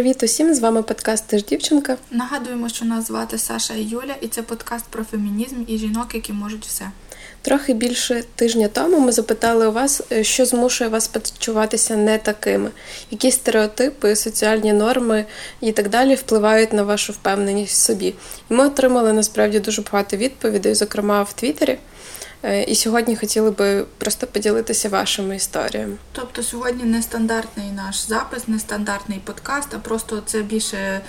Привіт 0.00 0.22
усім! 0.22 0.54
З 0.54 0.60
вами 0.60 0.82
подкаст 0.82 1.26
«Ти 1.26 1.38
ж 1.38 1.44
дівчинка. 1.44 1.96
Нагадуємо, 2.10 2.68
що 2.68 2.84
нас 2.84 3.06
звати 3.06 3.38
Саша 3.38 3.74
і 3.74 3.82
Юля, 3.82 4.14
і 4.20 4.28
це 4.28 4.42
подкаст 4.42 4.84
про 4.90 5.04
фемінізм 5.04 5.56
і 5.66 5.78
жінок, 5.78 6.14
які 6.14 6.32
можуть 6.32 6.66
все. 6.66 6.90
Трохи 7.42 7.74
більше 7.74 8.24
тижня 8.34 8.68
тому 8.68 9.00
ми 9.00 9.12
запитали 9.12 9.66
у 9.66 9.72
вас, 9.72 10.02
е, 10.12 10.24
що 10.24 10.46
змушує 10.46 10.90
вас 10.90 11.08
почуватися 11.08 11.96
не 11.96 12.18
такими, 12.18 12.70
які 13.10 13.30
стереотипи, 13.30 14.16
соціальні 14.16 14.72
норми 14.72 15.24
і 15.60 15.72
так 15.72 15.88
далі 15.88 16.14
впливають 16.14 16.72
на 16.72 16.82
вашу 16.82 17.12
впевненість 17.12 17.72
в 17.72 17.84
собі. 17.84 18.14
І 18.50 18.54
ми 18.54 18.66
отримали 18.66 19.12
насправді 19.12 19.60
дуже 19.60 19.82
багато 19.82 20.16
відповідей, 20.16 20.74
зокрема 20.74 21.22
в 21.22 21.32
Твіттері. 21.32 21.78
Е, 22.42 22.62
і 22.62 22.74
сьогодні 22.74 23.16
хотіли 23.16 23.50
би 23.50 23.84
просто 23.98 24.26
поділитися 24.26 24.88
вашими 24.88 25.36
історіями. 25.36 25.96
Тобто 26.12 26.42
сьогодні 26.42 26.84
не 26.84 27.02
стандартний 27.02 27.70
наш 27.70 28.06
запис, 28.06 28.48
не 28.48 28.58
стандартний 28.58 29.18
подкаст, 29.24 29.68
а 29.74 29.78
просто 29.78 30.22
це 30.26 30.42
більше 30.42 31.00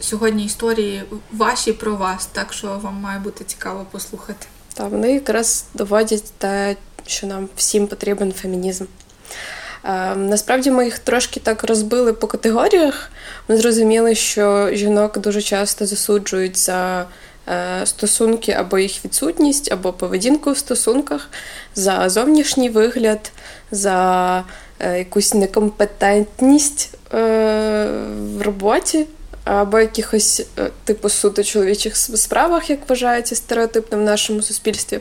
сьогодні 0.00 0.44
історії 0.44 1.02
ваші 1.32 1.72
про 1.72 1.96
вас, 1.96 2.26
так 2.26 2.52
що 2.52 2.78
вам 2.82 2.94
має 2.94 3.18
бути 3.18 3.44
цікаво 3.44 3.86
послухати. 3.90 4.46
Та 4.74 4.86
вони 4.86 5.12
якраз 5.12 5.64
доводять 5.74 6.32
те, 6.38 6.76
що 7.06 7.26
нам 7.26 7.48
всім 7.56 7.86
потрібен 7.86 8.32
фемінізм. 8.32 8.84
Е, 9.84 10.14
насправді 10.14 10.70
ми 10.70 10.84
їх 10.84 10.98
трошки 10.98 11.40
так 11.40 11.64
розбили 11.64 12.12
по 12.12 12.26
категоріях. 12.26 13.10
Ми 13.48 13.56
зрозуміли, 13.56 14.14
що 14.14 14.70
жінок 14.72 15.18
дуже 15.18 15.42
часто 15.42 15.86
засуджують 15.86 16.58
за 16.58 17.06
стосунки 17.84 18.52
або 18.52 18.78
їх 18.78 19.04
відсутність, 19.04 19.72
або 19.72 19.92
поведінку 19.92 20.52
в 20.52 20.58
стосунках, 20.58 21.30
за 21.74 22.08
зовнішній 22.08 22.70
вигляд, 22.70 23.32
за 23.70 24.44
е, 24.78 24.98
якусь 24.98 25.34
некомпетентність 25.34 26.94
е, 27.14 27.18
в 28.36 28.42
роботі. 28.42 29.06
Або 29.44 29.80
якихось 29.80 30.46
типу 30.84 31.08
суто 31.08 31.44
чоловічих 31.44 31.96
справах, 31.96 32.70
як 32.70 32.88
вважається 32.88 33.36
стереотипним 33.36 34.00
в 34.00 34.04
нашому 34.04 34.42
суспільстві. 34.42 34.98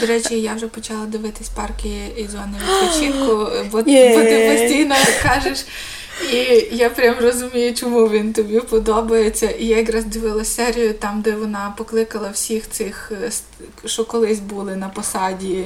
До 0.00 0.06
речі, 0.06 0.40
я 0.40 0.54
вже 0.54 0.66
почала 0.66 1.06
дивитись 1.06 1.48
парки 1.48 1.88
і 2.16 2.26
зони 2.28 2.58
відпочинку, 2.68 3.26
бо, 3.70 3.78
yeah. 3.78 4.16
бо 4.16 4.22
ти 4.22 4.56
постійно 4.56 4.94
кажеш. 5.22 5.64
І 6.32 6.68
я 6.72 6.90
прям 6.90 7.14
розумію, 7.20 7.74
чому 7.74 8.08
він 8.08 8.32
тобі 8.32 8.60
подобається. 8.60 9.50
І 9.50 9.66
я 9.66 9.76
якраз 9.76 10.04
дивилася 10.04 10.50
серію 10.50 10.94
там, 10.94 11.20
де 11.20 11.32
вона 11.32 11.74
покликала 11.76 12.30
всіх 12.30 12.70
цих, 12.70 13.12
е, 13.24 13.30
що 13.84 14.04
колись 14.04 14.40
були 14.40 14.76
на 14.76 14.88
посаді, 14.88 15.64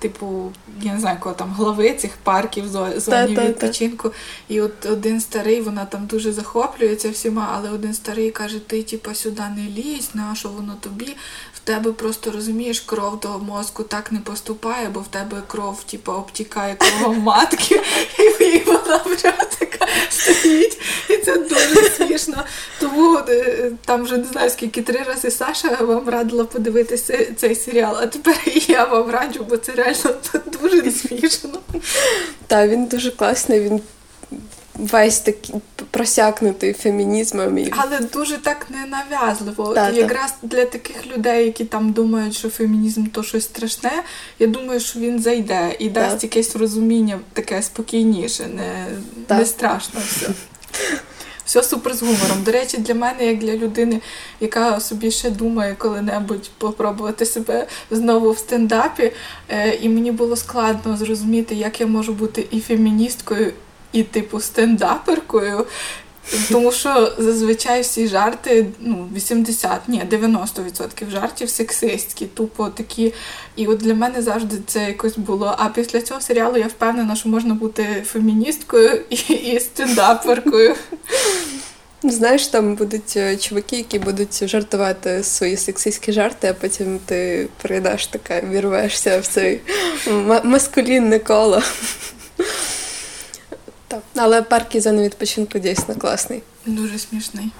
типу, 0.00 0.52
я 0.82 0.94
не 0.94 1.00
знаю, 1.00 1.16
кого 1.20 1.34
там 1.34 1.52
глави 1.52 1.92
цих 1.92 2.10
парків, 2.22 2.68
зоні 2.96 3.36
відпочинку. 3.36 4.12
І 4.48 4.60
от 4.60 4.86
один 4.86 5.20
старий, 5.20 5.60
вона 5.60 5.84
там 5.84 6.06
дуже 6.06 6.32
захоплюється 6.32 7.10
всіма, 7.10 7.54
але 7.56 7.70
один 7.70 7.94
старий 7.94 8.30
каже: 8.30 8.58
Ти, 8.58 8.82
типу, 8.82 9.14
сюди 9.14 9.42
не 9.56 9.82
лізь, 9.82 10.10
на 10.14 10.34
що 10.34 10.48
воно 10.48 10.76
тобі? 10.80 11.16
В 11.54 11.58
тебе 11.58 11.92
просто 11.92 12.30
розумієш, 12.30 12.80
кров 12.80 13.20
до 13.20 13.38
мозку 13.38 13.82
так 13.82 14.12
не 14.12 14.18
поступає, 14.18 14.88
бо 14.88 15.00
в 15.00 15.08
тебе 15.08 15.42
кров, 15.46 15.82
типу, 15.82 16.12
обтікає 16.12 16.74
кругом 16.74 17.18
матки, 17.18 17.80
і 18.40 18.58
вона 18.66 18.98
прям 18.98 19.34
така 19.58 19.86
стоїть. 20.10 20.80
І 21.08 21.16
це 21.16 21.38
дуже 21.38 21.90
смішно. 21.90 22.44
Тому 22.80 23.18
е, 23.28 23.72
там 23.84 24.02
вже 24.02 24.16
не 24.16 24.24
знаю, 24.24 24.50
скільки 24.50 24.82
три 24.82 25.02
рази 25.02 25.30
Саша 25.30 25.76
вам 25.80 26.08
радила 26.08 26.44
подивитися 26.44 27.26
цей 27.36 27.54
серіал, 27.54 27.96
а 28.00 28.06
тепер 28.06 28.36
я 28.68 28.84
вам 28.84 29.10
раджу, 29.10 29.46
бо 29.48 29.56
це 29.56 29.72
реально 29.72 29.89
дуже 30.62 30.90
смішно. 30.90 31.58
Так, 32.46 32.70
він 32.70 32.86
дуже 32.86 33.10
класний. 33.10 33.60
він 33.60 33.80
весь 34.80 35.20
такий 35.20 35.54
просякнутий 35.90 36.72
фемінізмом. 36.72 37.58
І... 37.58 37.72
Але 37.76 38.00
дуже 38.00 38.38
так 38.38 38.66
ненав'язливо. 38.70 39.74
Та, 39.74 39.90
Якраз 39.90 40.34
та. 40.40 40.46
для 40.46 40.64
таких 40.64 41.06
людей, 41.06 41.44
які 41.44 41.64
там 41.64 41.92
думають, 41.92 42.34
що 42.34 42.50
фемінізм 42.50 43.06
то 43.06 43.22
щось 43.22 43.44
страшне, 43.44 44.02
я 44.38 44.46
думаю, 44.46 44.80
що 44.80 45.00
він 45.00 45.20
зайде 45.20 45.76
і 45.78 45.88
та. 45.88 46.00
дасть 46.00 46.22
якесь 46.22 46.56
розуміння 46.56 47.18
таке 47.32 47.62
спокійніше, 47.62 48.46
не, 48.46 48.86
не 49.36 49.46
страшно 49.46 50.00
все. 50.06 50.26
Все 51.50 51.62
супер 51.62 51.94
з 51.94 52.02
гумором. 52.02 52.42
До 52.44 52.52
речі, 52.52 52.78
для 52.78 52.94
мене, 52.94 53.26
як 53.26 53.38
для 53.38 53.56
людини, 53.56 54.00
яка 54.40 54.80
собі 54.80 55.10
ще 55.10 55.30
думає 55.30 55.74
коли-небудь 55.78 56.50
попробувати 56.58 57.26
себе 57.26 57.66
знову 57.90 58.30
в 58.30 58.38
стендапі, 58.38 59.12
е, 59.48 59.74
і 59.74 59.88
мені 59.88 60.12
було 60.12 60.36
складно 60.36 60.96
зрозуміти, 60.96 61.54
як 61.54 61.80
я 61.80 61.86
можу 61.86 62.12
бути 62.12 62.46
і 62.50 62.60
феміністкою, 62.60 63.52
і, 63.92 64.02
типу, 64.02 64.40
стендаперкою. 64.40 65.66
Тому 66.50 66.72
що 66.72 67.12
зазвичай 67.18 67.82
всі 67.82 68.08
жарти, 68.08 68.66
ну, 68.80 69.08
80, 69.14 69.88
ні, 69.88 70.02
90% 70.10 71.10
жартів 71.10 71.50
сексистські, 71.50 72.26
тупо 72.26 72.68
такі. 72.68 73.14
І 73.56 73.66
от 73.66 73.78
для 73.78 73.94
мене 73.94 74.22
завжди 74.22 74.56
це 74.66 74.84
якось 74.84 75.18
було. 75.18 75.54
А 75.58 75.68
після 75.68 76.00
цього 76.00 76.20
серіалу 76.20 76.56
я 76.56 76.66
впевнена, 76.66 77.16
що 77.16 77.28
можна 77.28 77.54
бути 77.54 78.04
феміністкою 78.06 79.00
і, 79.10 79.16
і 79.34 79.60
стендаперкою. 79.60 80.74
Знаєш, 82.02 82.46
там 82.46 82.74
будуть 82.74 83.16
е, 83.16 83.36
чуваки, 83.36 83.76
які 83.76 83.98
будуть 83.98 84.48
жартувати 84.48 85.22
свої 85.22 85.56
сексистські 85.56 86.12
жарти, 86.12 86.48
а 86.48 86.54
потім 86.54 86.98
ти 87.06 87.48
прийдеш 87.62 88.06
така, 88.06 88.40
вірвешся 88.40 89.20
в 89.20 89.26
цей 89.26 89.60
маскулінне 90.44 91.18
коло. 91.18 91.62
Так. 93.90 94.02
Але 94.16 94.42
парк 94.42 94.74
і 94.74 94.80
зони 94.80 95.02
відпочинку 95.02 95.58
дійсно 95.58 95.94
класний. 95.94 96.42
Дуже 96.66 96.98
смішний. 96.98 97.50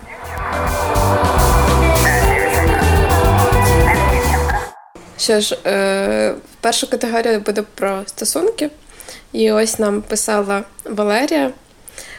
Що 5.18 5.40
ж, 5.40 5.58
е, 5.66 6.34
перша 6.60 6.86
категорія 6.86 7.38
буде 7.38 7.62
про 7.74 8.02
стосунки. 8.06 8.70
І 9.32 9.52
ось 9.52 9.78
нам 9.78 10.02
писала 10.02 10.64
Валерія: 10.84 11.52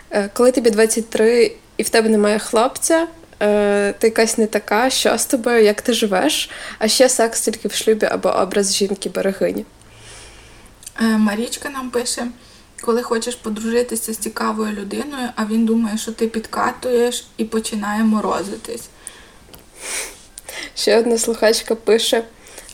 е, 0.09 0.29
коли 0.33 0.51
тобі 0.51 0.69
23 0.69 1.51
і 1.78 1.83
в 1.83 1.89
тебе 1.89 2.09
немає 2.09 2.39
хлопця, 2.39 3.07
е, 3.41 3.93
ти 3.99 4.07
якась 4.07 4.38
не 4.38 4.47
така, 4.47 4.89
що 4.89 5.17
з 5.17 5.25
тобою, 5.25 5.63
як 5.63 5.81
ти 5.81 5.93
живеш, 5.93 6.49
а 6.79 6.88
ще 6.88 7.09
секс 7.09 7.41
тільки 7.41 7.67
в 7.67 7.73
шлюбі 7.73 8.05
або 8.05 8.29
образ 8.29 8.75
жінки-берегині. 8.75 9.66
Е, 11.01 11.03
Марічка 11.03 11.69
нам 11.69 11.89
пише 11.89 12.28
коли 12.80 13.02
хочеш 13.02 13.34
подружитися 13.34 14.12
з 14.12 14.16
цікавою 14.16 14.72
людиною, 14.72 15.28
а 15.36 15.44
він 15.44 15.66
думає, 15.66 15.98
що 15.98 16.12
ти 16.12 16.26
підкатуєш 16.26 17.26
і 17.36 17.44
починає 17.44 18.04
морозитись. 18.04 18.88
Ще 20.74 20.98
одна 20.98 21.19
слухачка 21.19 21.74
пише. 21.74 22.24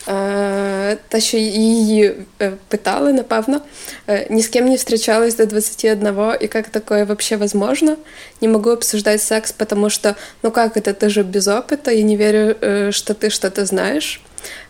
Е, 0.08 0.96
та, 1.08 1.20
що 1.20 1.36
її 1.36 2.14
е, 2.40 2.52
питали, 2.68 3.12
напевно, 3.12 3.60
е, 4.08 4.26
ни 4.30 4.40
с 4.40 4.48
кем 4.48 4.66
не 4.66 4.76
встречалась 4.76 5.36
до 5.36 5.46
21, 5.46 6.36
и 6.42 6.48
как 6.48 6.68
такое 6.68 7.04
вообще 7.04 7.36
возможно? 7.36 7.96
Не 8.40 8.48
могу 8.48 8.70
обсуждать 8.70 9.22
секс, 9.22 9.52
потому 9.52 9.90
что, 9.90 10.16
ну 10.42 10.50
как 10.50 10.76
это, 10.76 10.92
ты 10.92 11.08
же 11.08 11.22
без 11.22 11.46
опыта, 11.46 11.92
я 11.92 12.02
не 12.02 12.16
верю, 12.16 12.56
что 12.92 13.14
ты 13.14 13.30
что-то 13.30 13.64
знаешь. 13.64 14.20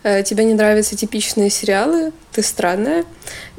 Тебе 0.03 0.45
не 0.45 0.55
нравятся 0.55 0.97
типичные 0.97 1.51
сериалы, 1.51 2.13
ты 2.33 2.43
странная, 2.43 3.05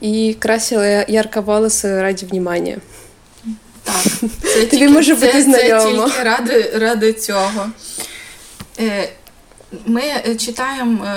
и 0.02 0.34
красила 0.34 1.06
ярко 1.08 1.42
волосы 1.42 2.02
ради 2.02 2.26
внимания. 2.26 2.78
Так, 3.84 4.04
це 4.42 4.54
Тобі 4.54 4.66
тільки, 4.66 4.90
може 4.90 5.14
бути 5.14 5.32
це, 5.32 5.42
знайомо. 5.42 6.04
Це 6.04 6.10
тільки 6.10 6.24
ради, 6.24 6.72
ради 6.76 7.14
цього. 7.14 7.70
Ми 9.86 10.02
читаємо 10.38 11.08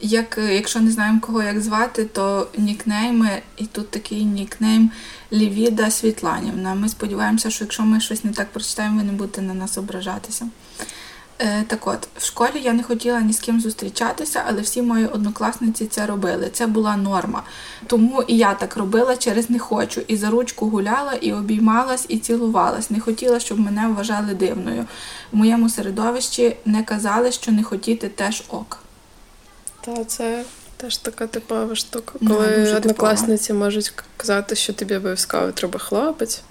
як, 0.00 0.38
Якщо 0.50 0.80
не 0.80 0.90
знаємо, 0.90 1.20
кого 1.20 1.42
як 1.42 1.60
звати, 1.60 2.04
то 2.04 2.48
нікнейми, 2.58 3.42
і 3.56 3.66
тут 3.66 3.90
такий 3.90 4.24
нікнейм 4.24 4.90
Лівіда 5.32 5.90
Світланівна. 5.90 6.74
Ми 6.74 6.88
сподіваємося, 6.88 7.50
що 7.50 7.64
якщо 7.64 7.82
ми 7.82 8.00
щось 8.00 8.24
не 8.24 8.32
так 8.32 8.48
прочитаємо, 8.48 8.98
ви 8.98 9.04
не 9.04 9.12
будете 9.12 9.42
на 9.42 9.54
нас 9.54 9.78
ображатися. 9.78 10.48
Е, 11.41 11.63
Так 11.67 11.87
от, 11.87 12.07
в 12.17 12.25
школі 12.25 12.61
я 12.61 12.73
не 12.73 12.83
хотіла 12.83 13.21
ні 13.21 13.33
з 13.33 13.39
ким 13.39 13.61
зустрічатися, 13.61 14.43
але 14.47 14.61
всі 14.61 14.81
мої 14.81 15.05
однокласниці 15.05 15.87
це 15.87 16.05
робили. 16.05 16.49
Це 16.53 16.67
була 16.67 16.97
норма. 16.97 17.43
Тому 17.87 18.23
і 18.27 18.37
я 18.37 18.53
так 18.53 18.77
робила 18.77 19.17
через 19.17 19.49
не 19.49 19.59
хочу. 19.59 20.01
І 20.07 20.17
за 20.17 20.29
ручку 20.29 20.69
гуляла, 20.69 21.13
і 21.13 21.33
обіймалась, 21.33 22.05
і 22.09 22.17
цілувалась. 22.17 22.89
Не 22.89 22.99
хотіла, 22.99 23.39
щоб 23.39 23.59
мене 23.59 23.87
вважали 23.87 24.33
дивною. 24.33 24.85
В 25.31 25.37
моєму 25.37 25.69
середовищі 25.69 26.55
не 26.65 26.83
казали, 26.83 27.31
що 27.31 27.51
не 27.51 27.63
хотіти 27.63 28.09
теж 28.09 28.43
ок. 28.49 28.79
Та 29.81 30.03
це 30.03 30.43
теж 30.77 30.97
така 30.97 31.27
типова 31.27 31.75
штука, 31.75 32.13
ну, 32.21 32.35
коли 32.35 32.47
no, 32.47 32.77
однокласниці 32.77 33.47
типова. 33.47 33.65
можуть 33.65 33.93
казати, 34.17 34.55
що 34.55 34.73
тобі 34.73 34.95
обов'язково 34.95 35.51
треба 35.51 35.79
хлопець. 35.79 36.41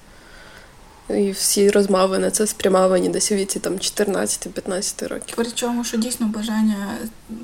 І 1.16 1.30
всі 1.30 1.70
розмови 1.70 2.18
на 2.18 2.30
це 2.30 2.46
спрямовані 2.46 3.08
десь 3.08 3.32
у 3.32 3.34
віці 3.34 3.60
там 3.60 3.72
14-15 3.72 5.08
років. 5.08 5.34
Причому, 5.36 5.84
що 5.84 5.96
дійсно 5.96 6.26
бажання 6.26 6.96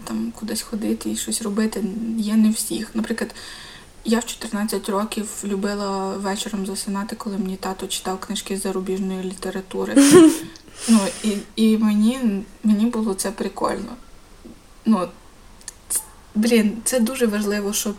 там 0.05 0.33
кудись 0.39 0.63
ходити 0.63 1.11
і 1.11 1.17
щось 1.17 1.43
робити 1.43 1.85
є 2.19 2.37
не 2.37 2.51
всіх. 2.51 2.95
Наприклад, 2.95 3.35
Я 4.05 4.19
в 4.19 4.25
14 4.25 4.89
років 4.89 5.29
любила 5.45 6.17
вечором 6.17 6.67
засинати, 6.67 7.17
коли 7.17 7.39
мені 7.39 7.57
тато 7.57 7.87
читав 7.87 8.21
книжки 8.21 8.57
з 8.57 8.63
зарубіжної 8.63 9.23
літератури. 9.25 9.95
Ну, 10.89 11.01
І 11.25 11.37
і 11.57 11.79
мені 11.79 12.45
мені 12.65 12.87
було 12.87 13.15
це 13.15 13.31
прикольно. 13.31 13.97
Ну, 14.85 15.09
Блін, 16.35 16.77
це 16.85 17.01
дуже 17.01 17.27
важливо, 17.27 17.73
щоб 17.73 17.97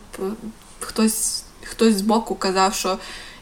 хтось 0.79 1.43
хтось 1.63 1.95
збоку 1.95 2.35
казав, 2.35 2.73
що 2.73 2.97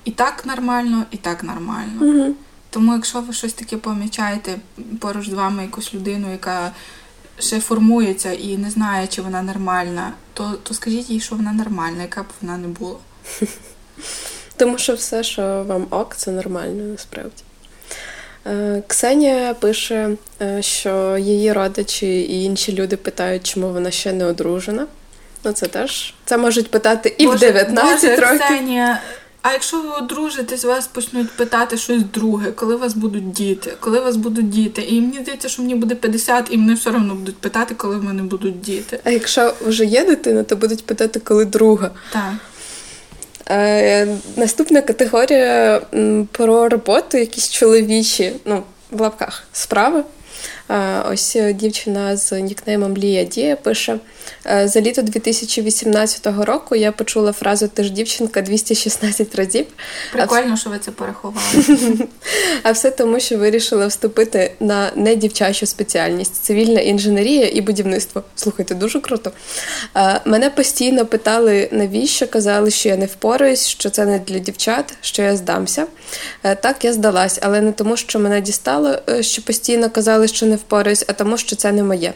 і 0.05 0.11
так 0.11 0.45
нормально, 0.45 1.05
і 1.11 1.17
так 1.17 1.43
нормально. 1.43 2.01
Mm-hmm. 2.01 2.31
Тому, 2.69 2.93
якщо 2.93 3.21
ви 3.21 3.33
щось 3.33 3.53
таке 3.53 3.77
помічаєте 3.77 4.55
поруч 4.99 5.29
з 5.29 5.33
вами 5.33 5.63
якусь 5.63 5.93
людину, 5.93 6.31
яка 6.31 6.71
ще 7.39 7.59
формується 7.59 8.33
і 8.33 8.57
не 8.57 8.69
знає, 8.69 9.07
чи 9.07 9.21
вона 9.21 9.41
нормальна, 9.41 10.13
то, 10.33 10.53
то 10.63 10.73
скажіть 10.73 11.09
їй, 11.09 11.19
що 11.19 11.35
вона 11.35 11.53
нормальна, 11.53 12.01
яка 12.01 12.23
б 12.23 12.25
вона 12.41 12.57
не 12.57 12.67
була. 12.67 12.97
Тому 14.57 14.77
що 14.77 14.93
все, 14.93 15.23
що 15.23 15.65
вам 15.67 15.87
ок, 15.89 16.15
це 16.15 16.31
нормально 16.31 16.83
насправді. 16.83 17.43
Е, 18.47 18.83
Ксенія 18.87 19.53
пише, 19.53 20.09
е, 20.41 20.61
що 20.61 21.17
її 21.17 21.53
родичі 21.53 22.21
і 22.21 22.43
інші 22.43 22.73
люди 22.73 22.97
питають, 22.97 23.47
чому 23.47 23.69
вона 23.69 23.91
ще 23.91 24.13
не 24.13 24.25
одружена. 24.25 24.87
Ну, 25.43 25.51
це 25.51 25.67
теж 25.67 26.13
це 26.25 26.37
можуть 26.37 26.71
питати 26.71 27.15
і 27.17 27.25
Боже, 27.25 27.37
в 27.37 27.53
19 27.53 28.01
Боже, 28.01 28.21
років. 28.21 28.45
Ксенія, 28.45 29.01
а 29.47 29.51
якщо 29.51 29.81
ви 29.81 29.89
одружитесь, 29.89 30.63
вас 30.63 30.87
почнуть 30.87 31.31
питати 31.31 31.77
щось 31.77 32.03
друге, 32.03 32.51
коли 32.51 32.75
у 32.75 32.79
вас 32.79 32.93
будуть 32.93 33.31
діти, 33.31 33.73
коли 33.79 33.99
у 33.99 34.03
вас 34.03 34.15
будуть 34.15 34.49
діти. 34.49 34.81
І 34.81 35.01
мені 35.01 35.19
здається, 35.21 35.49
що 35.49 35.61
мені 35.61 35.75
буде 35.75 35.95
50, 35.95 36.47
і 36.49 36.57
мене 36.57 36.73
все 36.73 36.89
одно 36.89 37.15
будуть 37.15 37.37
питати, 37.37 37.75
коли 37.75 37.97
в 37.97 38.03
мене 38.03 38.23
будуть 38.23 38.61
діти. 38.61 38.99
А 39.03 39.09
якщо 39.09 39.53
вже 39.67 39.85
є 39.85 40.05
дитина, 40.05 40.43
то 40.43 40.55
будуть 40.55 40.85
питати, 40.85 41.19
коли 41.19 41.45
друга. 41.45 41.91
Так. 42.13 42.33
Е, 43.49 44.07
Наступна 44.35 44.81
категорія 44.81 45.81
про 46.31 46.69
роботу, 46.69 47.17
якісь 47.17 47.49
чоловічі, 47.49 48.33
ну, 48.45 48.63
в 48.91 49.01
лапках 49.01 49.43
справи. 49.53 50.03
Е, 50.69 51.01
ось 51.11 51.37
дівчина 51.53 52.17
з 52.17 52.41
нікнеймом 52.41 52.97
Лія 52.97 53.23
Дія 53.23 53.55
пише: 53.55 53.93
Е, 53.93 53.99
за 54.63 54.81
літо 54.81 55.01
2018 55.01 56.27
року 56.27 56.75
я 56.75 56.91
почула 56.91 57.31
фразу 57.31 57.67
Ти 57.67 57.83
ж 57.83 57.89
дівчинка 57.89 58.41
216 58.41 59.35
разів. 59.35 59.65
Прикольно, 60.13 60.53
а... 60.53 60.57
що 60.57 60.69
ви 60.69 60.79
це 60.79 60.91
порахували. 60.91 61.45
А 62.63 62.71
все 62.71 62.91
тому, 62.91 63.19
що 63.19 63.37
вирішила 63.37 63.87
вступити 63.87 64.51
на 64.59 64.91
недівчачу 64.95 65.65
спеціальність 65.65 66.35
цивільна 66.35 66.81
інженерія 66.81 67.49
і 67.53 67.61
будівництво. 67.61 68.23
Слухайте, 68.35 68.75
дуже 68.75 68.99
круто. 68.99 69.31
Е, 69.95 70.21
мене 70.25 70.49
постійно 70.49 71.05
питали, 71.05 71.69
навіщо 71.71 72.27
казали, 72.27 72.71
що 72.71 72.89
я 72.89 72.97
не 72.97 73.05
впораюсь, 73.05 73.67
що 73.67 73.89
це 73.89 74.05
не 74.05 74.19
для 74.19 74.39
дівчат, 74.39 74.93
що 75.01 75.21
я 75.21 75.35
здамся. 75.35 75.87
Е, 76.43 76.55
так, 76.55 76.85
я 76.85 76.93
здалась, 76.93 77.39
але 77.41 77.61
не 77.61 77.71
тому, 77.71 77.97
що 77.97 78.19
мене 78.19 78.41
дістало, 78.41 78.95
що 79.21 79.41
постійно 79.41 79.89
казали, 79.89 80.27
що 80.27 80.45
не 80.45 80.55
впораюсь, 80.55 81.05
а 81.07 81.13
тому, 81.13 81.37
що 81.37 81.55
це 81.55 81.71
не 81.71 81.83
моє. 81.83 82.13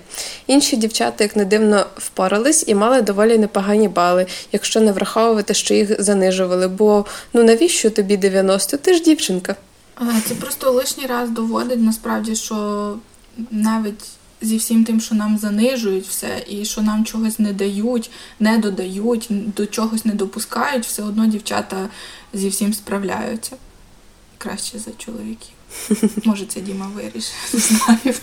Інші 0.48 0.76
дівчата, 0.76 1.24
як 1.24 1.36
не 1.36 1.46
дивно, 1.46 1.86
впорались 2.00 2.64
і 2.68 2.76
мали 2.76 3.02
доволі 3.02 3.38
непогані 3.38 3.88
бали, 3.88 4.26
якщо 4.52 4.82
не 4.82 4.92
враховувати, 4.92 5.54
що 5.54 5.74
їх 5.74 6.04
занижували. 6.04 6.68
Бо 6.68 7.06
ну 7.34 7.44
навіщо 7.44 7.90
тобі 7.90 8.18
90? 8.18 8.78
Ти 8.78 8.94
ж 8.94 9.04
дівчинка. 9.04 9.56
Це 10.28 10.36
просто 10.36 10.72
лишній 10.72 11.06
раз 11.06 11.30
доводить 11.30 11.80
насправді, 11.80 12.36
що 12.36 12.96
навіть 13.52 14.04
зі 14.42 14.58
всім 14.58 14.84
тим, 14.84 15.02
що 15.02 15.16
нам 15.16 15.38
занижують 15.38 16.08
все, 16.08 16.44
і 16.48 16.66
що 16.66 16.82
нам 16.82 17.06
чогось 17.06 17.40
не 17.40 17.54
дають, 17.54 18.12
не 18.40 18.58
додають, 18.58 19.28
до 19.30 19.66
чогось 19.66 20.06
не 20.06 20.14
допускають, 20.14 20.86
все 20.86 21.04
одно 21.04 21.26
дівчата 21.26 21.90
зі 22.34 22.50
всім 22.50 22.74
справляються 22.74 23.56
краще 24.38 24.80
за 24.80 24.92
чоловіків. 24.98 25.59
Може, 26.26 26.46
це 26.46 26.62
Діма 26.62 26.92
вирішить, 26.96 27.34
не 27.54 27.60
знаю. 27.60 28.16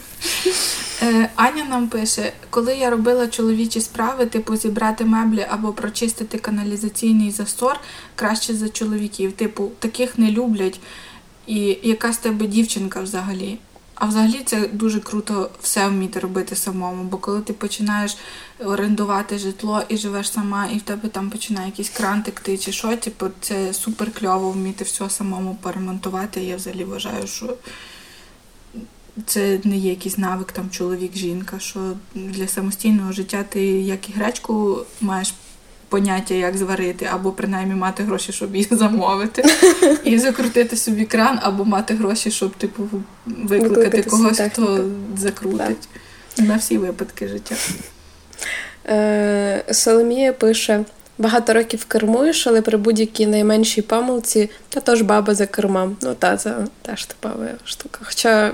Е, 1.03 1.31
Аня 1.35 1.65
нам 1.65 1.89
пише: 1.89 2.33
коли 2.51 2.75
я 2.77 2.91
робила 2.91 3.27
чоловічі 3.27 3.81
справи, 3.81 4.27
типу 4.27 4.57
зібрати 4.57 5.05
меблі 5.05 5.47
або 5.51 5.73
прочистити 5.73 6.39
каналізаційний 6.39 7.31
засор 7.31 7.81
краще 8.15 8.55
за 8.55 8.69
чоловіків. 8.69 9.33
Типу, 9.33 9.71
таких 9.79 10.19
не 10.19 10.31
люблять. 10.31 10.81
І 11.47 11.79
яка 11.83 12.13
з 12.13 12.19
тебе 12.19 12.47
дівчинка 12.47 13.01
взагалі? 13.01 13.59
А 13.97 14.07
взагалі 14.07 14.43
це 14.47 14.69
дуже 14.73 15.01
круто 15.01 15.51
все 15.61 15.89
вміти 15.89 16.21
робити 16.21 16.57
самому. 16.57 17.05
Бо 17.05 17.17
коли 17.17 17.41
ти 17.41 17.53
починаєш 17.53 18.17
орендувати 18.65 19.39
житло 19.39 19.83
і 19.89 19.97
живеш 19.97 20.33
сама, 20.33 20.67
і 20.67 20.79
в 20.79 20.83
тебе 20.83 21.09
там 21.09 21.31
починає 21.31 21.67
якийсь 21.67 21.91
кран 21.91 22.23
текти 22.23 22.59
чи 22.59 22.73
що, 22.73 22.97
типу, 22.97 23.27
це 23.41 23.75
супер 23.75 24.13
кльово 24.13 24.51
вміти 24.51 24.85
все 24.85 25.11
самому 25.11 25.55
поремонтувати. 25.63 26.45
Я 26.45 26.57
взагалі 26.57 26.85
вважаю, 26.85 27.27
що 27.27 27.57
це 29.27 29.61
не 29.65 29.77
є 29.77 29.91
якийсь 29.91 30.19
навик 30.19 30.53
там 30.53 30.71
чоловік-жінка, 30.71 31.59
що 31.59 31.93
для 32.15 32.49
самостійного 32.49 33.13
життя 33.13 33.45
ти 33.49 33.63
як 33.67 34.09
і 34.09 34.13
гречку 34.13 34.85
маєш 35.01 35.35
поняття, 35.89 36.35
як 36.35 36.57
зварити, 36.57 37.09
або 37.13 37.33
принаймні 37.33 37.75
мати 37.75 38.03
гроші, 38.03 38.33
щоб 38.33 38.57
її 38.57 38.69
замовити, 38.71 39.45
і 40.05 40.19
закрутити 40.27 40.77
собі 40.77 41.05
кран, 41.05 41.39
або 41.43 41.65
мати 41.65 41.95
гроші, 41.95 42.31
щоб 42.31 42.55
типу 42.55 42.89
викликати 43.27 44.03
когось, 44.03 44.41
хто 44.53 44.85
закрутить 45.17 45.89
на 46.39 46.57
всі 46.57 46.79
випадки 46.79 47.29
життя. 47.29 47.55
Е, 48.89 49.65
Соломія 49.71 50.33
пише. 50.33 50.85
Багато 51.19 51.53
років 51.53 51.85
кермуєш, 51.85 52.47
але 52.47 52.63
при 52.63 52.79
будь-якій 52.79 53.27
найменшій 53.27 53.83
помилці, 53.83 54.51
та 54.69 54.81
тож 54.81 55.03
баба 55.03 55.35
за 55.35 55.47
кермом. 55.47 55.97
Ну 56.03 56.15
та 56.15 56.37
це 56.37 56.55
теж 56.83 57.05
типова 57.05 57.47
штука. 57.65 58.01
Хоча 58.03 58.53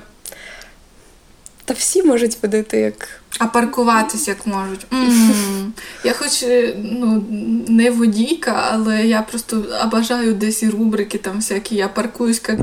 та 1.72 1.78
всі 1.78 2.02
можуть 2.02 2.42
водити 2.42 2.78
як. 2.78 3.08
А 3.38 3.46
паркуватись 3.46 4.28
як 4.28 4.46
можуть. 4.46 4.86
Mm. 4.90 5.70
Я 6.04 6.12
хоч 6.12 6.42
е, 6.42 6.74
ну, 6.76 7.24
не 7.68 7.90
водійка, 7.90 8.68
але 8.72 9.06
я 9.06 9.22
просто 9.22 9.64
бажаю 9.92 10.34
десь 10.34 10.62
і 10.62 10.68
рубрики 10.68 11.18
там 11.18 11.36
всякі. 11.36 11.76
Я 11.76 11.88
паркуюсь 11.88 12.42
як. 12.48 12.58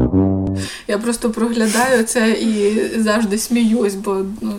Я 0.88 0.97
просто 0.97 1.29
проглядаю 1.29 2.03
це 2.03 2.31
і 2.31 2.81
завжди 3.00 3.38
сміюсь, 3.38 3.95
бо 3.95 4.25
ну, 4.41 4.53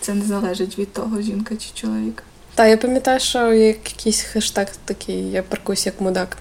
це 0.00 0.14
не 0.14 0.24
залежить 0.24 0.78
від 0.78 0.92
того, 0.92 1.22
жінка 1.22 1.56
чи 1.56 1.68
чоловік. 1.74 2.22
Та 2.54 2.66
я 2.66 2.76
пам'ятаю, 2.76 3.20
що 3.20 3.52
є 3.52 3.66
якийсь 3.66 4.20
хештег 4.20 4.68
такий, 4.84 5.30
я 5.30 5.42
паркуюсь 5.42 5.86
як 5.86 6.00
мудак. 6.00 6.36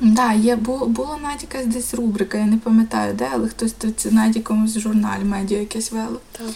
Да, 0.00 0.32
є 0.32 0.56
було, 0.56 0.86
була 0.86 1.18
навіть 1.22 1.42
якась 1.42 1.66
десь 1.66 1.94
рубрика, 1.94 2.38
я 2.38 2.44
не 2.46 2.56
пам'ятаю, 2.56 3.14
де, 3.14 3.28
але 3.32 3.48
хтось 3.48 3.74
це 3.96 4.10
навіть 4.10 4.36
якомусь 4.36 4.78
журналі 4.78 5.24
медіа 5.24 5.58
якесь 5.58 5.92
вело. 5.92 6.20
Так. 6.32 6.46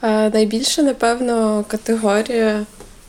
А, 0.00 0.30
Найбільше, 0.34 0.82
напевно, 0.82 1.64
категорія 1.68 2.66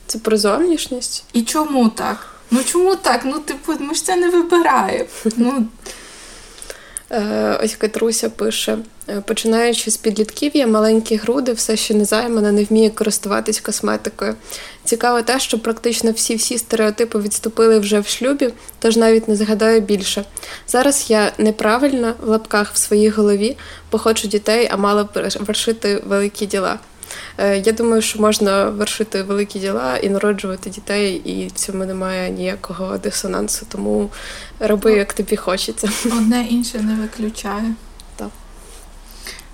це 0.07 0.19
про 0.19 0.37
зовнішність. 0.37 1.23
І 1.33 1.41
чому 1.41 1.89
так? 1.89 2.27
Ну 2.51 2.63
чому 2.63 2.95
так? 2.95 3.21
Ну, 3.25 3.39
типу, 3.39 3.73
ми 3.79 3.93
ж 3.93 4.05
це 4.05 4.15
не 4.15 4.29
вибираємо. 4.29 5.05
Ну, 5.37 5.51
Е, 5.57 5.61
ось 7.63 7.75
Катруся 7.75 8.29
пише: 8.29 8.77
«Е, 9.09 9.21
починаючи 9.21 9.91
з 9.91 9.97
підлітків'я, 9.97 10.67
маленькі 10.67 11.15
груди, 11.15 11.53
все 11.53 11.77
ще 11.77 11.93
не 11.93 12.05
займана, 12.05 12.51
не 12.51 12.63
вміє 12.63 12.89
користуватись 12.89 13.59
косметикою. 13.59 14.35
Цікаво 14.83 15.21
те, 15.21 15.39
що 15.39 15.59
практично 15.59 16.11
всі-всі 16.11 16.57
стереотипи 16.57 17.19
відступили 17.19 17.79
вже 17.79 17.99
в 17.99 18.07
шлюбі, 18.07 18.49
тож 18.79 18.97
навіть 18.97 19.27
не 19.27 19.35
згадаю 19.35 19.81
більше. 19.81 20.25
Зараз 20.67 21.05
я 21.09 21.31
неправильно 21.37 22.13
в 22.21 22.29
лапках 22.29 22.73
в 22.73 22.77
своїй 22.77 23.09
голові, 23.09 23.57
бо 23.91 23.97
хочу 23.97 24.27
дітей, 24.27 24.69
а 24.71 24.77
мала 24.77 25.03
б 25.03 25.29
вершити 25.39 26.03
великі 26.05 26.45
діла. 26.45 26.79
Е, 27.37 27.57
я 27.57 27.71
думаю, 27.71 28.01
що 28.01 28.21
можна 28.21 28.69
вершити 28.69 29.23
великі 29.23 29.59
діла 29.59 29.97
і 29.97 30.09
народжувати 30.09 30.69
дітей, 30.69 31.15
і 31.15 31.47
в 31.47 31.51
цьому 31.51 31.85
немає 31.85 32.29
ніякого 32.29 32.97
дисонансу. 32.97 33.65
Тому 33.69 34.09
роби, 34.59 34.91
ну, 34.91 34.97
як 34.97 35.13
тобі 35.13 35.35
хочеться. 35.35 35.89
Одне 36.05 36.47
інше 36.49 36.77
не 36.77 36.95
виключає. 36.95 37.73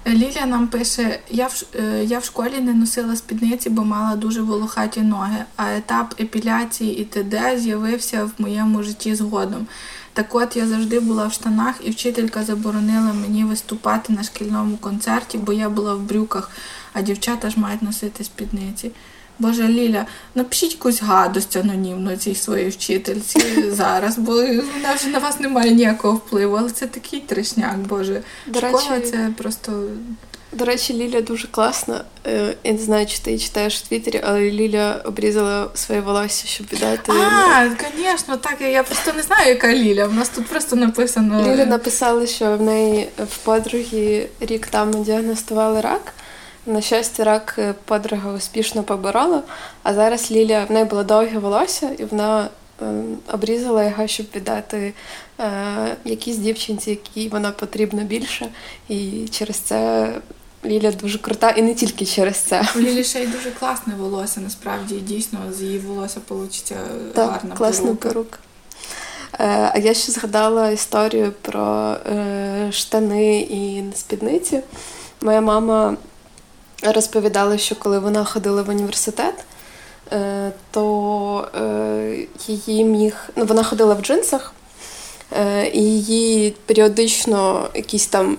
Лілія 0.10 0.46
нам 0.46 0.68
пише: 0.68 1.20
я 1.30 1.48
в 1.48 1.64
е, 1.80 2.04
я 2.06 2.20
в 2.20 2.24
школі 2.24 2.60
не 2.62 2.74
носила 2.74 3.16
спідниці, 3.16 3.70
бо 3.70 3.84
мала 3.84 4.16
дуже 4.16 4.42
волохаті 4.42 5.02
ноги, 5.02 5.46
а 5.56 5.76
етап 5.76 6.16
епіляції 6.20 7.00
і 7.02 7.06
т.д. 7.06 7.60
з'явився 7.60 8.26
в 8.26 8.32
моєму 8.38 8.84
житті 8.84 9.16
згодом. 9.16 9.68
Так 10.14 10.36
от 10.36 10.56
я 10.56 10.68
завжди 10.68 11.00
була 11.00 11.28
в 11.28 11.34
штанах, 11.34 11.76
і 11.84 11.92
вчителька 11.92 12.44
заборонила 12.44 13.14
мені 13.14 13.44
виступати 13.44 14.14
на 14.14 14.24
шкільному 14.24 14.78
концерті, 14.78 15.38
бо 15.38 15.54
я 15.54 15.70
була 15.70 15.96
в 15.96 16.00
брюках 16.00 16.52
а 16.94 17.02
дівчата 17.02 17.50
ж 17.50 17.60
мають 17.60 17.82
носити 17.82 18.24
спідниці. 18.24 18.92
Боже 19.40 19.68
Ліля, 19.68 20.06
напишіть 20.36 20.72
якусь 20.72 21.02
гадость 21.02 21.56
анонімно 21.56 22.18
цій 22.18 22.36
своїй 22.36 22.70
вчительці 22.70 23.40
зараз, 23.72 24.18
бо 24.18 24.34
вона 24.34 24.94
вже 24.96 25.08
на 25.08 25.20
вас 25.20 25.40
немає 25.40 25.72
ніякого 25.72 26.14
впливу, 26.14 26.56
але 26.56 26.70
це 26.70 26.88
такий 26.88 27.20
трешняк, 27.20 27.78
Боже. 27.78 28.22
До 28.48 28.60
Школа 28.60 28.84
речі... 28.90 29.12
це 29.12 29.30
просто 29.38 29.84
До 30.52 30.66
речі, 30.66 30.94
Ліля 30.94 31.22
дуже 31.22 31.48
класна. 31.48 32.04
Е, 32.28 32.56
я 32.64 32.72
не 32.72 32.78
знаю, 32.78 33.06
чи 33.06 33.20
ти 33.20 33.40
читаєш 33.40 33.78
в 33.78 33.88
Твіттері, 33.88 34.22
але 34.26 34.42
Ліля 34.42 35.02
обрізала 35.06 35.70
своє 35.74 36.02
волосся, 36.02 36.48
щоб 36.48 36.68
віддати. 36.74 37.12
А, 37.12 37.70
звісно, 37.98 38.38
так. 38.38 38.62
Я 38.62 38.84
просто 38.84 39.14
не 39.14 39.22
знаю, 39.24 39.50
яка 39.50 39.74
Ліля. 39.74 40.06
У 40.06 40.12
нас 40.12 40.30
тут 40.30 40.48
просто 40.48 40.76
написано. 40.76 41.54
Ліля 41.54 41.66
написала, 41.66 42.28
що 42.28 42.58
в 42.58 42.62
неї 42.62 43.10
в 43.18 43.38
подруги 43.38 44.28
рік 44.40 44.68
тому 44.68 45.04
діагностували 45.04 45.82
рак. 45.82 46.14
На 46.70 46.82
щастя, 46.82 47.24
рак 47.24 47.56
е, 47.58 47.76
подруга 47.86 48.34
успішно 48.34 48.84
поборола, 48.84 49.44
а 49.84 49.94
зараз 49.94 50.32
Ліля 50.32 50.66
в 50.70 50.72
неї 50.72 50.86
було 50.86 51.04
довге 51.04 51.40
волосся, 51.40 51.90
і 51.98 52.06
вона 52.06 52.50
е, 52.82 52.86
обрізала 53.34 53.84
його, 53.84 54.08
щоб 54.08 54.26
віддати 54.36 54.94
е, 55.40 55.98
якійсь 56.06 56.38
дівчинці, 56.38 56.90
якій 56.90 57.30
вона 57.30 57.52
потрібна 57.52 58.04
більше. 58.04 58.48
І 58.90 59.28
через 59.32 59.56
це 59.56 60.10
Ліля 60.66 60.92
дуже 60.92 61.18
крута, 61.18 61.50
і 61.50 61.62
не 61.62 61.74
тільки 61.74 62.06
через 62.06 62.38
це. 62.38 62.68
У 62.76 62.80
Лілі 62.80 63.04
ще 63.04 63.24
й 63.24 63.28
дуже 63.28 63.52
класне 63.52 63.94
волосся, 63.96 64.42
насправді 64.42 64.96
дійсно 64.96 65.40
з 65.52 65.62
її 65.62 65.80
волосся 65.80 66.20
вийде 66.30 66.76
гарна 67.16 67.56
класна 67.56 67.96
перука. 67.96 68.08
перука. 68.10 68.38
Е, 69.40 69.72
а 69.74 69.78
я 69.78 69.94
ще 69.94 70.12
згадала 70.12 70.70
історію 70.70 71.34
про 71.42 71.96
е, 72.06 72.70
штани 72.72 73.40
і 73.40 73.84
спідниці. 73.96 74.62
Моя 75.22 75.42
мама 75.42 75.98
розповідала, 76.84 77.58
що 77.58 77.76
коли 77.76 78.00
вона 78.00 78.24
ходила 78.24 78.62
в 78.62 78.70
університет, 78.70 79.34
е, 80.12 80.52
то 80.72 81.48
е, 81.56 82.28
її 82.48 82.86
міг. 82.86 83.30
Ну, 83.36 83.46
вона 83.46 83.64
ходила 83.64 83.94
в 83.94 84.02
джинсах, 84.02 84.54
е, 85.40 85.68
і 85.74 85.84
її 85.84 86.56
періодично 86.66 87.70
якісь 87.76 88.08
там. 88.08 88.38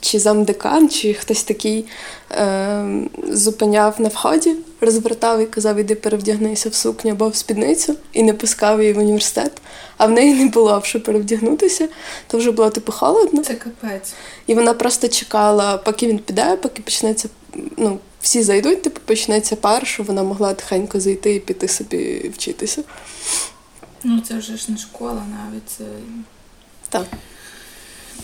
Чи 0.00 0.18
замдекан, 0.18 0.88
чи 0.88 1.14
хтось 1.14 1.42
такий 1.42 1.86
е, 2.30 2.84
зупиняв 3.28 4.00
на 4.00 4.08
вході, 4.08 4.54
розвертав 4.80 5.40
і 5.40 5.46
казав, 5.46 5.76
іди 5.76 5.94
перевдягнися 5.94 6.68
в 6.68 6.74
сукню 6.74 7.10
або 7.10 7.28
в 7.28 7.36
спідницю, 7.36 7.94
і 8.12 8.22
не 8.22 8.32
пускав 8.32 8.80
її 8.80 8.92
в 8.92 8.98
університет. 8.98 9.52
А 9.96 10.06
в 10.06 10.10
неї 10.10 10.34
не 10.34 10.46
було 10.46 10.82
що 10.84 11.02
перевдягнутися, 11.02 11.88
то 12.26 12.38
вже 12.38 12.50
було 12.50 12.70
типу 12.70 12.92
холодно. 12.92 13.42
Це 13.42 13.54
капець. 13.54 14.12
І 14.46 14.54
вона 14.54 14.74
просто 14.74 15.08
чекала, 15.08 15.78
поки 15.78 16.06
він 16.06 16.18
піде, 16.18 16.58
поки 16.62 16.82
почнеться. 16.82 17.28
Ну, 17.76 17.98
всі 18.20 18.42
зайдуть, 18.42 18.82
типу 18.82 19.00
почнеться 19.04 19.56
пар, 19.56 19.86
що 19.86 20.02
вона 20.02 20.22
могла 20.22 20.54
тихенько 20.54 21.00
зайти 21.00 21.34
і 21.34 21.40
піти 21.40 21.68
собі 21.68 22.28
вчитися. 22.34 22.82
Ну, 24.04 24.20
це 24.20 24.38
вже 24.38 24.56
ж 24.56 24.72
не 24.72 24.78
школа 24.78 25.22
навіть. 25.30 25.70
Це... 25.70 25.84
Так. 26.88 27.06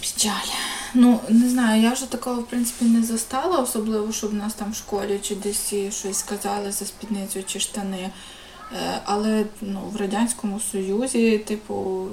Печаль. 0.01 0.53
Ну, 0.95 1.21
не 1.29 1.49
знаю, 1.49 1.83
я 1.83 1.93
вже 1.93 2.07
такого, 2.07 2.41
в 2.41 2.47
принципі, 2.47 2.85
не 2.85 3.03
застала, 3.03 3.59
особливо, 3.59 4.13
щоб 4.13 4.35
нас 4.35 4.55
там 4.55 4.73
в 4.73 4.75
школі 4.75 5.21
чи 5.23 5.35
десь 5.35 5.75
щось 5.91 6.19
сказали 6.19 6.73
за 6.73 6.85
спідницю 6.85 7.43
чи 7.43 7.61
штани. 7.61 8.11
Е, 8.73 9.01
але 9.05 9.45
ну, 9.61 9.81
в 9.93 9.97
Радянському 9.97 10.61
Союзі, 10.61 11.39
типу, 11.39 12.07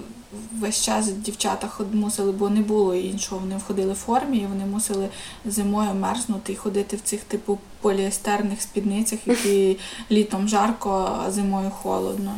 весь 0.59 0.81
час 0.81 1.11
дівчата 1.11 1.69
мусили, 1.93 2.31
бо 2.31 2.49
не 2.49 2.61
було 2.61 2.95
іншого. 2.95 3.41
Вони 3.41 3.57
входили 3.57 3.93
в 3.93 3.95
формі 3.95 4.37
і 4.37 4.45
вони 4.45 4.65
мусили 4.65 5.09
зимою 5.45 5.93
мерзнути 5.93 6.53
і 6.53 6.55
ходити 6.55 6.95
в 6.95 7.01
цих 7.01 7.21
типу 7.23 7.59
поліестерних 7.81 8.61
спідницях, 8.61 9.19
які 9.25 9.77
літом 10.11 10.47
жарко, 10.47 11.19
а 11.25 11.31
зимою 11.31 11.69
холодно. 11.69 12.35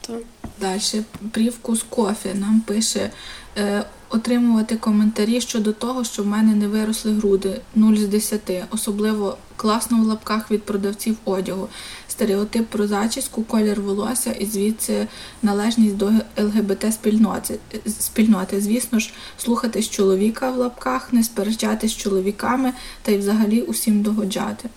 Так. 0.00 0.20
Далі 0.60 1.04
привкус 1.30 1.82
кофе 1.82 2.34
нам 2.34 2.60
пише 2.60 3.10
е, 3.58 3.84
отримувати 4.10 4.76
коментарі 4.76 5.40
щодо 5.40 5.72
того, 5.72 6.04
що 6.04 6.22
в 6.22 6.26
мене 6.26 6.54
не 6.54 6.68
виросли 6.68 7.12
груди 7.12 7.60
0 7.74 7.94
з 7.96 8.06
10, 8.06 8.40
особливо 8.70 9.36
класно 9.56 10.02
в 10.02 10.06
лапках 10.06 10.50
від 10.50 10.62
продавців 10.62 11.16
одягу. 11.24 11.68
Стереотип 12.14 12.66
про 12.66 12.86
зачіску, 12.86 13.42
колір 13.42 13.80
волосся 13.80 14.32
і 14.32 14.46
звідси 14.46 15.06
належність 15.42 15.96
до 15.96 16.10
ЛГБТ 16.38 16.94
спільноти. 16.94 17.58
спільноти. 18.00 18.60
Звісно 18.60 18.98
ж, 18.98 19.12
слухатись 19.38 19.90
чоловіка 19.90 20.50
в 20.50 20.56
лапках, 20.56 21.12
не 21.12 21.24
сперечатись 21.24 21.90
з 21.90 21.96
чоловіками 21.96 22.72
та 23.02 23.12
й 23.12 23.18
взагалі 23.18 23.62
усім 23.62 24.02
догоджати. 24.02 24.68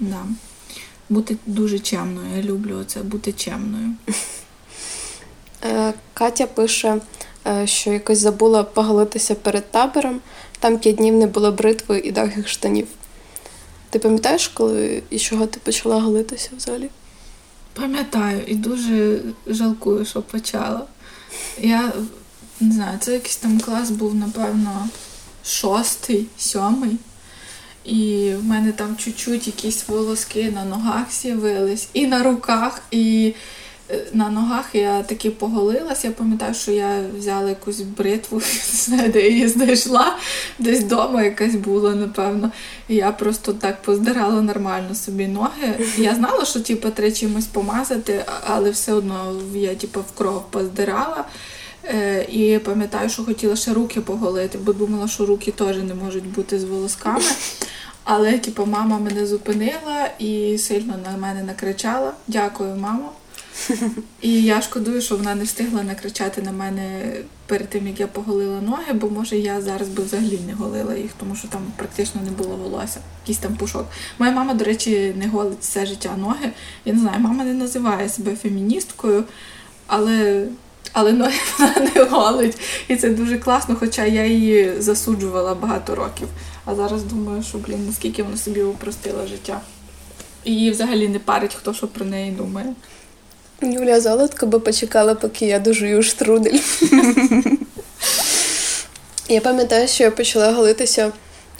Да. 0.00 0.22
Бути 1.08 1.36
дуже 1.46 1.78
чемною. 1.78 2.26
Я 2.36 2.42
люблю 2.42 2.84
це, 2.86 3.02
бути 3.02 3.32
чемною. 3.32 3.94
Е, 5.64 5.94
Катя 6.14 6.46
пише, 6.46 7.00
е, 7.46 7.66
що 7.66 7.92
якось 7.92 8.18
забула 8.18 8.62
поголитися 8.62 9.34
перед 9.34 9.70
табором. 9.70 10.20
Там 10.58 10.78
п'ять 10.78 10.96
днів 10.96 11.14
не 11.14 11.26
було 11.26 11.52
бритви 11.52 11.98
і 11.98 12.12
довгих 12.12 12.48
штанів. 12.48 12.86
Ти 13.92 13.98
пам'ятаєш, 13.98 14.48
коли 14.48 15.02
і 15.10 15.18
чого 15.18 15.46
ти 15.46 15.60
почала 15.60 16.00
голитися 16.00 16.50
взагалі? 16.56 16.90
Пам'ятаю 17.72 18.40
і 18.46 18.54
дуже 18.54 19.20
жалкую, 19.46 20.04
що 20.04 20.22
почала. 20.22 20.86
Я 21.58 21.92
не 22.60 22.74
знаю, 22.74 22.98
це 23.00 23.12
якийсь 23.12 23.36
там 23.36 23.60
клас 23.60 23.90
був, 23.90 24.14
напевно, 24.14 24.88
шостий, 25.44 26.26
сьомий. 26.38 26.96
І 27.84 28.32
в 28.38 28.44
мене 28.44 28.72
там 28.72 28.96
чуть-чуть 28.96 29.46
якісь 29.46 29.88
волоски 29.88 30.50
на 30.50 30.64
ногах 30.64 31.12
з'явились, 31.12 31.88
і 31.92 32.06
на 32.06 32.22
руках, 32.22 32.82
і 32.90 33.34
на 34.12 34.30
ногах 34.30 34.74
я 34.74 35.02
таки 35.02 35.30
поголилась. 35.30 36.04
Я 36.04 36.10
пам'ятаю, 36.10 36.54
що 36.54 36.72
я 36.72 37.04
взяла 37.18 37.48
якусь 37.48 37.80
бритву, 37.80 38.42
не 38.88 39.08
де 39.08 39.28
її 39.30 39.48
знайшла, 39.48 40.16
десь 40.58 40.80
вдома 40.80 41.22
якась 41.22 41.54
була, 41.54 41.94
напевно. 41.94 42.50
І 42.88 42.94
я 42.94 43.12
просто 43.12 43.52
так 43.52 43.82
поздирала 43.82 44.42
нормально 44.42 44.94
собі 44.94 45.26
ноги. 45.26 45.74
Я 45.96 46.14
знала, 46.14 46.44
що 46.44 46.60
типу, 46.60 46.90
треба 46.90 47.12
чимось 47.14 47.46
помазати, 47.46 48.24
але 48.46 48.70
все 48.70 48.92
одно 48.92 49.40
я 49.54 49.74
типу, 49.74 50.00
в 50.00 50.18
кров 50.18 50.50
поздирала. 50.50 51.24
Е, 51.84 52.26
і 52.30 52.58
пам'ятаю, 52.58 53.10
що 53.10 53.24
хотіла 53.24 53.56
ще 53.56 53.72
руки 53.72 54.00
поголити, 54.00 54.58
бо 54.58 54.72
думала, 54.72 55.08
що 55.08 55.26
руки 55.26 55.50
теж 55.50 55.76
не 55.76 55.94
можуть 55.94 56.26
бути 56.26 56.58
з 56.58 56.64
волосками. 56.64 57.24
Але 58.04 58.38
типу, 58.38 58.66
мама 58.66 58.98
мене 58.98 59.26
зупинила 59.26 60.08
і 60.18 60.58
сильно 60.58 60.94
на 61.04 61.16
мене 61.16 61.42
накричала. 61.42 62.12
Дякую, 62.28 62.76
мамо. 62.76 63.12
І 64.20 64.42
я 64.42 64.62
шкодую, 64.62 65.02
що 65.02 65.16
вона 65.16 65.34
не 65.34 65.44
встигла 65.44 65.82
накричати 65.82 66.42
на 66.42 66.52
мене 66.52 67.12
перед 67.46 67.68
тим, 67.68 67.86
як 67.86 68.00
я 68.00 68.06
поголила 68.06 68.60
ноги, 68.60 68.92
бо 68.92 69.10
може 69.10 69.36
я 69.36 69.60
зараз 69.60 69.88
би 69.88 70.02
взагалі 70.02 70.38
не 70.46 70.52
голила 70.54 70.94
їх, 70.94 71.10
тому 71.20 71.36
що 71.36 71.48
там 71.48 71.60
практично 71.76 72.20
не 72.24 72.30
було 72.30 72.56
волосся, 72.56 73.00
якийсь 73.22 73.38
там 73.38 73.56
пушок. 73.56 73.86
Моя 74.18 74.32
мама, 74.32 74.54
до 74.54 74.64
речі, 74.64 75.14
не 75.16 75.28
голить 75.28 75.60
все 75.60 75.86
життя 75.86 76.16
ноги. 76.16 76.50
Я 76.84 76.92
не 76.92 77.00
знаю, 77.00 77.20
мама 77.20 77.44
не 77.44 77.54
називає 77.54 78.08
себе 78.08 78.36
феміністкою, 78.36 79.24
але. 79.86 80.46
Але 80.94 81.12
ноги 81.12 81.38
вона 81.58 81.74
не 81.94 82.04
голить. 82.04 82.60
І 82.88 82.96
це 82.96 83.10
дуже 83.10 83.38
класно, 83.38 83.76
хоча 83.80 84.04
я 84.04 84.26
її 84.26 84.74
засуджувала 84.78 85.54
багато 85.54 85.94
років. 85.94 86.28
А 86.64 86.74
зараз 86.74 87.02
думаю, 87.02 87.42
що, 87.42 87.58
блін, 87.58 87.86
наскільки 87.86 88.22
вона 88.22 88.36
собі 88.36 88.62
упростила 88.62 89.26
життя. 89.26 89.60
І 90.44 90.54
її 90.54 90.70
взагалі 90.70 91.08
не 91.08 91.18
парить, 91.18 91.54
хто 91.54 91.74
що 91.74 91.88
про 91.88 92.04
неї 92.04 92.30
думає. 92.30 92.74
Юлія 93.62 94.00
Золотко 94.00 94.46
би 94.46 94.58
почекала, 94.60 95.14
поки 95.14 95.46
я 95.46 95.58
дожую 95.58 96.02
штрудель. 96.02 96.58
Я 99.28 99.40
пам'ятаю, 99.40 99.88
що 99.88 100.04
я 100.04 100.10
почала 100.10 100.52
голитися 100.52 101.12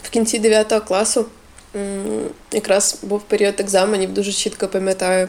в 0.03 0.09
кінці 0.09 0.39
9 0.39 0.73
класу. 0.87 1.25
Якраз 2.51 2.97
був 3.03 3.21
період 3.21 3.59
екзаменів, 3.59 4.13
дуже 4.13 4.31
чітко 4.31 4.67
пам'ятаю 4.67 5.27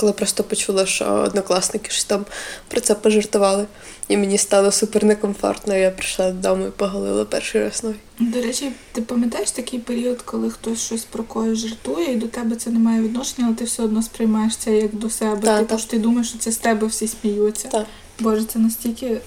коли 0.00 0.12
просто 0.12 0.44
почула, 0.44 0.86
що 0.86 1.04
однокласники 1.04 1.90
щось 1.90 2.04
там 2.04 2.26
про 2.68 2.80
це 2.80 2.94
пожартували. 2.94 3.66
І 4.08 4.16
мені 4.16 4.38
стало 4.38 4.72
супер 4.72 5.04
некомфортно. 5.04 5.76
Я 5.76 5.90
прийшла 5.90 6.30
додому 6.30 6.66
і 6.66 6.70
поголила 6.70 7.24
перший 7.24 7.62
раз 7.62 7.84
ноги. 7.84 7.96
До 8.18 8.42
речі, 8.42 8.72
ти 8.92 9.02
пам'ятаєш 9.02 9.50
такий 9.50 9.78
період, 9.80 10.22
коли 10.22 10.50
хтось 10.50 10.80
щось 10.80 11.04
про 11.04 11.24
когось 11.24 11.58
жартує, 11.58 12.12
і 12.12 12.16
до 12.16 12.26
тебе 12.26 12.56
це 12.56 12.70
не 12.70 12.78
має 12.78 13.00
відношення, 13.00 13.46
але 13.46 13.56
ти 13.56 13.64
все 13.64 13.82
одно 13.82 14.02
сприймаєш 14.02 14.56
це 14.56 14.76
як 14.76 14.94
до 14.94 15.10
себе. 15.10 15.40
Так, 15.42 15.58
типу, 15.58 15.70
так. 15.70 15.80
що 15.80 15.90
ти 15.90 15.98
думаєш, 15.98 16.28
що 16.28 16.38
це 16.38 16.52
з 16.52 16.56
тебе 16.56 16.86
всі 16.86 17.08
сміються. 17.08 17.68
Так. 17.68 17.86
Боже, 18.20 18.44
це 18.44 18.58
настільки 18.58 19.20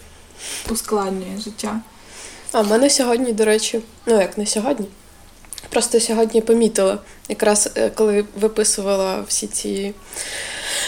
ускладнює 0.72 1.40
життя. 1.44 1.82
А 2.52 2.62
в 2.62 2.70
мене 2.70 2.90
сьогодні, 2.90 3.34
до 3.34 3.46
речі, 3.46 3.82
ну 4.06 4.20
як 4.22 4.38
не 4.38 4.46
сьогодні. 4.46 4.88
Просто 5.74 6.00
сьогодні 6.00 6.42
помітила, 6.42 7.00
якраз 7.30 7.70
е, 7.76 7.90
коли 7.90 8.26
виписувала 8.40 9.24
всі 9.28 9.48
ці 9.48 9.94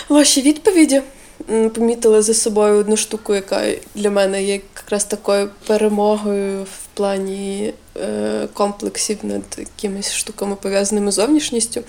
ваші 0.09 0.41
відповіді, 0.41 1.01
помітила 1.47 2.21
за 2.21 2.33
собою 2.33 2.77
одну 2.77 2.97
штуку, 2.97 3.35
яка 3.35 3.61
для 3.95 4.11
мене 4.11 4.43
є 4.43 4.53
якраз 4.53 5.05
такою 5.05 5.49
перемогою 5.67 6.63
в 6.63 6.85
плані 6.93 7.73
е, 7.97 8.47
комплексів 8.53 9.17
над 9.23 9.43
якимись 9.57 10.13
штуками, 10.13 10.55
пов'язаними 10.55 11.11
з 11.11 11.15
зовнішністю. 11.15 11.83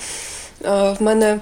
В 0.61 0.97
мене 1.01 1.41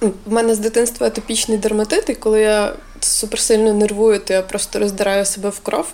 в 0.00 0.32
мене 0.32 0.54
з 0.54 0.58
дитинства 0.58 1.06
атопічний 1.06 1.58
дерматит, 1.58 2.10
і 2.10 2.14
коли 2.14 2.40
я 2.40 2.74
суперсильно 3.00 3.74
нервую, 3.74 4.20
то 4.20 4.32
я 4.32 4.42
просто 4.42 4.78
роздираю 4.78 5.24
себе 5.24 5.48
в 5.48 5.60
кров. 5.60 5.92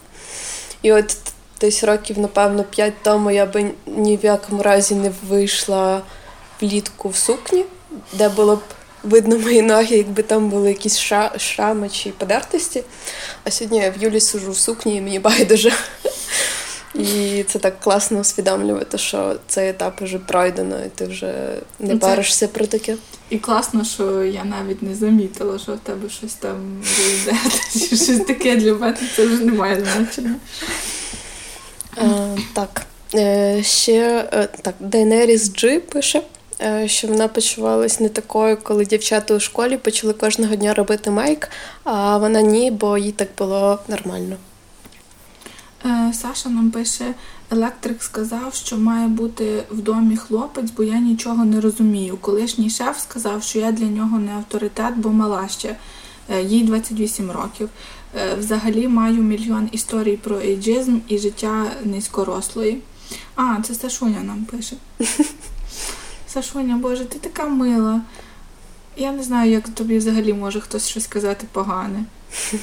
І 0.83 0.93
от 0.93 1.17
десь 1.65 1.85
років, 1.85 2.19
напевно, 2.19 2.65
5 2.65 2.93
тому 3.03 3.31
я 3.31 3.47
би 3.47 3.71
ні 3.87 4.17
в 4.17 4.25
якому 4.25 4.63
разі 4.63 4.95
не 4.95 5.13
вийшла 5.29 6.03
влітку 6.61 7.09
в 7.09 7.17
сукні, 7.17 7.65
де 8.13 8.29
було 8.29 8.57
б 8.57 8.63
видно 9.03 9.39
мої 9.39 9.63
ноги, 9.63 9.97
якби 9.97 10.23
там 10.23 10.51
були 10.51 10.69
якісь 10.69 10.99
ша 10.99 11.33
шрами 11.39 11.89
чи 11.89 12.11
подертості. 12.11 12.85
А 13.45 13.51
сьогодні 13.51 13.79
я 13.79 13.91
в 13.91 14.03
Юлі 14.03 14.21
сижу 14.21 14.51
в 14.51 14.57
сукні 14.57 14.97
і 14.97 15.01
мені 15.01 15.19
байдуже. 15.19 15.73
І 16.95 17.45
це 17.49 17.59
так 17.59 17.81
класно 17.81 18.21
усвідомлювати, 18.21 18.99
що 18.99 19.37
цей 19.47 19.69
етап 19.69 20.03
вже 20.03 20.19
пройдено, 20.19 20.85
і 20.87 20.89
ти 20.89 21.07
вже 21.07 21.35
не 21.81 21.89
це... 21.89 21.97
паришся 21.97 22.49
про 22.49 22.67
таке. 22.67 22.97
І 23.31 23.39
класно, 23.39 23.85
що 23.85 24.25
я 24.25 24.45
навіть 24.45 24.83
не 24.83 24.95
замітила, 24.95 25.59
що 25.59 25.73
в 25.73 25.79
тебе 25.79 26.09
щось 26.11 26.35
там 26.35 26.83
вийде, 26.99 27.39
чи 27.73 27.79
щось 27.97 28.21
таке 28.27 28.57
для 28.57 28.75
мене, 28.75 28.97
це 29.17 29.27
вже 29.27 29.45
не 29.45 29.53
має 29.53 29.85
значення. 29.85 30.35
А, 31.97 32.37
Так. 32.53 32.87
Е, 33.15 33.63
ще 33.63 34.29
е, 34.33 34.49
так, 34.63 34.75
Дейнеріс 34.81 35.53
Джи 35.53 35.81
пише. 35.81 36.23
Е, 36.61 36.89
що 36.89 37.09
вона 37.09 37.29
почувалась 37.29 38.01
не 38.01 38.09
такою, 38.09 38.57
коли 38.57 38.87
дівчата 38.87 39.35
у 39.35 39.41
школі 39.41 39.77
почали 39.77 40.13
кожного 40.13 40.55
дня 40.55 40.75
робити 40.75 41.11
мейк, 41.11 41.49
а 41.85 42.19
вона 42.19 42.43
ні, 42.43 42.71
бо 42.71 42.99
їй 42.99 43.13
так 43.13 43.29
було 43.39 43.79
нормально. 43.89 44.37
Е, 45.85 46.13
Саша 46.13 46.49
нам 46.49 46.71
пише: 46.71 47.15
електрик 47.51 48.03
сказав, 48.03 48.55
що 48.55 48.77
має 48.77 49.09
бути 49.09 49.63
в 49.71 49.83
домі 49.83 50.17
хлопець, 50.17 50.71
бо 50.71 50.83
я 50.83 50.99
нічого 50.99 51.45
не 51.45 51.61
розумію. 51.61 52.17
Колишній 52.17 52.71
шеф 52.71 53.01
сказав, 53.01 53.43
що 53.43 53.59
я 53.59 53.73
для 53.73 53.87
нього 53.87 54.19
не 54.19 54.33
авторитет, 54.33 54.95
бо 54.97 55.09
мала 55.09 55.49
ще. 55.49 55.77
Е, 56.31 56.43
їй 56.43 56.63
28 56.63 57.31
років. 57.31 57.69
Взагалі 58.39 58.89
маю 58.89 59.23
мільйон 59.23 59.69
історій 59.73 60.17
про 60.17 60.41
ейджизм 60.41 60.99
і 61.09 61.19
життя 61.19 61.71
низькорослої. 61.85 62.81
А, 63.37 63.57
це 63.63 63.75
Сашуня 63.75 64.21
нам 64.21 64.45
пише. 64.45 64.77
Сашуня, 66.29 66.77
Боже, 66.77 67.05
ти 67.05 67.19
така 67.19 67.47
мила. 67.47 68.01
Я 68.97 69.13
не 69.13 69.23
знаю, 69.23 69.51
як 69.51 69.69
тобі 69.69 69.99
взагалі 69.99 70.33
може 70.33 70.61
хтось 70.61 70.89
щось 70.89 71.05
сказати 71.05 71.47
погане. 71.53 72.05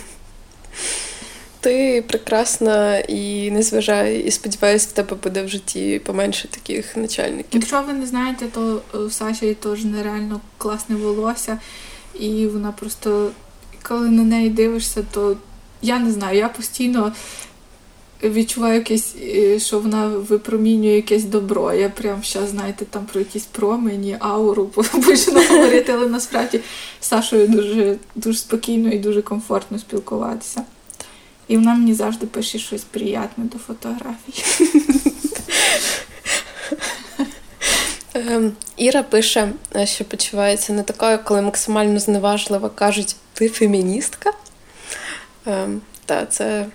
Ти 1.59 2.03
прекрасна 2.07 2.97
і 2.97 3.51
не 3.51 3.63
зважай, 3.63 4.19
і 4.19 4.31
сподіваюся, 4.31 4.87
в 4.89 4.91
тебе 4.91 5.17
буде 5.23 5.43
в 5.43 5.49
житті 5.49 6.01
поменше 6.05 6.47
таких 6.47 6.97
начальників. 6.97 7.49
Якщо 7.51 7.81
ви 7.81 7.93
не 7.93 8.05
знаєте, 8.05 8.45
то 8.45 8.81
е, 8.95 9.09
Саші 9.09 9.53
теж 9.53 9.83
нереально 9.83 10.41
класне 10.57 10.95
волосся, 10.95 11.59
і 12.19 12.47
вона 12.47 12.71
просто, 12.71 13.31
коли 13.83 14.09
на 14.09 14.23
неї 14.23 14.49
дивишся, 14.49 15.05
то 15.11 15.37
я 15.81 15.99
не 15.99 16.11
знаю, 16.11 16.37
я 16.37 16.49
постійно 16.49 17.11
відчуваю 18.23 18.75
якесь, 18.75 19.15
е, 19.21 19.59
що 19.59 19.79
вона 19.79 20.07
випромінює 20.07 20.95
якесь 20.95 21.23
добро. 21.23 21.73
Я 21.73 21.89
прям 21.89 22.21
зараз, 22.23 22.49
знаєте, 22.49 22.85
там 22.85 23.05
про 23.05 23.19
якісь 23.19 23.45
промені, 23.45 24.17
ауру 24.19 24.65
почну 25.05 25.41
говорити, 25.49 25.91
але 25.91 26.07
насправді 26.07 26.59
з 26.99 27.07
Сашою 27.07 27.47
дуже, 27.47 27.97
дуже 28.15 28.39
спокійно 28.39 28.89
і 28.89 28.99
дуже 28.99 29.21
комфортно 29.21 29.79
спілкуватися. 29.79 30.63
І 31.47 31.57
вона 31.57 31.75
мені 31.75 31.93
завжди 31.93 32.25
пише 32.25 32.59
щось 32.59 32.83
приємне 32.83 33.27
до 33.37 33.57
фотографій. 33.57 34.43
Іра 38.77 39.03
пише, 39.03 39.51
е, 39.75 39.85
що 39.85 40.05
почувається 40.05 40.73
не 40.73 40.83
такою, 40.83 41.19
коли 41.23 41.41
максимально 41.41 41.99
зневажливо 41.99 42.69
кажуть, 42.69 43.15
ти 43.33 43.49
феміністка. 43.49 44.33
Ем, 45.45 45.81
та 46.05 46.25
це 46.25 46.65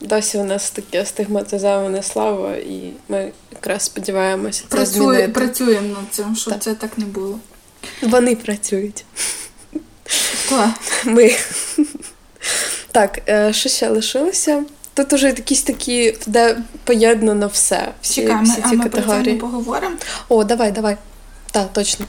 Досі 0.00 0.38
у 0.38 0.44
нас 0.44 0.70
таке 0.70 1.06
стигматизоване 1.06 2.02
слово, 2.02 2.52
і 2.52 2.92
ми 3.08 3.32
якраз 3.52 3.82
сподіваємося 3.82 4.64
це 4.68 4.86
змінити. 4.86 5.28
Працюємо 5.28 5.88
над 5.88 6.04
цим, 6.10 6.36
щоб 6.36 6.52
так. 6.52 6.62
це 6.62 6.74
так 6.74 6.98
не 6.98 7.04
було. 7.04 7.38
Вони 8.02 8.36
працюють. 8.36 9.04
Хто? 10.46 10.70
Ми. 11.04 11.36
Так, 12.92 13.20
е, 13.28 13.52
що 13.52 13.68
ще 13.68 13.88
лишилося? 13.88 14.64
Тут 15.00 15.12
уже 15.12 15.26
якісь 15.26 15.62
такі, 15.62 16.14
де 16.26 16.58
поєднано 16.84 17.46
все. 17.46 17.92
Всі, 18.02 18.22
Чекай, 18.22 18.44
всі 18.44 18.54
ці 18.54 18.62
а 18.64 18.72
ми 18.72 18.84
категорії. 18.84 19.22
про 19.22 19.24
це 19.24 19.32
не 19.32 19.38
поговоримо? 19.38 19.96
О, 20.28 20.44
давай, 20.44 20.72
давай. 20.72 20.96
Так, 21.50 21.72
точно. 21.72 22.06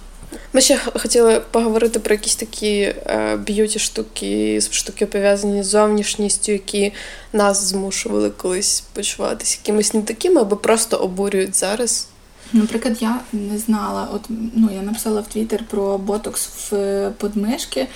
Ми 0.53 0.61
ще 0.61 0.77
хотіли 0.77 1.41
поговорити 1.51 1.99
про 1.99 2.13
якісь 2.13 2.35
такі 2.35 2.79
е, 2.81 3.37
beauty 3.37 3.79
штуки, 3.79 4.61
штуки 4.71 5.05
пов'язані 5.05 5.63
з 5.63 5.65
зовнішністю, 5.65 6.51
які 6.51 6.93
нас 7.33 7.65
змушували 7.65 8.29
колись 8.29 8.83
почуватися 8.93 9.57
якимись 9.63 9.93
не 9.93 10.01
такими, 10.01 10.41
або 10.41 10.55
просто 10.55 10.97
обурюють 10.97 11.55
зараз. 11.55 12.07
Наприклад, 12.53 12.97
я 13.01 13.19
не 13.33 13.57
знала. 13.57 14.07
От 14.13 14.21
ну 14.55 14.69
я 14.75 14.81
написала 14.81 15.21
в 15.21 15.27
Твіттер 15.27 15.63
про 15.69 15.97
ботокс 15.97 16.47
в 16.47 16.75
е, 16.75 17.11
подмишки. 17.17 17.87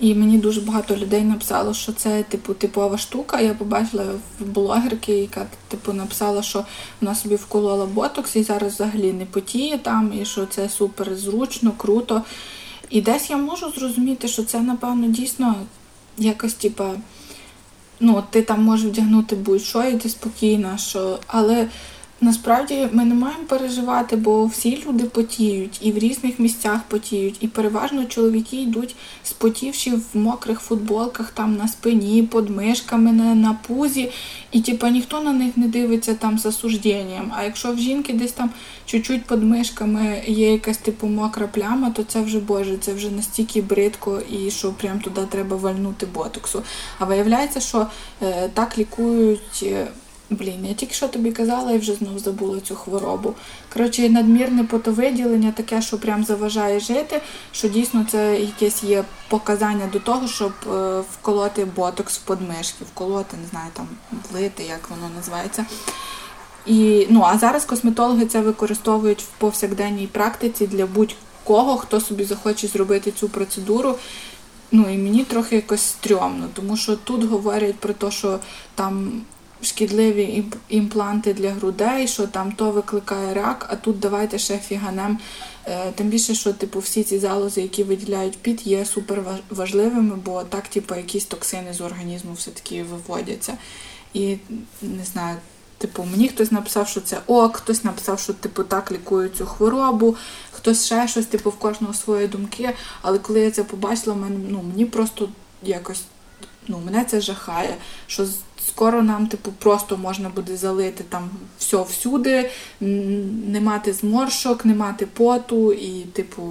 І 0.00 0.14
мені 0.14 0.38
дуже 0.38 0.60
багато 0.60 0.96
людей 0.96 1.22
написало, 1.22 1.74
що 1.74 1.92
це 1.92 2.22
типу 2.22 2.54
типова 2.54 2.98
штука. 2.98 3.40
Я 3.40 3.54
побачила 3.54 4.04
в 4.40 4.44
блогерки, 4.46 5.12
яка 5.12 5.46
типу 5.68 5.92
написала, 5.92 6.42
що 6.42 6.64
вона 7.00 7.14
собі 7.14 7.34
вколола 7.34 7.86
ботокс 7.86 8.36
і 8.36 8.42
зараз 8.42 8.74
взагалі 8.74 9.12
не 9.12 9.26
потіє 9.26 9.78
там, 9.78 10.12
і 10.20 10.24
що 10.24 10.46
це 10.46 10.68
супер 10.68 11.16
зручно, 11.16 11.72
круто. 11.76 12.22
І 12.90 13.00
десь 13.00 13.30
я 13.30 13.36
можу 13.36 13.70
зрозуміти, 13.70 14.28
що 14.28 14.44
це, 14.44 14.60
напевно, 14.60 15.06
дійсно 15.06 15.54
якось, 16.18 16.54
типа, 16.54 16.94
ну, 18.00 18.24
ти 18.30 18.42
там 18.42 18.62
можеш 18.62 18.86
вдягнути 18.86 19.36
будь-що, 19.36 19.82
і 19.82 19.96
ти 19.96 20.08
спокійна, 20.08 20.78
що. 20.78 21.18
Але 21.26 21.68
Насправді 22.22 22.88
ми 22.92 23.04
не 23.04 23.14
маємо 23.14 23.44
переживати, 23.44 24.16
бо 24.16 24.46
всі 24.46 24.84
люди 24.86 25.04
потіють 25.04 25.78
і 25.80 25.92
в 25.92 25.98
різних 25.98 26.38
місцях 26.38 26.80
потіють. 26.88 27.36
І 27.40 27.48
переважно 27.48 28.04
чоловіки 28.04 28.56
йдуть 28.56 28.96
спотівши 29.24 29.90
в 29.90 30.04
мокрих 30.14 30.60
футболках, 30.60 31.30
там 31.30 31.56
на 31.56 31.68
спині, 31.68 32.22
під 32.22 32.50
мишками, 32.50 33.12
на, 33.12 33.34
на 33.34 33.58
пузі. 33.66 34.10
І 34.52 34.60
типа 34.60 34.90
ніхто 34.90 35.20
на 35.20 35.32
них 35.32 35.56
не 35.56 35.68
дивиться 35.68 36.14
там 36.14 36.38
з 36.38 36.46
осужденням. 36.46 37.32
А 37.36 37.44
якщо 37.44 37.72
в 37.72 37.78
жінки 37.78 38.12
десь 38.12 38.32
там 38.32 38.50
чуть-чуть 38.86 39.24
під 39.24 39.42
мишками 39.42 40.22
є 40.26 40.52
якась 40.52 40.78
типу 40.78 41.06
мокра 41.06 41.46
пляма, 41.46 41.90
то 41.90 42.02
це 42.02 42.20
вже 42.20 42.38
боже, 42.38 42.76
це 42.80 42.94
вже 42.94 43.10
настільки 43.10 43.62
бридко 43.62 44.22
і 44.30 44.50
що 44.50 44.72
прям 44.72 45.00
туди 45.00 45.20
треба 45.30 45.56
вальнути 45.56 46.06
ботоксу. 46.06 46.62
А 46.98 47.04
виявляється, 47.04 47.60
що 47.60 47.86
е, 48.22 48.50
так 48.54 48.78
лікують. 48.78 49.64
Блін, 50.30 50.66
я 50.66 50.74
тільки 50.74 50.94
що 50.94 51.08
тобі 51.08 51.32
казала 51.32 51.72
і 51.72 51.78
вже 51.78 51.94
знов 51.94 52.18
забула 52.18 52.60
цю 52.60 52.76
хворобу. 52.76 53.34
Коротше, 53.72 54.08
надмірне 54.08 54.64
потовиділення 54.64 55.52
таке, 55.52 55.82
що 55.82 55.98
прям 55.98 56.24
заважає 56.24 56.80
жити, 56.80 57.20
що 57.52 57.68
дійсно 57.68 58.06
це 58.10 58.40
якесь 58.40 58.84
є 58.84 59.04
показання 59.28 59.88
до 59.92 59.98
того, 59.98 60.28
щоб 60.28 60.52
е, 60.66 61.00
вколоти 61.00 61.64
ботокс 61.64 62.18
в 62.18 62.20
подмишки, 62.20 62.84
вколоти, 62.94 63.36
не 63.42 63.48
знаю, 63.48 63.70
там 63.72 63.88
влити, 64.32 64.62
як 64.62 64.90
воно 64.90 65.10
називається. 65.16 65.64
І, 66.66 67.06
ну, 67.10 67.22
А 67.22 67.38
зараз 67.38 67.64
косметологи 67.64 68.26
це 68.26 68.40
використовують 68.40 69.22
в 69.22 69.28
повсякденній 69.38 70.06
практиці 70.06 70.66
для 70.66 70.86
будь-кого, 70.86 71.76
хто 71.76 72.00
собі 72.00 72.24
захоче 72.24 72.68
зробити 72.68 73.10
цю 73.10 73.28
процедуру. 73.28 73.94
Ну 74.72 74.90
і 74.90 74.98
мені 74.98 75.24
трохи 75.24 75.56
якось 75.56 75.82
стрьомно, 75.82 76.48
тому 76.54 76.76
що 76.76 76.96
тут 76.96 77.24
говорять 77.24 77.74
про 77.74 77.94
те, 77.94 78.10
що 78.10 78.38
там 78.74 79.22
шкідливі 79.62 80.44
імпланти 80.68 81.34
для 81.34 81.50
грудей, 81.50 82.08
що 82.08 82.26
там 82.26 82.52
то 82.52 82.70
викликає 82.70 83.34
рак, 83.34 83.66
а 83.70 83.76
тут 83.76 83.98
давайте 83.98 84.38
ще 84.38 84.58
фіганем. 84.58 85.18
Е, 85.66 85.92
тим 85.92 86.08
більше, 86.08 86.34
що 86.34 86.52
типу 86.52 86.78
всі 86.78 87.02
ці 87.02 87.18
залози, 87.18 87.62
які 87.62 87.84
виділяють 87.84 88.38
під, 88.38 88.66
є 88.66 88.84
супер 88.84 89.22
важливими, 89.50 90.16
бо 90.16 90.42
так, 90.44 90.68
типу, 90.68 90.94
якісь 90.94 91.24
токсини 91.24 91.72
з 91.72 91.80
організму 91.80 92.32
все-таки 92.32 92.82
виводяться. 92.82 93.58
І 94.14 94.36
не 94.82 95.04
знаю, 95.04 95.36
типу, 95.78 96.04
мені 96.04 96.28
хтось 96.28 96.52
написав, 96.52 96.88
що 96.88 97.00
це 97.00 97.20
ок, 97.26 97.56
хтось 97.56 97.84
написав, 97.84 98.20
що 98.20 98.32
типу 98.32 98.64
так 98.64 98.92
лікують 98.92 99.36
цю 99.36 99.46
хворобу, 99.46 100.16
хтось 100.52 100.86
ще 100.86 101.08
щось, 101.08 101.26
типу, 101.26 101.50
в 101.50 101.58
кожного 101.58 101.94
свої 101.94 102.28
думки. 102.28 102.74
Але 103.02 103.18
коли 103.18 103.40
я 103.40 103.50
це 103.50 103.64
побачила, 103.64 104.16
ну, 104.48 104.62
мені 104.62 104.84
просто 104.84 105.28
якось 105.62 106.02
ну, 106.68 106.82
мене 106.84 107.04
це 107.04 107.20
жахає. 107.20 107.76
що 108.06 108.26
Скоро 108.68 109.02
нам, 109.02 109.26
типу, 109.26 109.52
просто 109.58 109.96
можна 109.96 110.28
буде 110.28 110.56
залити 110.56 111.04
там 111.08 111.30
все 111.58 111.82
всюди, 111.82 112.50
не 112.80 113.60
мати 113.60 113.92
зморшок, 113.92 114.64
не 114.64 114.74
мати 114.74 115.06
поту, 115.06 115.72
і, 115.72 116.04
типу, 116.12 116.42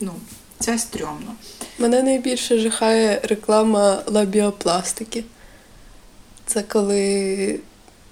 ну, 0.00 0.12
це 0.58 0.78
стрьомно. 0.78 1.34
Мене 1.78 2.02
найбільше 2.02 2.58
жахає 2.58 3.20
реклама 3.22 4.02
лабіопластики. 4.06 5.24
Це 6.46 6.62
коли 6.62 7.60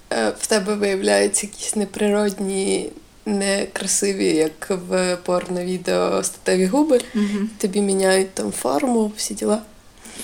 е, 0.09 0.29
в 0.39 0.47
тебе 0.47 0.75
виявляються 0.75 1.47
якісь 1.47 1.75
неприродні, 1.75 2.89
некрасиві, 3.25 4.35
як 4.35 4.69
в 4.89 5.17
порно-відео 5.25 6.23
статеві 6.23 6.65
губи. 6.65 6.99
Угу. 7.15 7.47
Тобі 7.57 7.81
міняють 7.81 8.33
там 8.33 8.51
форму, 8.51 9.11
всі 9.17 9.33
діла. 9.33 9.61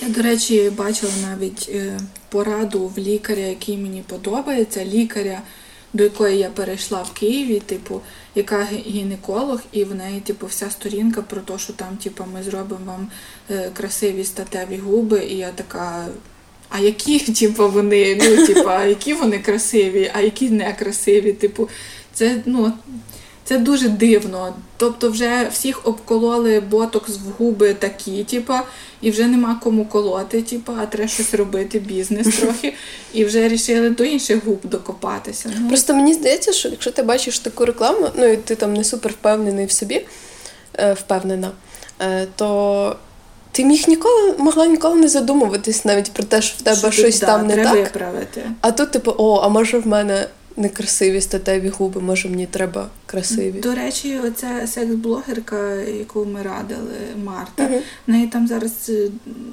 Я, 0.02 0.08
до 0.08 0.22
речі, 0.22 0.70
бачила 0.76 1.12
навіть 1.30 1.70
е, 1.74 2.00
пораду 2.34 2.92
в 2.96 2.98
лікаря, 2.98 3.42
який 3.42 3.76
мені 3.76 4.02
подобається, 4.06 4.84
лікаря, 4.84 5.42
до 5.92 6.02
якої 6.02 6.38
я 6.38 6.48
перейшла 6.48 7.02
в 7.02 7.10
Києві, 7.12 7.60
типу, 7.60 8.00
яка 8.34 8.68
гінеколог, 8.86 9.60
і 9.72 9.84
в 9.84 9.94
неї, 9.94 10.20
типу, 10.20 10.46
вся 10.46 10.70
сторінка 10.70 11.22
про 11.22 11.40
те, 11.40 11.58
що 11.58 11.72
там, 11.72 11.96
типу, 11.96 12.24
ми 12.34 12.42
зробимо 12.42 12.84
вам 12.86 13.10
е, 13.50 13.70
красиві 13.74 14.24
статеві 14.24 14.76
губи, 14.76 15.24
і 15.24 15.36
я 15.36 15.50
така. 15.50 16.06
А 16.68 16.78
які, 16.78 17.18
типу, 17.32 17.68
вони, 17.68 18.16
ну, 18.16 18.46
типу, 18.46 18.70
які 18.70 19.14
вони 19.14 19.38
красиві, 19.38 20.10
а 20.14 20.20
які 20.20 20.50
не 20.50 20.72
красиві. 20.72 21.32
Типу, 21.32 21.68
це 22.12 22.42
ну, 22.46 22.72
це 23.44 23.58
дуже 23.58 23.88
дивно. 23.88 24.54
Тобто, 24.76 25.10
вже 25.10 25.48
всіх 25.52 25.86
обкололи 25.86 26.60
ботокс 26.60 27.10
в 27.10 27.30
губи 27.38 27.74
такі, 27.74 28.24
типу, 28.24 28.54
і 29.00 29.10
вже 29.10 29.26
нема 29.26 29.60
кому 29.62 29.84
колоти, 29.84 30.42
типу, 30.42 30.72
а 30.82 30.86
треба 30.86 31.08
щось 31.08 31.34
робити, 31.34 31.78
бізнес 31.78 32.36
трохи. 32.40 32.74
І 33.12 33.24
вже 33.24 33.48
рішили 33.48 33.90
до 33.90 34.04
інших 34.04 34.44
губ 34.44 34.60
докопатися. 34.62 35.52
Ну. 35.60 35.68
Просто 35.68 35.94
мені 35.94 36.14
здається, 36.14 36.52
що 36.52 36.68
якщо 36.68 36.90
ти 36.90 37.02
бачиш 37.02 37.38
таку 37.38 37.64
рекламу, 37.64 38.08
ну 38.16 38.26
і 38.26 38.36
ти 38.36 38.54
там 38.54 38.74
не 38.74 38.84
супер 38.84 39.12
впевнений 39.12 39.66
в 39.66 39.72
собі, 39.72 40.06
е, 40.78 40.92
впевнена, 40.92 41.50
е, 42.00 42.26
то. 42.36 42.96
Ти 43.52 43.64
міг 43.64 43.84
ніколи 43.88 44.34
могла 44.38 44.66
ніколи 44.66 44.94
не 44.94 45.08
задумуватись 45.08 45.84
навіть 45.84 46.12
про 46.12 46.24
те, 46.24 46.42
що 46.42 46.56
в 46.58 46.62
тебе 46.62 46.76
що 46.76 46.90
щось 46.90 47.20
да, 47.20 47.26
там 47.26 47.46
не 47.46 47.54
треба 47.54 47.70
так. 47.70 47.84
виправити. 47.84 48.42
А 48.60 48.70
тут, 48.70 48.90
типу, 48.90 49.14
о, 49.18 49.40
а 49.44 49.48
може 49.48 49.78
в 49.78 49.86
мене 49.86 50.26
некрасиві 50.56 51.20
статеві 51.20 51.68
губи, 51.68 52.00
може 52.00 52.28
мені 52.28 52.46
треба 52.46 52.90
красиві. 53.06 53.60
До 53.60 53.74
речі, 53.74 54.18
оця 54.18 54.66
секс-блогерка, 54.66 55.88
яку 55.98 56.24
ми 56.24 56.42
радили, 56.42 56.94
Марта, 57.24 57.62
uh-huh. 57.62 57.80
в 58.06 58.10
неї 58.10 58.26
там 58.26 58.48
зараз 58.48 58.72
е, 58.88 59.08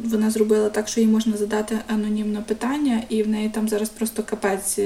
вона 0.06 0.32
зробила 0.32 0.70
так, 0.70 0.88
що 0.88 1.02
їй 1.02 1.08
можна 1.08 1.38
задати 1.38 1.78
анонімне 1.88 2.42
питання, 2.48 3.04
і 3.10 3.24
в 3.24 3.28
неї 3.28 3.50
там 3.50 3.70
зараз 3.70 3.90
просто 3.90 4.24
капець 4.24 4.80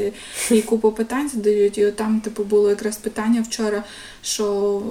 їй 0.50 0.62
купу 0.62 0.92
питань 0.92 1.30
задають. 1.30 1.78
І 1.78 1.86
от 1.86 1.96
там, 1.96 2.20
типу, 2.20 2.44
було 2.44 2.70
якраз 2.70 2.98
питання 2.98 3.42
вчора, 3.42 3.84
що 4.22 4.82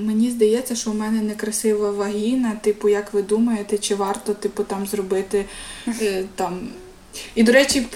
мені 0.00 0.30
здається, 0.30 0.74
що 0.74 0.90
у 0.90 0.94
мене 0.94 1.22
некрасива 1.22 1.90
вагіна. 1.90 2.52
Типу, 2.62 2.88
як 2.88 3.14
ви 3.14 3.22
думаєте, 3.22 3.78
чи 3.78 3.94
варто 3.94 4.34
типу 4.34 4.64
там 4.64 4.86
зробити 4.86 5.44
е, 6.00 6.24
там. 6.34 6.68
І, 7.34 7.42
до 7.42 7.52
речі, 7.52 7.86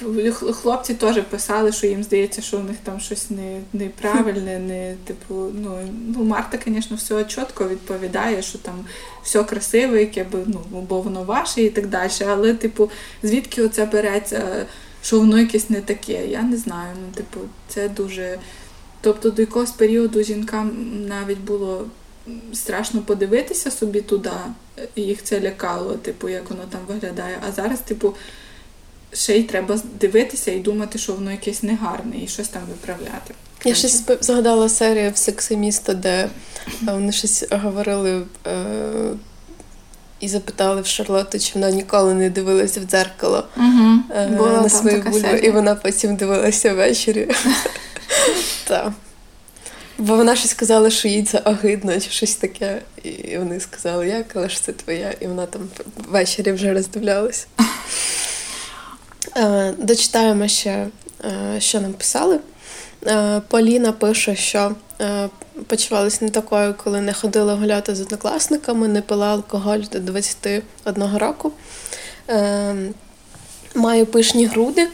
хлопці 0.52 0.94
теж 0.94 1.22
писали, 1.22 1.72
що 1.72 1.86
їм 1.86 2.02
здається, 2.02 2.42
що 2.42 2.58
у 2.58 2.62
них 2.62 2.76
там 2.82 3.00
щось 3.00 3.30
не, 3.30 3.60
неправильне, 3.72 4.58
не 4.58 4.94
типу, 5.04 5.34
ну 5.34 5.78
ну 6.16 6.24
Марта, 6.24 6.58
звісно, 6.66 6.96
все 6.96 7.24
чітко 7.24 7.68
відповідає, 7.68 8.42
що 8.42 8.58
там 8.58 8.84
все 9.22 9.44
красиве, 9.44 10.00
яке 10.00 10.24
би, 10.24 10.38
ну, 10.46 10.60
бо 10.88 11.00
воно 11.00 11.22
ваше 11.22 11.62
і 11.62 11.70
так 11.70 11.86
далі. 11.86 12.10
Але, 12.28 12.54
типу, 12.54 12.90
звідки 13.22 13.62
оце 13.62 13.86
береться, 13.86 14.66
що 15.02 15.18
воно 15.18 15.38
якесь 15.38 15.70
не 15.70 15.80
таке? 15.80 16.26
Я 16.26 16.42
не 16.42 16.56
знаю. 16.56 16.96
Ну, 17.00 17.14
типу, 17.14 17.40
це 17.68 17.88
дуже. 17.88 18.38
Тобто 19.00 19.30
до 19.30 19.42
якогось 19.42 19.70
періоду 19.70 20.22
жінкам 20.22 20.72
навіть 21.08 21.38
було 21.38 21.86
страшно 22.52 23.00
подивитися 23.00 23.70
собі 23.70 24.00
туди, 24.00 24.30
їх 24.96 25.22
це 25.22 25.40
лякало, 25.40 25.94
типу, 25.94 26.28
як 26.28 26.50
воно 26.50 26.62
там 26.70 26.80
виглядає. 26.88 27.38
А 27.48 27.52
зараз, 27.52 27.80
типу 27.80 28.14
ще 29.12 29.36
й 29.36 29.42
треба 29.42 29.78
дивитися 30.00 30.52
і 30.52 30.58
думати, 30.58 30.98
що 30.98 31.12
воно 31.12 31.30
якесь 31.30 31.62
негарне, 31.62 32.16
і 32.24 32.28
щось 32.28 32.48
там 32.48 32.62
виправляти. 32.68 33.34
Я 33.64 33.74
щось 33.74 34.02
згадала 34.20 34.68
серію 34.68 35.10
в 35.10 35.16
«Секси 35.16 35.56
місто», 35.56 35.94
де 35.94 36.10
е, 36.10 36.28
вони 36.82 37.12
щось 37.12 37.44
говорили 37.50 38.22
е- 38.46 39.12
і 40.20 40.28
запитали 40.28 40.80
в 40.80 40.86
Шарлотти, 40.86 41.38
чи 41.38 41.52
вона 41.54 41.70
ніколи 41.70 42.14
не 42.14 42.30
дивилася 42.30 42.80
в 42.80 42.84
дзеркало 42.84 43.44
угу. 43.56 43.98
е- 44.16 44.28
на 44.62 44.68
свою 44.68 45.02
бульбу, 45.02 45.28
і 45.28 45.50
вона 45.50 45.74
потім 45.74 46.16
дивилася 46.16 46.74
ввечері. 46.74 47.28
Так. 48.68 48.92
Бо 49.98 50.16
вона 50.16 50.36
щось 50.36 50.50
сказала, 50.50 50.90
що 50.90 51.08
їй 51.08 51.22
це 51.22 51.38
огидно, 51.38 52.00
чи 52.00 52.10
щось 52.10 52.36
таке. 52.36 52.82
І 53.04 53.38
вони 53.38 53.60
сказали, 53.60 54.08
як, 54.08 54.26
але 54.34 54.48
ж 54.48 54.62
це 54.62 54.72
твоя, 54.72 55.14
і 55.20 55.26
вона 55.26 55.46
там 55.46 55.68
ввечері 55.96 56.52
вже 56.52 56.72
роздивлялась. 56.72 57.46
Е, 59.36 59.74
дочитаємо 59.78 60.48
ще, 60.48 60.86
е, 61.24 61.60
що 61.60 61.80
нам 61.80 61.92
писали. 61.92 62.40
Е, 63.06 63.40
Поліна 63.48 63.92
пише, 63.92 64.36
що 64.36 64.72
почувалася 65.66 66.24
не 66.24 66.30
такою, 66.30 66.74
коли 66.84 67.00
не 67.00 67.12
ходила 67.12 67.54
гуляти 67.54 67.94
з 67.94 68.00
однокласниками, 68.00 68.88
не 68.88 69.02
пила 69.02 69.26
алкоголь 69.26 69.80
до 69.92 69.98
21 70.00 71.16
року. 71.16 71.52
Маю 73.74 74.06
пишні 74.06 74.46
груди. 74.46 74.88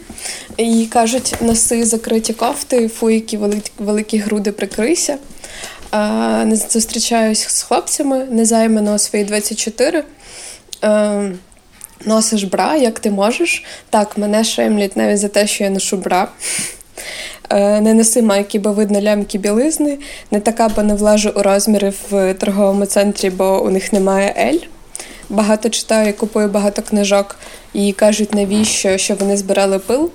І 0.57 0.87
кажуть, 0.87 1.35
носи 1.40 1.85
закриті 1.85 2.33
кофти, 2.33 2.88
фу, 2.88 3.07
великі, 3.07 3.38
великі 3.78 4.18
груди 4.18 4.52
прикрийся. 4.52 5.18
Не 6.44 6.57
зустрічаюсь 6.70 7.48
з 7.48 7.62
хлопцями, 7.62 8.26
незаймано 8.31 8.98
свої 8.98 9.24
24 9.24 10.05
носиш 12.04 12.44
бра, 12.44 12.76
як 12.76 13.00
ти 13.00 13.10
можеш. 13.10 13.64
Так, 13.90 14.18
мене 14.18 14.44
шемлять 14.44 14.96
навіть 14.96 15.18
за 15.18 15.28
те, 15.28 15.46
що 15.46 15.64
я 15.64 15.70
ношу 15.70 15.96
бра. 15.96 16.28
Е, 17.50 17.80
не 17.80 17.94
носи 17.94 18.22
майки, 18.22 18.58
бо 18.58 18.72
видно 18.72 19.00
лямки 19.00 19.38
білизни. 19.38 19.98
Не 20.30 20.40
така, 20.40 20.68
бо 20.68 20.82
не 20.82 20.94
влажу 20.94 21.32
у 21.36 21.42
розміри 21.42 21.92
в 22.10 22.34
торговому 22.34 22.86
центрі, 22.86 23.30
бо 23.30 23.64
у 23.64 23.70
них 23.70 23.92
немає 23.92 24.34
Ель. 24.38 24.66
Багато 25.28 25.68
читаю, 25.68 26.14
купую 26.14 26.48
багато 26.48 26.82
книжок 26.82 27.36
і 27.74 27.92
кажуть, 27.92 28.34
навіщо, 28.34 28.98
що 28.98 29.14
вони 29.14 29.36
збирали 29.36 29.78
пил. 29.78 30.10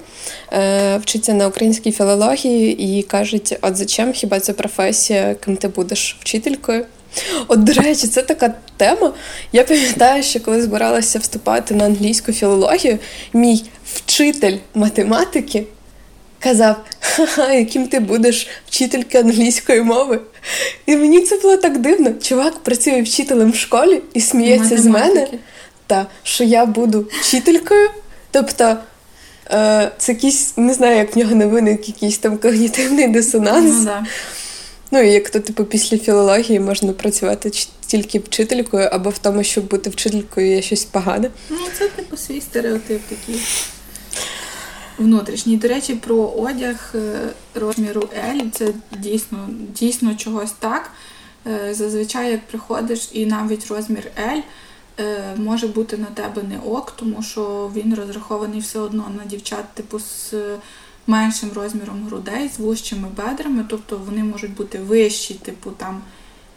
Е, 0.54 0.98
вчиться 0.98 1.34
на 1.34 1.48
українській 1.48 1.92
філології 1.92 3.00
і 3.00 3.04
кажуть, 3.04 3.58
от 3.62 3.78
зачем 3.78 4.14
хіба 4.14 4.40
це 4.40 4.54
професія, 4.54 5.36
ким 5.36 5.58
ти 5.58 5.68
будеш 5.68 6.18
вчителькою? 6.20 6.86
От, 7.48 7.64
до 7.64 7.74
речі, 7.74 8.08
це 8.08 8.22
така 8.22 8.54
тема. 8.78 9.14
Я 9.52 9.64
пам'ятаю, 9.64 10.24
що 10.24 10.40
коли 10.40 10.62
збиралася 10.62 11.20
вступати 11.20 11.76
на 11.76 11.86
англійську 11.86 12.34
філологію, 12.34 13.00
мій 13.34 13.66
вчитель 13.94 14.58
математики 14.76 15.64
казав, 16.40 16.76
ха-ха, 17.00 17.54
яким 17.54 17.88
ти 17.88 18.00
будеш 18.00 18.48
вчителькою 18.68 19.24
англійської 19.24 19.82
мови. 19.82 20.20
І 20.86 20.96
мені 20.96 21.22
це 21.22 21.38
було 21.38 21.58
так 21.58 21.78
дивно. 21.78 22.14
Чувак 22.14 22.60
працює 22.60 23.02
вчителем 23.02 23.52
в 23.52 23.56
школі 23.56 24.02
і 24.14 24.22
сміється 24.22 24.78
з 24.78 24.86
мене, 24.86 25.28
та, 25.88 26.08
що 26.24 26.44
я 26.44 26.66
буду 26.66 27.08
вчителькою. 27.22 27.90
Тобто. 28.32 28.78
Е, 29.52 29.92
це 29.98 30.12
якийсь, 30.12 30.58
не 30.58 30.74
знаю, 30.74 30.98
як 30.98 31.16
в 31.16 31.20
нього 31.20 31.36
не 31.36 31.46
виник 31.46 31.88
якийсь 31.88 32.18
там 32.18 32.38
когнітивний 32.38 33.08
дисонанс. 33.08 33.76
Ну, 33.78 33.86
да. 33.86 34.06
Ну 34.92 35.02
і 35.02 35.12
як 35.12 35.30
то, 35.30 35.40
типу, 35.40 35.66
після 35.66 35.98
філології 35.98 36.60
можна 36.60 36.94
працювати 36.94 37.52
тільки 37.88 38.20
вчителькою, 38.20 38.90
або 38.92 39.10
в 39.10 39.18
тому, 39.18 39.44
щоб 39.44 39.68
бути 39.68 39.90
вчителькою 39.90 40.48
є 40.48 40.62
щось 40.62 40.86
погане. 40.86 41.30
Ну, 41.50 41.58
це 41.78 41.88
типу 41.88 42.18
свій 42.18 42.42
стереотип 42.42 43.02
такий 43.10 43.42
внутрішній. 44.98 45.58
До 45.58 45.68
речі, 45.68 45.96
про 45.96 46.16
одяг 46.16 46.94
е, 46.96 47.20
розміру 47.56 48.10
L 48.32 48.52
це 48.52 48.74
дійсно 49.00 49.50
дійсно 49.74 50.16
чогось 50.16 50.52
так. 50.60 50.92
Е, 51.48 51.74
зазвичай, 51.74 52.32
як 52.32 52.48
приходиш, 52.48 53.10
і 53.12 53.26
навіть 53.26 53.68
розмір 53.68 54.04
L 54.18 54.42
е, 55.00 55.36
може 55.36 55.68
бути 55.68 55.98
на 55.98 56.06
тебе 56.06 56.44
не 56.44 56.60
ок, 56.60 56.92
тому 56.92 57.24
що 57.24 57.72
він 57.76 57.96
розрахований 57.96 58.60
все 58.60 58.80
одно 58.80 59.12
на 59.18 59.26
дівчат, 59.26 59.66
типу, 59.74 60.00
з 60.00 60.34
меншим 61.08 61.50
розміром 61.56 62.06
грудей, 62.06 62.50
з 62.50 62.60
вущими 62.60 63.08
бедрами, 63.18 63.66
тобто 63.70 63.98
вони 63.98 64.24
можуть 64.24 64.54
бути 64.54 64.80
вищі, 64.80 65.34
типу 65.34 65.72
там 65.72 66.02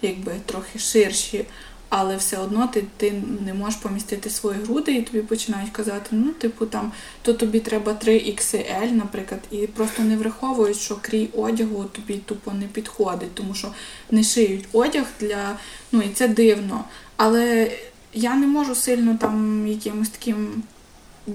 якби 0.03 0.33
трохи 0.47 0.79
ширші, 0.79 1.45
але 1.89 2.17
все 2.17 2.39
одно 2.39 2.67
ти 2.67 2.85
ти 2.97 3.23
не 3.47 3.55
можеш 3.55 3.81
помістити 3.81 4.31
свої 4.31 4.59
груди, 4.61 4.95
і 4.95 5.03
тобі 5.03 5.23
починають 5.23 5.71
казати, 5.71 6.09
ну, 6.11 6.31
типу, 6.31 6.67
там, 6.67 6.93
то 7.23 7.33
тобі 7.33 7.61
треба 7.61 7.93
3XL, 7.93 8.93
наприклад, 8.93 9.41
і 9.51 9.57
просто 9.57 10.03
не 10.03 10.17
враховують, 10.17 10.77
що 10.77 10.99
крій 11.01 11.29
одягу 11.37 11.85
тобі 11.85 12.15
тупо 12.15 12.53
не 12.53 12.67
підходить, 12.67 13.35
тому 13.35 13.55
що 13.55 13.69
не 14.11 14.25
шиють 14.25 14.69
одяг 14.73 15.07
для. 15.21 15.57
Ну 15.93 16.03
і 16.03 16.09
це 16.09 16.29
дивно. 16.29 16.85
Але 17.17 17.73
я 18.15 18.35
не 18.35 18.47
можу 18.47 18.75
сильно 18.75 19.17
там 19.21 19.67
якимось 19.67 20.09
таким 20.09 20.63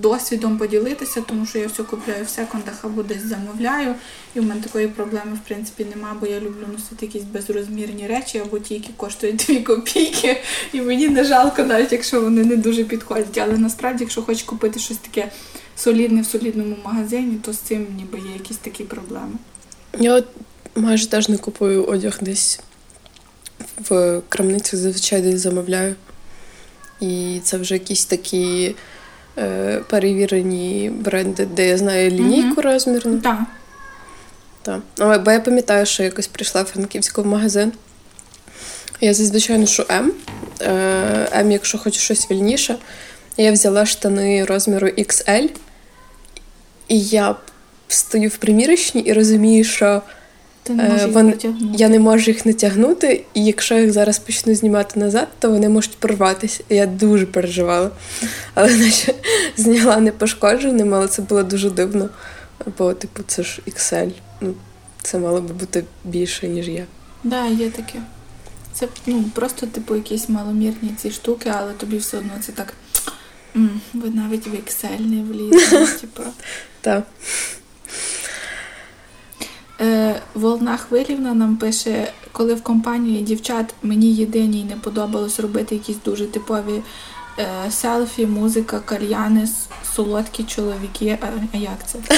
досвідом 0.02 0.58
поділитися, 0.58 1.22
тому 1.22 1.46
що 1.46 1.60
я 1.60 1.68
все 1.68 1.84
купляю 1.84 2.26
в 2.26 2.30
секондах 2.30 2.86
або 2.86 3.04
десь 3.04 3.26
замовляю. 3.26 3.96
І 4.36 4.40
в 4.40 4.44
мене 4.44 4.62
такої 4.62 4.88
проблеми, 4.88 5.40
в 5.44 5.48
принципі, 5.48 5.86
нема, 5.96 6.18
бо 6.22 6.28
я 6.28 6.40
люблю 6.40 6.66
носити 6.72 7.06
якісь 7.06 7.24
безрозмірні 7.24 8.08
речі 8.08 8.40
або 8.40 8.60
ті, 8.60 8.74
які 8.74 8.90
коштують 8.98 9.46
2 9.48 9.76
копійки. 9.76 10.42
І 10.74 10.82
мені 10.82 11.08
не 11.08 11.24
жалко, 11.24 11.64
навіть 11.64 11.92
якщо 11.92 12.22
вони 12.22 12.46
не 12.46 12.58
дуже 12.58 12.84
підходять. 12.84 13.38
Але 13.38 13.58
насправді, 13.58 14.04
якщо 14.04 14.22
хочеш 14.22 14.44
купити 14.44 14.80
щось 14.80 14.98
таке 14.98 15.32
солідне 15.76 16.22
в 16.22 16.26
солідному 16.26 16.76
магазині, 16.86 17.38
то 17.42 17.54
з 17.54 17.58
цим 17.58 17.88
ніби 17.98 18.18
є 18.18 18.34
якісь 18.34 18.58
такі 18.58 18.84
проблеми. 18.84 19.34
Я 20.00 20.14
от 20.14 20.28
майже 20.76 21.10
теж 21.10 21.30
не 21.30 21.38
купую 21.38 21.86
одяг 21.86 22.18
десь 22.22 22.60
в 23.90 24.22
крамницях, 24.30 24.80
зазвичай 24.80 25.22
десь 25.22 25.40
замовляю. 25.40 25.96
І 27.00 27.40
це 27.44 27.58
вже 27.58 27.74
якісь 27.74 28.06
такі 28.06 28.76
перевірені 29.88 30.92
бренди, 30.96 31.46
де 31.46 31.68
я 31.68 31.78
знаю 31.78 32.10
лінійку 32.10 32.62
mm 32.62 32.64
розмірну. 32.64 33.18
Так. 33.18 33.40
Так. 34.62 35.24
Бо 35.24 35.32
я 35.32 35.40
пам'ятаю, 35.40 35.86
що 35.86 36.04
якось 36.04 36.28
прийшла 36.28 36.62
в 36.62 36.66
Франківську 36.66 37.24
в 37.24 37.26
магазин. 37.26 37.72
Я 39.02 39.14
зазвичай 39.14 39.58
ношу 39.58 39.86
М. 39.92 40.14
Е, 40.62 41.28
М, 41.34 41.52
якщо 41.52 41.78
хочу 41.78 42.00
щось 42.00 42.32
вільніше. 42.32 42.76
Я 43.38 43.52
взяла 43.52 43.86
штани 43.86 44.46
розміру 44.46 44.88
XL, 44.88 45.50
і 46.88 47.00
я 47.00 47.36
стою 47.88 48.30
в 48.30 48.38
примірочні 48.38 49.02
і 49.02 49.14
розумію, 49.14 49.64
що 49.64 50.02
Ти 50.66 50.74
не 50.74 51.04
е, 51.04 51.06
вон, 51.06 51.34
я 51.74 51.90
не 51.90 52.00
можу 52.00 52.32
їх 52.32 52.46
натягнути, 52.46 53.24
і 53.34 53.46
якщо 53.46 53.76
їх 53.76 53.92
зараз 53.92 54.20
почну 54.20 54.56
знімати 54.56 55.00
назад, 55.00 55.28
то 55.40 55.50
вони 55.50 55.70
можуть 55.70 55.98
порватися. 55.98 56.64
Я 56.70 56.86
дуже 56.86 57.26
переживала. 57.26 57.92
Але 58.54 58.76
наче 58.76 59.14
зняла 59.58 59.98
не 59.98 60.12
пошкодженим, 60.12 60.94
але 60.94 61.08
це 61.08 61.22
було 61.22 61.44
дуже 61.44 61.70
дивно. 61.70 62.10
Бо, 62.78 62.94
типу, 62.94 63.24
це 63.28 63.44
ж 63.44 63.62
XL. 63.68 64.12
Ну, 64.42 64.54
Це 65.02 65.20
мало 65.20 65.42
би 65.42 65.54
бути 65.54 65.84
більше, 66.04 66.48
ніж 66.48 66.68
я. 66.68 66.76
Так, 66.76 66.88
да, 67.24 67.46
є 67.46 67.70
таке. 67.70 68.00
Це 68.74 68.88
ну, 69.06 69.24
просто, 69.34 69.66
типу, 69.68 69.96
якісь 69.96 70.30
маломірні 70.30 70.90
ці 70.98 71.12
штуки, 71.12 71.52
але 71.56 71.74
тобі 71.74 71.98
все 71.98 72.18
одно 72.18 72.32
це 72.42 72.52
так. 72.52 72.74
Ви 73.94 74.10
навіть 74.10 74.48
в 74.48 74.54
Excel 74.54 75.00
не 75.00 75.24
влізли. 75.24 75.88
типу. 76.02 76.24
Так. 76.82 77.04
Е, 79.82 80.22
Волна 80.34 80.78
Хвилівна 80.78 81.34
нам 81.34 81.58
пише, 81.58 82.14
коли 82.32 82.54
в 82.54 82.64
компанії 82.64 83.22
дівчат 83.22 83.74
мені 83.84 84.14
єдиній 84.14 84.64
не 84.64 84.76
подобалось 84.76 85.40
робити 85.40 85.76
якісь 85.76 85.98
дуже 86.06 86.26
типові 86.26 86.82
е, 87.40 87.72
селфі, 87.72 88.26
музика, 88.26 88.80
кальяни, 88.80 89.48
солодкі 89.96 90.44
чоловіки. 90.44 91.18
А 91.54 91.58
як 91.58 91.88
це? 91.88 92.00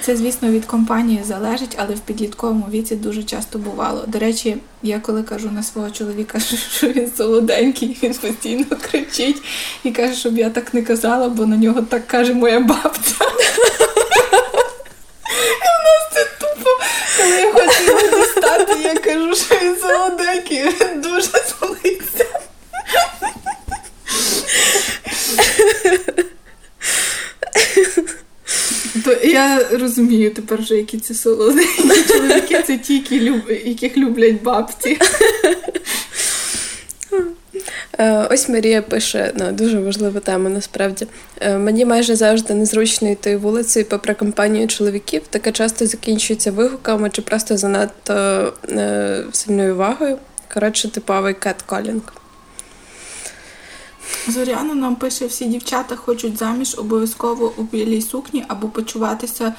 Це, 0.00 0.16
звісно, 0.16 0.50
від 0.50 0.64
компанії 0.64 1.20
залежить, 1.24 1.76
але 1.78 1.94
в 1.94 2.00
підлітковому 2.00 2.66
віці 2.70 2.96
дуже 2.96 3.22
часто 3.22 3.58
бувало. 3.58 4.04
До 4.06 4.18
речі, 4.18 4.56
я 4.82 5.00
коли 5.00 5.22
кажу 5.22 5.50
на 5.50 5.62
свого 5.62 5.90
чоловіка, 5.90 6.40
що 6.76 6.88
він 6.88 7.12
солоденький, 7.16 7.98
він 8.02 8.14
постійно 8.14 8.64
кричить 8.90 9.42
і 9.84 9.90
каже, 9.90 10.14
щоб 10.14 10.38
я 10.38 10.50
так 10.50 10.74
не 10.74 10.82
казала, 10.82 11.28
бо 11.28 11.46
на 11.46 11.56
нього 11.56 11.82
так 11.82 12.06
каже 12.06 12.34
моя 12.34 12.60
бабця. 12.60 13.14
І 15.30 15.68
в 15.74 15.80
нас 15.84 16.08
це 16.12 16.24
тупо, 16.40 16.70
коли 17.18 17.36
я 17.40 17.52
хочу 17.52 18.16
дістати, 18.16 18.72
я 18.82 18.94
кажу, 18.94 19.34
що 19.34 19.54
він 19.62 19.76
солоденький, 19.76 20.64
дуже 20.96 21.22
злиться. 21.22 22.26
То 29.04 29.12
я 29.26 29.68
розумію 29.72 30.30
тепер, 30.30 30.60
вже 30.60 30.74
які 30.74 30.98
це 30.98 31.14
солоденькі 31.14 32.02
чоловіки, 32.08 32.62
це 32.66 32.78
ті, 32.78 32.94
які 32.94 33.20
люб... 33.20 33.50
яких 33.64 33.96
люблять 33.96 34.42
бабці. 34.42 34.98
Е, 38.00 38.28
ось 38.30 38.48
Марія 38.48 38.82
пише 38.82 39.32
ну, 39.36 39.52
дуже 39.52 39.80
важливу 39.80 40.20
тему 40.20 40.48
насправді. 40.48 41.06
Е, 41.40 41.58
мені 41.58 41.84
майже 41.84 42.16
завжди 42.16 42.54
незручно 42.54 43.10
йти 43.10 43.36
вулицею 43.36 43.86
попри 43.86 44.14
компанію 44.14 44.68
чоловіків. 44.68 45.22
Таке 45.30 45.52
часто 45.52 45.86
закінчується 45.86 46.52
вигуками 46.52 47.10
чи 47.10 47.22
просто 47.22 47.56
занадто 47.56 48.12
е, 48.68 49.24
сильною 49.32 49.74
увагою. 49.74 50.18
Коротше, 50.54 50.88
типовий 50.88 51.34
кет-колінг. 51.34 52.02
Зоряна 54.28 54.74
нам 54.74 54.96
пише, 54.96 55.26
всі 55.26 55.44
дівчата 55.44 55.96
хочуть 55.96 56.38
заміж 56.38 56.78
обов'язково 56.78 57.52
у 57.56 57.62
білій 57.62 58.02
сукні 58.02 58.44
або 58.48 58.68
почуватися, 58.68 59.54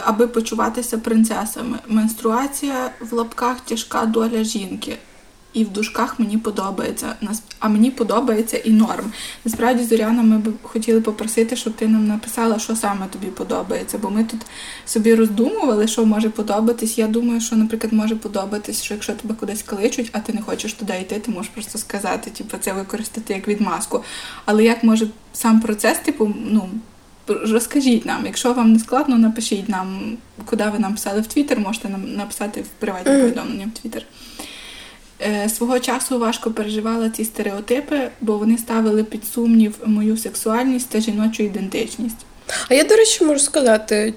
аби 0.00 0.26
почуватися 0.26 0.98
принцесами. 0.98 1.78
Менструація 1.86 2.90
в 3.00 3.12
лапках 3.12 3.60
тяжка 3.60 4.06
доля 4.06 4.44
жінки 4.44 4.96
і 5.54 5.64
в 5.64 5.70
дужках 5.70 6.20
мені 6.20 6.38
подобається. 6.38 7.16
А 7.58 7.68
мені 7.68 7.90
подобається 7.90 8.56
і 8.56 8.70
норм. 8.70 9.12
Насправді, 9.44 9.84
Зоряна, 9.84 10.22
ми 10.22 10.38
б 10.38 10.52
хотіли 10.62 11.00
попросити, 11.00 11.56
щоб 11.56 11.72
ти 11.72 11.88
нам 11.88 12.06
написала, 12.06 12.58
що 12.58 12.76
саме 12.76 13.06
тобі 13.06 13.26
подобається. 13.26 13.98
Бо 13.98 14.10
ми 14.10 14.24
тут 14.24 14.40
собі 14.86 15.14
роздумували, 15.14 15.88
що 15.88 16.06
може 16.06 16.30
подобатись. 16.30 16.98
Я 16.98 17.06
думаю, 17.06 17.40
що, 17.40 17.56
наприклад, 17.56 17.92
може 17.92 18.16
подобатись, 18.16 18.82
що 18.82 18.94
якщо 18.94 19.12
тебе 19.12 19.34
кудись 19.34 19.62
кличуть, 19.62 20.10
а 20.12 20.20
ти 20.20 20.32
не 20.32 20.42
хочеш 20.42 20.72
туди 20.72 20.94
йти, 21.00 21.18
ти 21.18 21.30
можеш 21.30 21.50
просто 21.50 21.78
сказати, 21.78 22.30
типу, 22.30 22.56
це 22.60 22.72
використати 22.72 23.34
як 23.34 23.48
відмазку. 23.48 24.04
Але 24.44 24.64
як 24.64 24.84
може 24.84 25.06
сам 25.32 25.60
процес, 25.60 25.98
типу, 25.98 26.34
ну. 26.50 26.68
Розкажіть 27.26 28.06
нам, 28.06 28.26
якщо 28.26 28.52
вам 28.52 28.72
не 28.72 28.78
складно, 28.78 29.18
напишіть 29.18 29.68
нам, 29.68 30.16
куди 30.44 30.64
ви 30.72 30.78
нам 30.78 30.92
писали 30.92 31.20
в 31.20 31.26
Твіттер, 31.26 31.60
можете 31.60 31.88
нам 31.88 32.14
написати 32.14 32.60
в 32.60 32.68
приватні 32.68 33.12
повідомлення 33.12 33.70
в 33.74 33.78
Твіттер. 33.78 34.02
Е, 35.26 35.48
свого 35.48 35.80
часу 35.80 36.18
важко 36.18 36.50
переживала 36.50 37.10
ці 37.10 37.24
стереотипи, 37.24 38.10
бо 38.20 38.38
вони 38.38 38.58
ставили 38.58 39.04
під 39.04 39.24
сумнів 39.24 39.74
мою 39.84 40.16
сексуальність 40.16 40.88
та 40.88 41.00
жіночу 41.00 41.42
ідентичність. 41.42 42.16
А 42.68 42.74
я, 42.74 42.84
до 42.84 42.96
речі, 42.96 43.24
можу 43.24 43.40
сказати, 43.40 44.14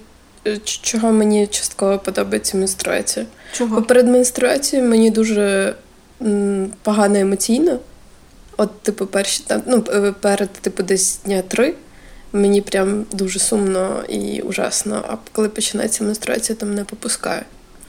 е, 0.47 0.57
чого 0.63 1.11
мені 1.11 1.47
частково 1.47 1.99
подобається 1.99 2.57
менструація. 2.57 3.25
Чого? 3.51 3.75
Бо 3.75 3.81
перед 3.81 4.07
менструацією 4.07 4.89
мені 4.89 5.09
дуже 5.11 5.75
погано 6.83 7.19
емоційно. 7.19 7.79
От, 8.57 8.81
типу, 8.81 9.05
перші 9.05 9.43
там, 9.47 9.61
ну, 9.67 9.83
е, 9.89 10.13
перед 10.21 10.49
типу, 10.49 10.83
десь 10.83 11.19
дня 11.25 11.41
три. 11.41 11.73
Мені 12.33 12.61
прям 12.61 13.05
дуже 13.11 13.39
сумно 13.39 14.03
і 14.09 14.41
ужасно. 14.41 15.05
А 15.09 15.15
коли 15.31 15.49
починається 15.49 16.03
менструація, 16.03 16.55
то 16.55 16.65
мене 16.65 16.83
попускає. 16.83 17.43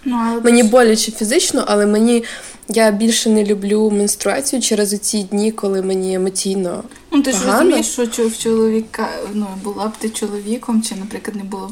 Ну, 0.05 0.41
Мені 0.45 0.63
боляче 0.63 1.13
фізично, 1.13 1.65
але 1.67 1.87
мені 1.87 2.25
я 2.69 2.91
більше 2.91 3.31
не 3.31 3.45
люблю 3.45 3.91
менструацію 3.91 4.63
через 4.63 4.99
ці 4.99 5.23
дні, 5.23 5.53
коли 5.53 5.83
мені 5.83 6.15
емоційно. 6.15 6.85
Ну 7.11 7.23
ти 7.23 7.33
ж 7.33 7.39
розумієш, 7.47 7.87
що 7.87 8.29
в 8.29 8.39
чоловіка 8.39 9.09
ну 9.35 9.47
була 9.65 9.87
б 9.89 9.93
ти 9.99 10.09
чоловіком, 10.09 10.83
чи, 10.83 10.95
наприклад, 10.95 11.37
не 11.37 11.43
було 11.43 11.71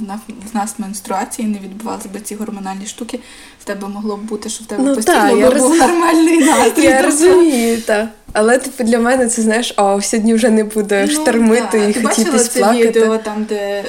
в 0.53 0.57
нас 0.57 0.75
менструації, 0.79 1.49
не 1.49 1.59
відбувалися 1.59 2.09
б 2.09 2.21
ці 2.21 2.35
гормональні 2.35 2.87
штуки. 2.87 3.19
В 3.61 3.65
тебе 3.65 3.89
могло 3.89 4.17
б 4.17 4.21
бути, 4.21 4.49
що 4.49 4.65
в 4.65 4.67
тебе 4.67 4.83
ну, 4.83 4.95
постійно 4.95 5.19
та, 5.19 5.35
був 5.35 5.69
роз... 5.69 5.79
нормальний 5.79 6.39
настрій. 6.45 6.83
Я 6.83 7.03
розумію, 7.03 7.83
так. 7.83 8.09
Але 8.33 8.59
типу 8.59 8.85
для 8.85 8.99
мене 8.99 9.27
це 9.27 9.43
знаєш, 9.43 9.75
о, 9.77 10.03
сьогодні 10.03 10.35
вже 10.35 10.51
не 10.51 10.65
буде 10.65 11.07
ну, 11.09 11.13
штормити 11.13 11.95
і 11.97 12.03
хотітись 12.03 12.49
плакати. 12.49 12.81
Ти 12.81 13.01
відео 13.01 13.19
там, 13.19 13.47
де. 13.49 13.85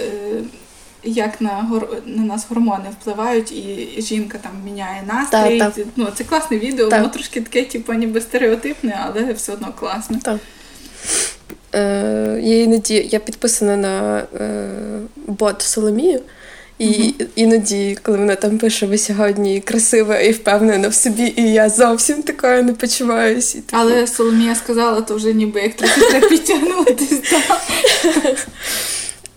Як 1.07 1.41
на 1.41 1.49
гор... 1.49 1.87
на 2.05 2.23
нас 2.23 2.45
гормони 2.49 2.85
впливають, 3.01 3.51
і 3.51 3.95
жінка 4.01 4.37
там 4.41 4.51
міняє 4.65 5.03
настрій. 5.07 5.59
Так, 5.59 5.73
так. 5.73 5.85
Ну, 5.95 6.07
Це 6.15 6.23
класне 6.23 6.57
відео, 6.57 6.89
воно 6.89 7.07
трошки 7.07 7.41
таке, 7.41 7.63
типу, 7.63 7.93
ніби 7.93 8.21
стереотипне, 8.21 8.99
але 9.05 9.33
все 9.33 9.53
одно 9.53 9.73
класне. 9.79 10.19
Так. 10.23 10.37
Е, 11.75 12.39
Я 12.43 12.63
іноді 12.63 13.09
я 13.11 13.19
підписана 13.19 13.77
на 13.77 14.23
е, 14.39 14.69
бот 15.27 15.61
Соломію. 15.61 16.21
І 16.79 16.85
mm-hmm. 16.85 17.25
іноді, 17.35 17.97
коли 18.03 18.17
вона 18.17 18.35
там 18.35 18.57
пише, 18.57 18.85
ви 18.85 18.97
сьогодні 18.97 19.59
красива 19.59 20.19
і 20.19 20.31
впевнена 20.31 20.87
в 20.87 20.93
собі, 20.93 21.33
і 21.35 21.53
я 21.53 21.69
зовсім 21.69 22.23
такою 22.23 22.63
не 22.63 22.73
почуваюся. 22.73 23.61
Але 23.71 24.07
Соломія 24.07 24.55
сказала, 24.55 25.01
то 25.01 25.15
вже 25.15 25.33
ніби 25.33 25.61
як 25.61 25.73
трохи 25.73 26.01
треба 26.01 26.29
підтягнутися. 26.29 27.37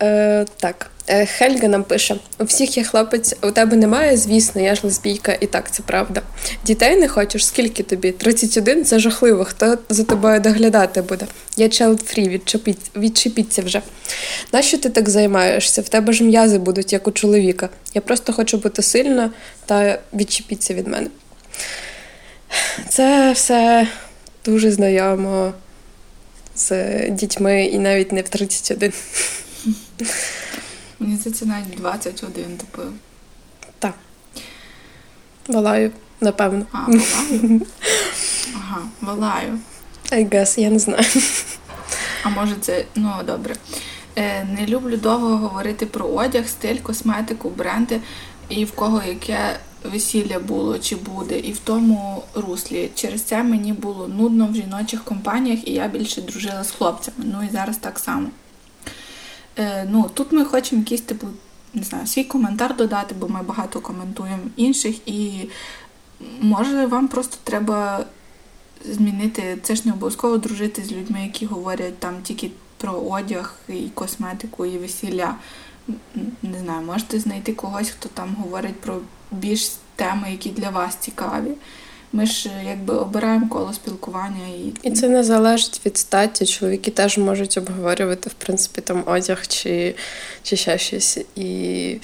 Е, 0.02 0.46
Так. 0.56 0.89
Е, 1.12 1.26
Хельга 1.26 1.68
нам 1.68 1.84
пише: 1.84 2.16
у 2.38 2.44
всіх 2.44 2.76
є 2.76 2.84
хлопець, 2.84 3.36
у 3.42 3.50
тебе 3.50 3.76
немає, 3.76 4.16
звісно, 4.16 4.60
я 4.60 4.74
ж 4.74 4.80
лесбійка, 4.84 5.36
і 5.40 5.46
так 5.46 5.70
це 5.70 5.82
правда. 5.82 6.22
Дітей 6.64 6.96
не 6.96 7.08
хочеш? 7.08 7.46
Скільки 7.46 7.82
тобі? 7.82 8.12
31? 8.12 8.84
Це 8.84 8.98
жахливо. 8.98 9.44
Хто 9.44 9.78
за 9.88 10.04
тобою 10.04 10.40
доглядати 10.40 11.02
буде? 11.02 11.26
Я 11.56 11.66
child 11.66 12.18
free, 12.18 12.28
відчепіть, 12.28 12.90
відчепіться 12.96 13.62
вже. 13.62 13.82
Нащо 14.52 14.78
ти 14.78 14.90
так 14.90 15.08
займаєшся? 15.08 15.82
В 15.82 15.88
тебе 15.88 16.12
ж 16.12 16.24
м'язи 16.24 16.58
будуть, 16.58 16.92
як 16.92 17.08
у 17.08 17.10
чоловіка. 17.10 17.68
Я 17.94 18.00
просто 18.00 18.32
хочу 18.32 18.58
бути 18.58 18.82
сильна 18.82 19.30
та 19.66 19.98
відчепіться 20.14 20.74
від 20.74 20.86
мене. 20.86 21.06
Це 22.88 23.32
все 23.32 23.88
дуже 24.44 24.70
знайомо 24.70 25.52
з 26.56 26.90
дітьми 27.10 27.64
і 27.64 27.78
навіть 27.78 28.12
не 28.12 28.22
в 28.22 28.28
31. 28.28 28.92
Мені 31.00 31.16
здається, 31.16 31.46
навіть 31.46 31.76
21, 31.76 32.56
типу. 32.56 32.82
Так. 33.78 33.94
Валаю, 35.48 35.90
напевно. 36.20 36.66
А, 36.72 36.78
валаю? 36.86 37.60
Ага, 38.54 38.82
валаю. 39.00 39.58
I 40.12 40.28
guess, 40.28 40.60
я 40.60 40.70
не 40.70 40.78
знаю. 40.78 41.04
А 42.22 42.28
може 42.28 42.54
це, 42.60 42.84
ну 42.94 43.12
добре. 43.26 43.54
Е, 44.16 44.44
Не 44.44 44.66
люблю 44.66 44.96
довго 44.96 45.36
говорити 45.36 45.86
про 45.86 46.06
одяг, 46.06 46.48
стиль, 46.48 46.76
косметику, 46.76 47.50
бренди 47.50 48.00
і 48.50 48.64
в 48.64 48.72
кого 48.72 49.02
яке 49.02 49.56
весілля 49.84 50.38
було 50.38 50.78
чи 50.78 50.96
буде, 50.96 51.38
і 51.38 51.52
в 51.52 51.58
тому 51.58 52.22
руслі. 52.34 52.90
Через 52.94 53.22
це 53.22 53.42
мені 53.42 53.72
було 53.72 54.08
нудно 54.08 54.46
в 54.46 54.54
жіночих 54.54 55.04
компаніях, 55.04 55.68
і 55.68 55.72
я 55.72 55.88
більше 55.88 56.22
дружила 56.22 56.64
з 56.64 56.70
хлопцями. 56.70 57.16
Ну 57.18 57.42
і 57.42 57.48
зараз 57.52 57.76
так 57.76 57.98
само. 57.98 58.28
Е, 59.58 59.86
ну, 59.90 60.10
Тут 60.14 60.32
ми 60.32 60.44
хочемо 60.44 60.80
якийсь 60.80 61.00
типу, 61.00 61.26
не 61.74 61.82
знаю, 61.82 62.06
свій 62.06 62.24
коментар 62.24 62.76
додати, 62.76 63.14
бо 63.18 63.28
ми 63.28 63.42
багато 63.42 63.80
коментуємо 63.80 64.42
інших, 64.56 65.08
і 65.08 65.48
може 66.40 66.86
вам 66.86 67.08
просто 67.08 67.36
треба 67.44 68.04
змінити. 68.84 69.58
Це 69.62 69.74
ж 69.74 69.82
не 69.84 69.92
обов'язково 69.92 70.38
дружити 70.38 70.84
з 70.84 70.92
людьми, 70.92 71.22
які 71.22 71.46
говорять 71.46 71.98
там 71.98 72.14
тільки 72.22 72.50
про 72.76 72.92
одяг 72.92 73.54
і 73.68 73.88
косметику, 73.94 74.66
і 74.66 74.78
весілля. 74.78 75.34
Не 76.42 76.58
знаю, 76.58 76.86
можете 76.86 77.20
знайти 77.20 77.52
когось, 77.52 77.90
хто 77.90 78.08
там 78.08 78.36
говорить 78.40 78.80
про 78.80 78.98
більш 79.30 79.72
теми, 79.96 80.30
які 80.30 80.50
для 80.50 80.70
вас 80.70 80.96
цікаві. 80.96 81.50
Ми 82.12 82.26
ж 82.26 82.50
якби 82.66 82.94
обираємо 82.94 83.48
коло 83.48 83.72
спілкування 83.72 84.46
і 84.48 84.88
І 84.88 84.90
це 84.90 85.08
не 85.08 85.24
залежить 85.24 85.80
від 85.86 85.96
статі. 85.96 86.46
Чоловіки 86.46 86.90
теж 86.90 87.18
можуть 87.18 87.58
обговорювати 87.58 88.30
в 88.30 88.32
принципі 88.32 88.80
там 88.80 89.02
одяг 89.06 89.46
чи 89.46 89.94
чи 90.42 90.56
ще 90.56 90.78
щось. 90.78 91.18
І 91.36 91.96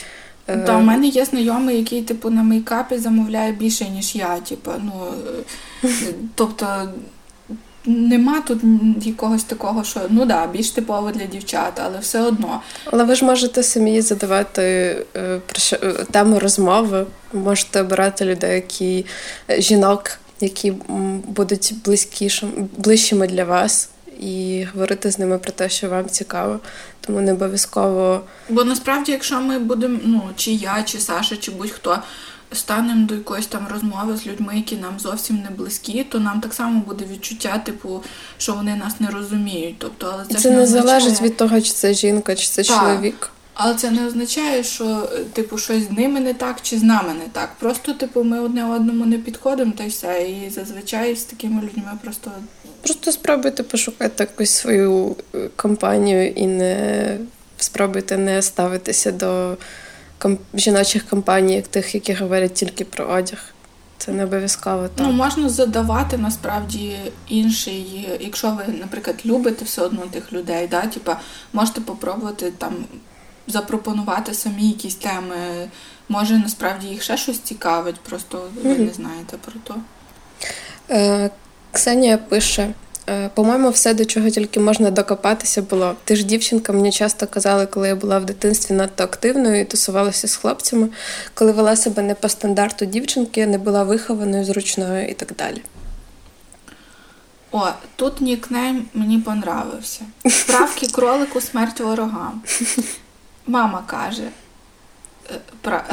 Е, 0.48 0.58
Та, 0.58 0.76
у 0.76 0.80
мене 0.80 1.06
є 1.06 1.24
знайомий, 1.24 1.76
який, 1.76 2.02
типу, 2.02 2.30
на 2.30 2.42
мейкапі 2.42 2.98
замовляє 2.98 3.52
більше, 3.52 3.84
ніж 3.84 4.16
я. 4.16 4.40
Типу, 4.40 4.70
ну, 4.82 4.92
е, 5.84 5.88
Тобто 6.34 6.88
нема 7.86 8.40
тут 8.40 8.60
якогось 9.02 9.44
такого, 9.44 9.84
що 9.84 10.00
ну 10.08 10.26
да, 10.26 10.46
більш 10.46 10.70
типово 10.70 11.10
для 11.10 11.26
дівчат, 11.26 11.80
але 11.84 11.98
все 11.98 12.22
одно. 12.22 12.60
Але 12.84 13.04
ви 13.04 13.14
ж 13.14 13.24
можете 13.24 13.62
самі 13.62 14.00
задавати 14.00 14.96
е, 15.16 15.40
тему 16.10 16.38
розмови, 16.38 17.06
можете 17.32 17.80
обирати 17.80 18.24
людей, 18.24 18.54
які 18.54 19.06
жінок, 19.58 20.10
які 20.40 20.70
будуть 21.26 21.74
близькішими, 21.84 22.52
ближчими 22.76 23.26
для 23.26 23.44
вас 23.44 23.88
і 24.20 24.66
говорити 24.74 25.10
з 25.10 25.18
ними 25.18 25.38
про 25.38 25.52
те, 25.52 25.68
що 25.68 25.88
вам 25.88 26.08
цікаво. 26.08 26.60
Тому 27.00 27.20
не 27.20 27.32
обов'язково. 27.32 28.20
Бо 28.48 28.64
насправді, 28.64 29.12
якщо 29.12 29.40
ми 29.40 29.58
будемо, 29.58 29.98
ну 30.04 30.22
чи 30.36 30.52
я, 30.52 30.82
чи 30.82 30.98
Саша, 30.98 31.36
чи 31.36 31.50
будь-хто 31.50 31.98
станемо 32.52 33.06
до 33.06 33.14
якоїсь 33.14 33.46
там 33.46 33.68
розмови 33.72 34.16
з 34.16 34.26
людьми, 34.26 34.56
які 34.56 34.76
нам 34.76 35.00
зовсім 35.00 35.36
не 35.36 35.50
близькі, 35.50 36.04
то 36.04 36.20
нам 36.20 36.40
так 36.40 36.54
само 36.54 36.80
буде 36.80 37.04
відчуття, 37.12 37.58
типу, 37.58 38.02
що 38.38 38.54
вони 38.54 38.76
нас 38.76 39.00
не 39.00 39.10
розуміють. 39.10 39.76
Тобто, 39.78 40.10
але 40.14 40.24
це, 40.24 40.38
це 40.38 40.50
не, 40.50 40.56
не 40.56 40.66
залежить 40.66 41.22
від 41.22 41.36
того, 41.36 41.60
чи 41.60 41.72
це 41.72 41.94
жінка, 41.94 42.34
чи 42.34 42.46
це 42.46 42.62
так. 42.62 42.80
чоловік. 42.80 43.30
Але 43.58 43.74
це 43.74 43.90
не 43.90 44.06
означає, 44.06 44.64
що 44.64 45.10
типу 45.32 45.58
щось 45.58 45.88
з 45.88 45.90
ними 45.90 46.20
не 46.20 46.34
так 46.34 46.56
чи 46.62 46.78
з 46.78 46.82
нами 46.82 47.14
не 47.14 47.28
так. 47.32 47.50
Просто, 47.58 47.92
типу, 47.92 48.24
ми 48.24 48.40
одне 48.40 48.64
одному 48.64 49.06
не 49.06 49.18
підходимо 49.18 49.72
та 49.76 49.84
й 49.84 49.88
все. 49.88 50.22
І 50.22 50.50
зазвичай 50.50 51.16
з 51.16 51.24
такими 51.24 51.62
людьми 51.62 51.98
просто 52.02 52.30
Просто 52.82 53.12
спробуйте 53.12 53.62
пошукати 53.62 54.14
якусь 54.30 54.50
свою 54.50 55.16
е, 55.34 55.48
компанію 55.56 56.30
і 56.30 56.46
не 56.46 57.18
спробуйте 57.58 58.16
не 58.16 58.42
ставитися 58.42 59.12
до. 59.12 59.56
Жіночих 60.54 61.08
компаній, 61.08 61.54
як 61.54 61.68
тих, 61.68 61.94
які 61.94 62.14
говорять 62.14 62.54
тільки 62.54 62.84
про 62.84 63.06
одяг. 63.06 63.38
Це 63.98 64.12
не 64.12 64.24
обов'язково 64.24 64.88
так. 64.88 65.06
Ну, 65.06 65.12
можна 65.12 65.48
задавати 65.48 66.18
насправді 66.18 66.96
інший, 67.28 68.08
якщо 68.20 68.50
ви, 68.50 68.64
наприклад, 68.80 69.16
любите 69.26 69.64
все 69.64 69.82
одно 69.82 70.02
тих 70.10 70.32
людей, 70.32 70.68
да, 70.70 70.82
типа 70.82 71.20
можете 71.52 71.80
попробувати 71.80 72.52
там 72.58 72.74
запропонувати 73.46 74.34
самі 74.34 74.68
якісь 74.68 74.94
теми. 74.94 75.68
Може, 76.08 76.38
насправді 76.38 76.86
їх 76.86 77.02
ще 77.02 77.16
щось 77.16 77.38
цікавить, 77.38 78.00
просто 78.00 78.48
ви 78.62 78.70
mm-hmm. 78.70 78.78
не 78.78 78.92
знаєте 78.92 79.36
про 79.36 79.54
то. 79.64 79.74
Е, 80.90 81.30
Ксенія 81.72 82.18
пише: 82.18 82.62
«Е, 82.62 82.74
по-моєму, 83.34 83.70
все, 83.70 83.94
до 83.94 84.04
чого 84.04 84.30
тільки 84.30 84.60
можна 84.60 84.90
докопатися, 84.90 85.62
було. 85.62 85.94
Ти 86.04 86.16
ж 86.16 86.24
дівчинка, 86.24 86.72
мені 86.72 86.92
часто 86.92 87.26
казали, 87.26 87.66
коли 87.66 87.88
я 87.88 87.96
була 87.96 88.18
в 88.18 88.24
дитинстві 88.24 88.74
надто 88.74 89.04
активною 89.04 89.60
і 89.60 89.64
тусувалася 89.64 90.28
з 90.28 90.36
хлопцями, 90.36 90.88
коли 91.34 91.52
вела 91.52 91.76
себе 91.76 92.02
не 92.02 92.14
по 92.14 92.28
стандарту 92.28 92.84
дівчинки, 92.84 93.46
не 93.46 93.58
була 93.58 93.82
вихованою, 93.82 94.44
зручною 94.44 95.08
і 95.08 95.14
так 95.14 95.32
далі. 95.38 95.62
О, 97.52 97.68
тут 97.96 98.20
нікнейм 98.20 98.88
мені 98.94 99.18
понравився. 99.18 100.00
Справки 100.30 100.86
кролику, 100.86 101.40
смерть 101.40 101.80
ворогам. 101.80 102.42
Мама 103.46 103.84
каже. 103.86 104.28
Е, 105.30 105.34
пра... 105.60 105.84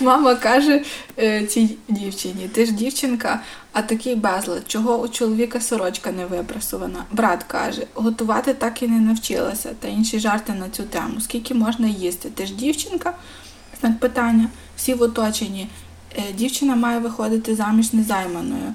Мама 0.00 0.34
каже 0.34 0.82
е, 1.18 1.46
цій 1.46 1.76
дівчині: 1.88 2.48
ти 2.52 2.66
ж 2.66 2.72
дівчинка, 2.72 3.40
а 3.72 3.82
такий 3.82 4.14
безлад, 4.14 4.62
чого 4.66 4.96
у 4.96 5.08
чоловіка 5.08 5.60
сорочка 5.60 6.12
не 6.12 6.26
випрасована. 6.26 7.04
Брат 7.12 7.42
каже, 7.42 7.86
готувати 7.94 8.54
так 8.54 8.82
і 8.82 8.88
не 8.88 9.00
навчилася, 9.00 9.70
та 9.80 9.88
інші 9.88 10.18
жарти 10.18 10.52
на 10.52 10.68
цю 10.68 10.82
тему. 10.82 11.20
Скільки 11.20 11.54
можна 11.54 11.88
їсти? 11.88 12.28
Ти 12.30 12.46
ж 12.46 12.54
дівчинка? 12.54 13.14
Знак 13.80 13.98
питання. 13.98 14.48
Всі 14.76 14.94
в 14.94 15.02
оточенні. 15.02 15.68
Е, 16.16 16.32
дівчина 16.32 16.76
має 16.76 16.98
виходити 16.98 17.56
заміж 17.56 17.92
незайманою. 17.92 18.74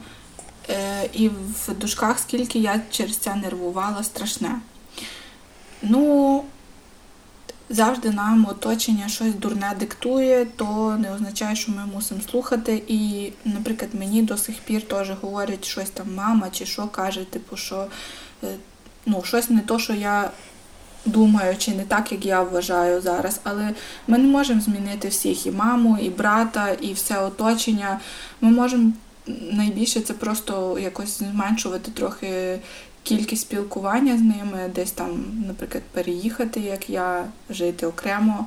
Е, 0.69 1.09
і 1.13 1.29
в 1.29 1.73
дужках, 1.77 2.19
скільки 2.19 2.59
я 2.59 2.81
через 2.91 3.17
це 3.17 3.35
нервувала, 3.35 4.03
страшне. 4.03 4.55
Ну, 5.81 6.43
завжди 7.69 8.11
нам 8.11 8.47
оточення 8.49 9.07
щось 9.07 9.35
дурне 9.35 9.73
диктує, 9.79 10.45
то 10.55 10.97
не 10.99 11.13
означає, 11.13 11.55
що 11.55 11.71
ми 11.71 11.85
мусимо 11.93 12.21
слухати. 12.31 12.83
І, 12.87 13.31
наприклад, 13.45 13.91
мені 13.93 14.21
до 14.21 14.37
сих 14.37 14.55
пір 14.55 14.81
теж 14.81 15.11
говорять 15.21 15.65
щось 15.65 15.89
там 15.89 16.15
мама 16.15 16.49
чи 16.51 16.65
що 16.65 16.87
каже, 16.87 17.23
типу, 17.23 17.57
що 17.57 17.87
е, 18.43 18.47
ну, 19.05 19.23
щось 19.23 19.49
не 19.49 19.61
то, 19.61 19.79
що 19.79 19.93
я. 19.93 20.31
Думаю, 21.05 21.55
чи 21.57 21.71
не 21.71 21.83
так, 21.83 22.11
як 22.11 22.25
я 22.25 22.43
вважаю 22.43 23.01
зараз, 23.01 23.39
але 23.43 23.73
ми 24.07 24.17
не 24.17 24.27
можемо 24.27 24.61
змінити 24.61 25.07
всіх 25.07 25.45
і 25.45 25.51
маму, 25.51 25.97
і 26.01 26.09
брата, 26.09 26.69
і 26.71 26.93
все 26.93 27.19
оточення. 27.19 27.99
Ми 28.41 28.51
можемо 28.51 28.91
найбільше 29.51 30.01
це 30.01 30.13
просто 30.13 30.79
якось 30.79 31.17
зменшувати 31.17 31.91
трохи 31.91 32.59
кількість 33.03 33.41
спілкування 33.41 34.17
з 34.17 34.21
ними, 34.21 34.71
десь 34.75 34.91
там, 34.91 35.43
наприклад, 35.47 35.83
переїхати, 35.91 36.59
як 36.59 36.89
я, 36.89 37.25
жити 37.49 37.85
окремо, 37.85 38.45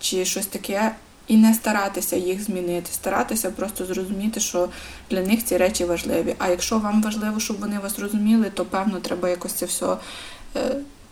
чи 0.00 0.24
щось 0.24 0.46
таке, 0.46 0.94
і 1.26 1.36
не 1.36 1.54
старатися 1.54 2.16
їх 2.16 2.42
змінити, 2.42 2.92
старатися 2.92 3.50
просто 3.50 3.86
зрозуміти, 3.86 4.40
що 4.40 4.68
для 5.10 5.22
них 5.22 5.44
ці 5.44 5.56
речі 5.56 5.84
важливі. 5.84 6.34
А 6.38 6.48
якщо 6.48 6.78
вам 6.78 7.02
важливо, 7.02 7.40
щоб 7.40 7.60
вони 7.60 7.78
вас 7.78 7.98
розуміли, 7.98 8.50
то 8.54 8.64
певно 8.64 9.00
треба 9.00 9.28
якось 9.28 9.52
це 9.52 9.66
все. 9.66 9.96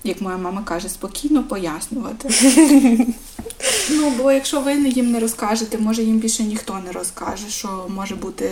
Як 0.07 0.21
моя 0.21 0.37
мама 0.37 0.63
каже, 0.63 0.89
спокійно 0.89 1.45
пояснювати. 1.45 2.29
Ну, 3.91 4.11
бо 4.11 4.33
якщо 4.33 4.61
ви 4.61 4.75
їм 4.75 5.11
не 5.11 5.21
розкажете, 5.21 5.79
може 5.79 6.03
їм 6.03 6.19
більше 6.19 6.43
ніхто 6.43 6.79
не 6.87 6.93
розкаже, 6.93 7.49
що 7.49 7.87
може 7.89 8.15
бути 8.15 8.49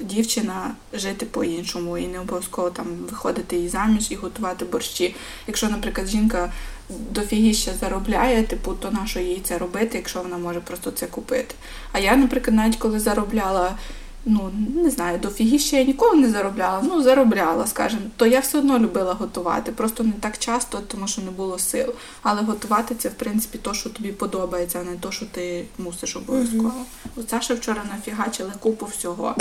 дівчина 0.00 0.74
жити 0.92 1.26
по-іншому 1.26 1.98
і 1.98 2.06
не 2.06 2.20
обов'язково 2.20 2.70
там 2.70 2.86
виходити 3.10 3.56
і 3.56 3.68
заміж 3.68 4.10
і 4.10 4.14
готувати 4.14 4.64
борщі. 4.64 5.14
Якщо, 5.46 5.68
наприклад, 5.68 6.08
жінка 6.08 6.52
дофігіще 7.10 7.72
заробляє, 7.80 8.42
типу, 8.42 8.72
то 8.72 8.90
на 8.90 9.06
що 9.06 9.20
їй 9.20 9.40
це 9.44 9.58
робити, 9.58 9.96
якщо 9.96 10.22
вона 10.22 10.38
може 10.38 10.60
просто 10.60 10.90
це 10.90 11.06
купити. 11.06 11.54
А 11.92 11.98
я, 11.98 12.16
наприклад, 12.16 12.56
навіть 12.56 12.76
коли 12.76 13.00
заробляла 13.00 13.76
ну, 14.26 14.50
не 14.74 14.90
знаю, 14.90 15.18
дофігіще 15.18 15.76
я 15.76 15.84
ніколи 15.84 16.16
не 16.16 16.30
заробляла, 16.30 16.82
ну, 16.82 17.02
заробляла, 17.02 17.66
скажімо, 17.66 18.02
то 18.16 18.26
я 18.26 18.40
все 18.40 18.58
одно 18.58 18.78
любила 18.78 19.12
готувати. 19.12 19.72
Просто 19.72 20.02
не 20.02 20.12
так 20.20 20.38
часто, 20.38 20.80
тому 20.88 21.08
що 21.08 21.22
не 21.22 21.30
було 21.30 21.58
сил. 21.58 21.94
Але 22.22 22.42
готувати 22.42 22.94
це, 22.94 23.08
в 23.08 23.14
принципі, 23.14 23.58
то, 23.62 23.74
що 23.74 23.90
тобі 23.90 24.12
подобається, 24.12 24.80
а 24.80 24.90
не 24.90 24.96
то, 24.96 25.12
що 25.12 25.26
ти 25.26 25.64
мусиш 25.78 26.16
обов'язково. 26.16 26.72
Mm-hmm. 27.16 27.38
От 27.42 27.58
вчора 27.58 27.84
нафігачили 27.92 28.52
купу 28.60 28.86
всього. 28.86 29.34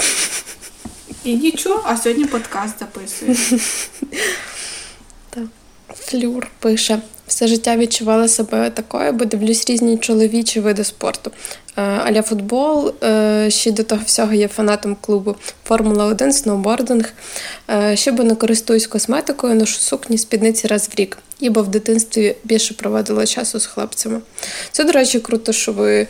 І 1.24 1.36
нічого, 1.36 1.82
а 1.86 1.98
сьогодні 1.98 2.26
подкаст 2.26 2.80
записує. 2.80 3.36
Так. 5.30 5.46
Флюр 5.96 6.48
пише. 6.60 7.02
Все 7.28 7.48
життя 7.48 7.78
відчувала 7.78 8.28
себе 8.28 8.70
такою, 8.70 9.14
бо 9.14 9.26
дивлюсь 9.26 9.70
різні 9.70 9.98
чоловічі 9.98 10.60
види 10.60 10.84
спорту. 10.84 11.32
Е, 11.78 11.82
аля 11.82 12.22
футбол, 12.22 12.94
е, 13.04 13.48
ще 13.50 13.72
до 13.72 13.84
того 13.84 14.02
всього 14.06 14.34
є 14.34 14.48
фанатом 14.48 14.98
клубу 15.02 15.36
Формула 15.64 16.06
1, 16.06 16.34
сноубординг. 16.34 17.14
Е, 17.70 17.96
ще 17.96 18.12
бо 18.12 18.24
не 18.24 18.36
користуюсь 18.36 18.88
косметикою, 18.88 19.56
ношу 19.56 19.80
сукні, 19.80 20.18
спідниці 20.18 20.68
раз 20.68 20.90
в 20.94 21.00
рік, 21.00 21.18
ібо 21.40 21.62
в 21.62 21.68
дитинстві 21.68 22.36
більше 22.44 22.74
проводила 22.74 23.26
часу 23.26 23.60
з 23.60 23.66
хлопцями. 23.66 24.20
Це, 24.72 24.84
до 24.84 24.92
речі, 24.92 25.20
круто, 25.20 25.52
що 25.52 25.72
ви 25.72 26.08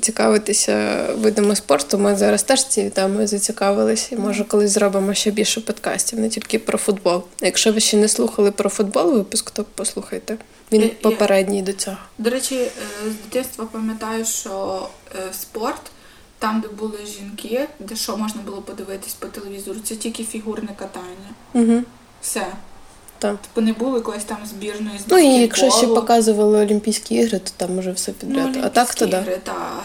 цікавитеся 0.00 1.06
видами 1.18 1.56
спорту. 1.56 1.98
Ми 1.98 2.16
зараз 2.16 2.42
теж 2.42 2.66
цією 2.66 2.92
темою 2.92 3.26
зацікавилися 3.26 4.14
і 4.14 4.18
може 4.18 4.44
колись 4.44 4.70
зробимо 4.70 5.14
ще 5.14 5.30
більше 5.30 5.60
подкастів, 5.60 6.20
не 6.20 6.28
тільки 6.28 6.58
про 6.58 6.78
футбол. 6.78 7.22
Якщо 7.40 7.72
ви 7.72 7.80
ще 7.80 7.96
не 7.96 8.08
слухали 8.08 8.50
про 8.50 8.70
футбол, 8.70 9.12
випуск, 9.12 9.50
то 9.50 9.64
послухайте. 9.74 10.36
Він 10.72 10.82
е, 10.82 10.88
попередній 10.88 11.62
до 11.62 11.72
цього. 11.72 11.96
До 12.18 12.30
речі, 12.30 12.56
е, 12.56 12.70
з 13.04 13.24
дитинства 13.24 13.66
пам'ятаю, 13.72 14.24
що 14.24 14.88
е, 15.14 15.32
спорт, 15.32 15.82
там, 16.38 16.60
де 16.60 16.68
були 16.68 16.98
жінки, 17.18 17.68
де 17.78 17.96
що 17.96 18.16
можна 18.16 18.42
було 18.42 18.62
подивитись 18.62 19.14
по 19.14 19.26
телевізору, 19.26 19.78
це 19.84 19.96
тільки 19.96 20.24
фігурне 20.24 20.68
катання. 20.76 21.30
Угу. 21.54 21.82
Все. 22.22 22.46
Так. 23.20 23.36
Типу 23.42 23.60
не 23.60 23.72
було 23.72 23.96
якоїсь 23.96 24.24
там 24.24 24.38
збірної 24.46 24.98
з 24.98 25.02
Ну 25.06 25.18
і 25.18 25.26
якщо 25.26 25.70
ще 25.70 25.86
показували 25.86 26.60
Олімпійські 26.60 27.14
ігри, 27.14 27.38
то 27.38 27.50
там 27.56 27.78
уже 27.78 27.92
все 27.92 28.12
підряд. 28.12 28.50
Ну, 28.56 28.62
а 28.64 28.68
так 28.68 28.94
то 28.94 29.06
да. 29.06 29.22
та. 29.22 29.82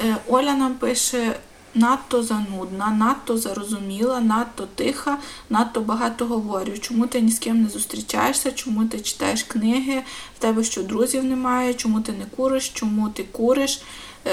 Е, 0.00 0.16
Оля 0.28 0.54
нам 0.54 0.74
пише. 0.74 1.34
Надто 1.74 2.22
занудна, 2.22 2.90
надто 2.90 3.38
зарозуміла, 3.38 4.20
надто 4.20 4.68
тиха, 4.74 5.18
надто 5.50 5.80
багато 5.80 6.26
говорю. 6.26 6.78
Чому 6.80 7.06
ти 7.06 7.20
ні 7.20 7.32
з 7.32 7.38
ким 7.38 7.62
не 7.62 7.68
зустрічаєшся, 7.68 8.50
чому 8.50 8.84
ти 8.84 9.00
читаєш 9.00 9.42
книги, 9.42 10.02
в 10.36 10.38
тебе 10.38 10.64
що 10.64 10.82
друзів 10.82 11.24
немає, 11.24 11.74
чому 11.74 12.00
ти 12.00 12.12
не 12.12 12.24
куриш, 12.36 12.68
чому 12.68 13.08
ти 13.08 13.24
куриш, 13.32 13.82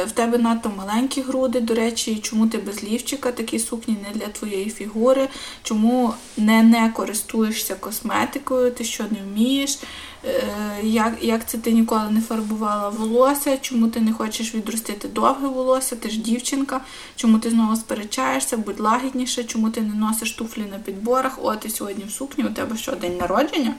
в 0.08 0.12
тебе 0.12 0.38
надто 0.38 0.72
маленькі 0.78 1.22
груди, 1.22 1.60
до 1.60 1.74
речі, 1.74 2.20
чому 2.22 2.48
ти 2.48 2.58
без 2.58 2.84
лівчика, 2.84 3.32
такі 3.32 3.60
сукні 3.60 3.98
не 4.04 4.20
для 4.20 4.28
твоєї 4.28 4.70
фігури, 4.70 5.28
чому 5.64 6.14
не 6.38 6.64
не 6.64 6.90
користуєшся 6.90 7.76
косметикою, 7.76 8.72
ти 8.72 8.84
що 8.84 9.04
не 9.04 9.20
вмієш, 9.32 9.80
е, 10.26 10.44
як 10.84 11.14
як 11.22 11.50
це 11.50 11.58
ти 11.58 11.72
ніколи 11.72 12.10
не 12.10 12.22
фарбувала 12.22 12.90
волосся, 12.90 13.58
чому 13.58 13.88
ти 13.88 14.00
не 14.00 14.14
хочеш 14.14 14.56
відростити 14.56 15.08
довге 15.08 15.48
волосся, 15.48 15.96
ти 15.96 16.10
ж 16.10 16.20
дівчинка, 16.20 16.82
чому 17.16 17.40
ти 17.40 17.50
знову 17.50 17.76
сперечаєшся, 17.76 18.58
будь 18.58 18.80
лагідніше, 18.80 19.44
чому 19.44 19.70
ти 19.70 19.82
не 19.82 19.94
носиш 19.94 20.32
туфлі 20.32 20.64
на 20.72 20.80
підборах, 20.80 21.40
от 21.42 21.60
ти 21.60 21.70
сьогодні 21.70 22.04
в 22.08 22.12
сукні, 22.12 22.44
у 22.44 22.50
тебе 22.50 22.78
що, 22.78 22.92
день 22.92 23.18
народження? 23.18 23.76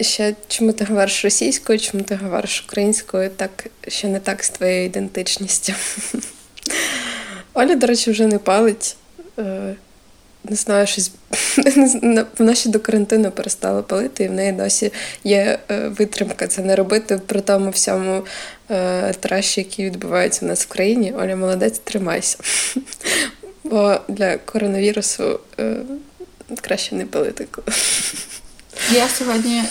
Ще 0.00 0.34
чому 0.48 0.72
ти 0.72 0.84
говориш 0.84 1.24
російською, 1.24 1.78
чому 1.78 2.04
ти 2.04 2.14
говориш 2.14 2.64
українською, 2.66 3.30
так 3.36 3.66
що 3.88 4.08
не 4.08 4.20
так 4.20 4.44
з 4.44 4.50
твоєю 4.50 4.84
ідентичністю. 4.84 5.72
Оля, 7.54 7.74
до 7.74 7.86
речі, 7.86 8.10
вже 8.10 8.26
не 8.26 8.38
палить. 8.38 8.96
Е, 9.38 9.74
не 10.44 10.56
знаю, 10.56 10.86
щось 10.86 11.12
вона 12.38 12.54
ще 12.54 12.68
до 12.68 12.80
карантину 12.80 13.30
перестала 13.30 13.82
палити, 13.82 14.24
і 14.24 14.28
в 14.28 14.32
неї 14.32 14.52
досі 14.52 14.92
є 15.24 15.58
е, 15.70 15.88
витримка 15.88 16.46
це 16.46 16.62
не 16.62 16.76
робити 16.76 17.20
при 17.26 17.40
тому 17.40 17.70
всьому 17.70 18.24
е, 18.70 19.12
траші, 19.12 19.60
який 19.60 19.84
відбувається 19.84 20.46
у 20.46 20.48
нас 20.48 20.64
в 20.64 20.68
країні. 20.68 21.12
Оля, 21.12 21.36
молодець, 21.36 21.78
тримайся. 21.78 22.38
Бо 23.64 24.00
для 24.08 24.38
коронавірусу 24.38 25.40
краще 26.60 26.94
не 26.94 27.06
палити. 27.06 27.46
Я 28.92 29.08
сьогодні 29.08 29.58
е, 29.58 29.68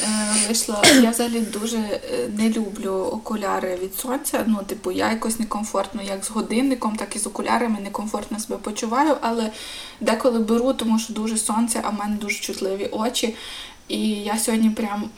вийшла. 0.48 0.82
Я 1.02 1.10
взагалі 1.10 1.40
дуже 1.40 1.78
е, 1.78 2.00
не 2.38 2.50
люблю 2.50 2.92
окуляри 2.92 3.80
від 3.84 3.96
сонця. 3.96 4.44
Ну, 4.48 4.60
типу, 4.68 4.92
я 4.92 5.10
якось 5.10 5.40
некомфортно, 5.40 6.02
як 6.02 6.26
з 6.26 6.30
годинником, 6.30 6.96
так 6.96 7.16
і 7.16 7.20
з 7.20 7.28
окулярами 7.28 7.78
некомфортно 7.84 8.40
себе 8.40 8.58
почуваю, 8.58 9.16
але 9.22 9.52
деколи 10.02 10.40
беру, 10.40 10.74
тому 10.74 11.00
що 11.00 11.14
дуже 11.14 11.38
сонце, 11.38 11.82
а 11.84 11.90
в 11.90 11.94
мене 11.94 12.16
дуже 12.16 12.40
чутливі 12.40 12.90
очі. 12.92 13.36
І 13.88 14.10
я 14.10 14.38
сьогодні 14.38 14.70
прям 14.70 15.10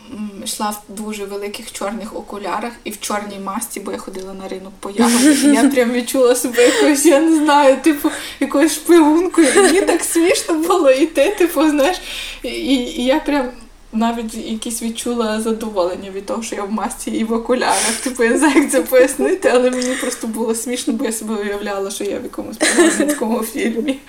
йшла 0.43 0.69
в 0.69 0.81
дуже 0.97 1.25
великих 1.25 1.71
чорних 1.71 2.15
окулярах 2.15 2.71
і 2.83 2.91
в 2.91 2.99
чорній 2.99 3.39
масці, 3.39 3.79
бо 3.79 3.91
я 3.91 3.97
ходила 3.97 4.33
на 4.33 4.47
ринок 4.47 4.73
по 4.79 4.89
ягоді. 4.89 5.47
І 5.47 5.53
я 5.53 5.69
прям 5.73 5.91
відчула 5.91 6.35
себе 6.35 6.65
якоюсь, 6.65 7.05
я 7.05 7.19
не 7.19 7.35
знаю, 7.35 7.77
типу, 7.81 8.11
якоюсь 8.39 8.73
шпигункою. 8.73 9.47
Мені 9.55 9.81
так 9.81 10.03
смішно 10.03 10.55
було 10.55 10.91
йти, 10.91 11.35
типу, 11.37 11.69
знаєш, 11.69 11.97
і, 12.43 12.49
і 12.73 13.05
я 13.05 13.19
прям 13.19 13.49
навіть 13.95 14.33
якісь 14.33 14.81
відчула 14.81 15.41
задоволення 15.41 16.11
від 16.11 16.25
того, 16.25 16.43
що 16.43 16.55
я 16.55 16.63
в 16.63 16.71
масці 16.71 17.11
і 17.11 17.23
в 17.23 17.33
окулярах. 17.33 17.95
Типу, 18.03 18.23
я 18.23 18.37
знаю, 18.37 18.61
як 18.61 18.71
це 18.71 18.81
пояснити, 18.81 19.49
але 19.49 19.71
мені 19.71 19.95
просто 20.01 20.27
було 20.27 20.55
смішно, 20.55 20.93
бо 20.93 21.05
я 21.05 21.11
себе 21.11 21.35
уявляла, 21.35 21.91
що 21.91 22.03
я 22.03 22.19
в 22.19 22.23
якомусь 22.23 22.57
програмському 22.57 23.43
фільмі. 23.43 23.99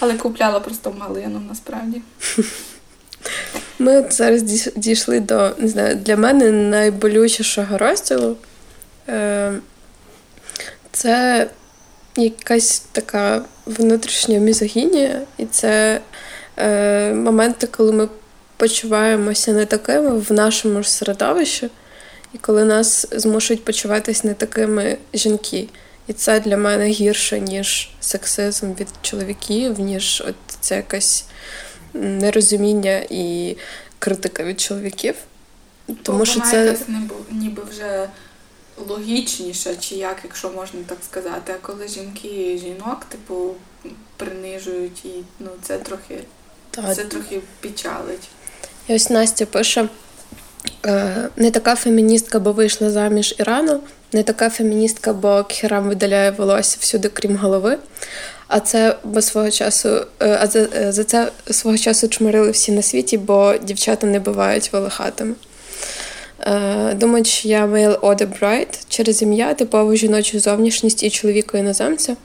Але 0.00 0.14
купляла 0.14 0.60
просто 0.60 0.94
малину 0.98 1.42
насправді. 1.48 2.02
Ми 3.78 3.98
от 3.98 4.12
зараз 4.12 4.42
дійшли 4.76 5.20
до 5.20 5.50
не 5.58 5.68
знаю, 5.68 5.96
для 5.96 6.16
мене 6.16 6.50
найболючішого 6.50 7.78
розділу. 7.78 8.36
Е, 9.08 9.52
це 10.92 11.46
якась 12.16 12.82
така 12.92 13.42
внутрішня 13.66 14.38
мізогінія, 14.38 15.20
і 15.38 15.46
це 15.46 16.00
е, 16.56 17.14
моменти, 17.14 17.66
коли 17.66 17.92
ми 17.92 18.08
почуваємося 18.58 19.52
не 19.52 19.66
такими 19.66 20.18
в 20.18 20.32
нашому 20.32 20.82
ж 20.82 20.90
середовищі, 20.90 21.70
і 22.34 22.38
коли 22.38 22.64
нас 22.64 23.06
змушують 23.12 23.64
почуватись 23.64 24.24
не 24.24 24.34
такими 24.34 24.98
жінки. 25.14 25.68
І 26.06 26.12
це 26.12 26.40
для 26.40 26.56
мене 26.56 26.86
гірше, 26.86 27.40
ніж 27.40 27.90
сексизм 28.00 28.72
від 28.74 28.88
чоловіків, 29.02 29.80
ніж 29.80 30.22
от 30.28 30.34
це 30.60 30.76
якесь 30.76 31.24
нерозуміння 31.94 33.06
і 33.10 33.56
критика 33.98 34.44
від 34.44 34.60
чоловіків. 34.60 35.14
Тому 36.02 36.26
що 36.26 36.40
це 36.40 36.64
якась 36.64 36.88
ніби 37.30 37.62
вже 37.70 38.08
логічніше, 38.88 39.76
чи 39.76 39.94
як, 39.94 40.16
якщо 40.24 40.50
можна 40.50 40.80
так 40.86 40.98
сказати. 41.04 41.54
А 41.56 41.66
коли 41.66 41.88
жінки 41.88 42.52
і 42.54 42.58
жінок, 42.58 43.04
типу, 43.04 43.54
принижують 44.16 45.04
і 45.04 45.24
ну 45.40 45.50
це 45.62 45.78
трохи 45.78 46.18
так. 46.70 46.96
це 46.96 47.04
трохи 47.04 47.40
печалить. 47.60 48.28
І 48.88 48.94
ось 48.94 49.10
Настя 49.10 49.46
пише: 49.46 49.88
«Е, 50.86 51.28
не 51.36 51.50
така 51.50 51.74
феміністка, 51.74 52.40
бо 52.40 52.52
вийшла 52.52 52.90
заміж 52.90 53.34
і 53.38 53.42
рано, 53.42 53.80
не 54.12 54.22
така 54.22 54.50
феміністка, 54.50 55.12
бо 55.12 55.44
к 55.44 55.50
херам 55.50 55.88
видаляє 55.88 56.30
волосся 56.30 56.76
всюди, 56.80 57.08
крім 57.08 57.36
голови. 57.36 57.78
А 58.48 58.60
це 58.60 58.96
бо 59.04 59.22
свого 59.22 59.50
часу, 59.50 59.88
е, 60.20 60.38
а 60.40 60.46
за, 60.46 60.58
е, 60.76 60.92
за 60.92 61.04
це 61.04 61.28
свого 61.50 61.78
часу 61.78 62.08
чмирили 62.08 62.50
всі 62.50 62.72
на 62.72 62.82
світі, 62.82 63.18
бо 63.18 63.54
дівчата 63.62 64.06
не 64.06 64.20
бувають 64.20 64.72
волохатими. 64.72 65.34
Думають, 66.94 67.26
що 67.26 67.48
я 67.48 67.66
mail-order 67.66 68.26
bride 68.26 68.86
через 68.88 69.22
ім'я, 69.22 69.54
типову 69.54 69.94
жіночу 69.94 70.40
зовнішність 70.40 71.02
і 71.02 71.10
чоловіка 71.10 71.58
іноземця. 71.58 72.16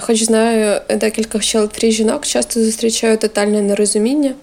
Хоч 0.00 0.22
знаю 0.22 0.80
декілька 0.90 1.38
чоловік 1.38 1.84
жінок, 1.84 2.26
часто 2.26 2.64
зустрічаю 2.64 3.16
тотальне 3.16 3.62
нерозуміння. 3.62 4.34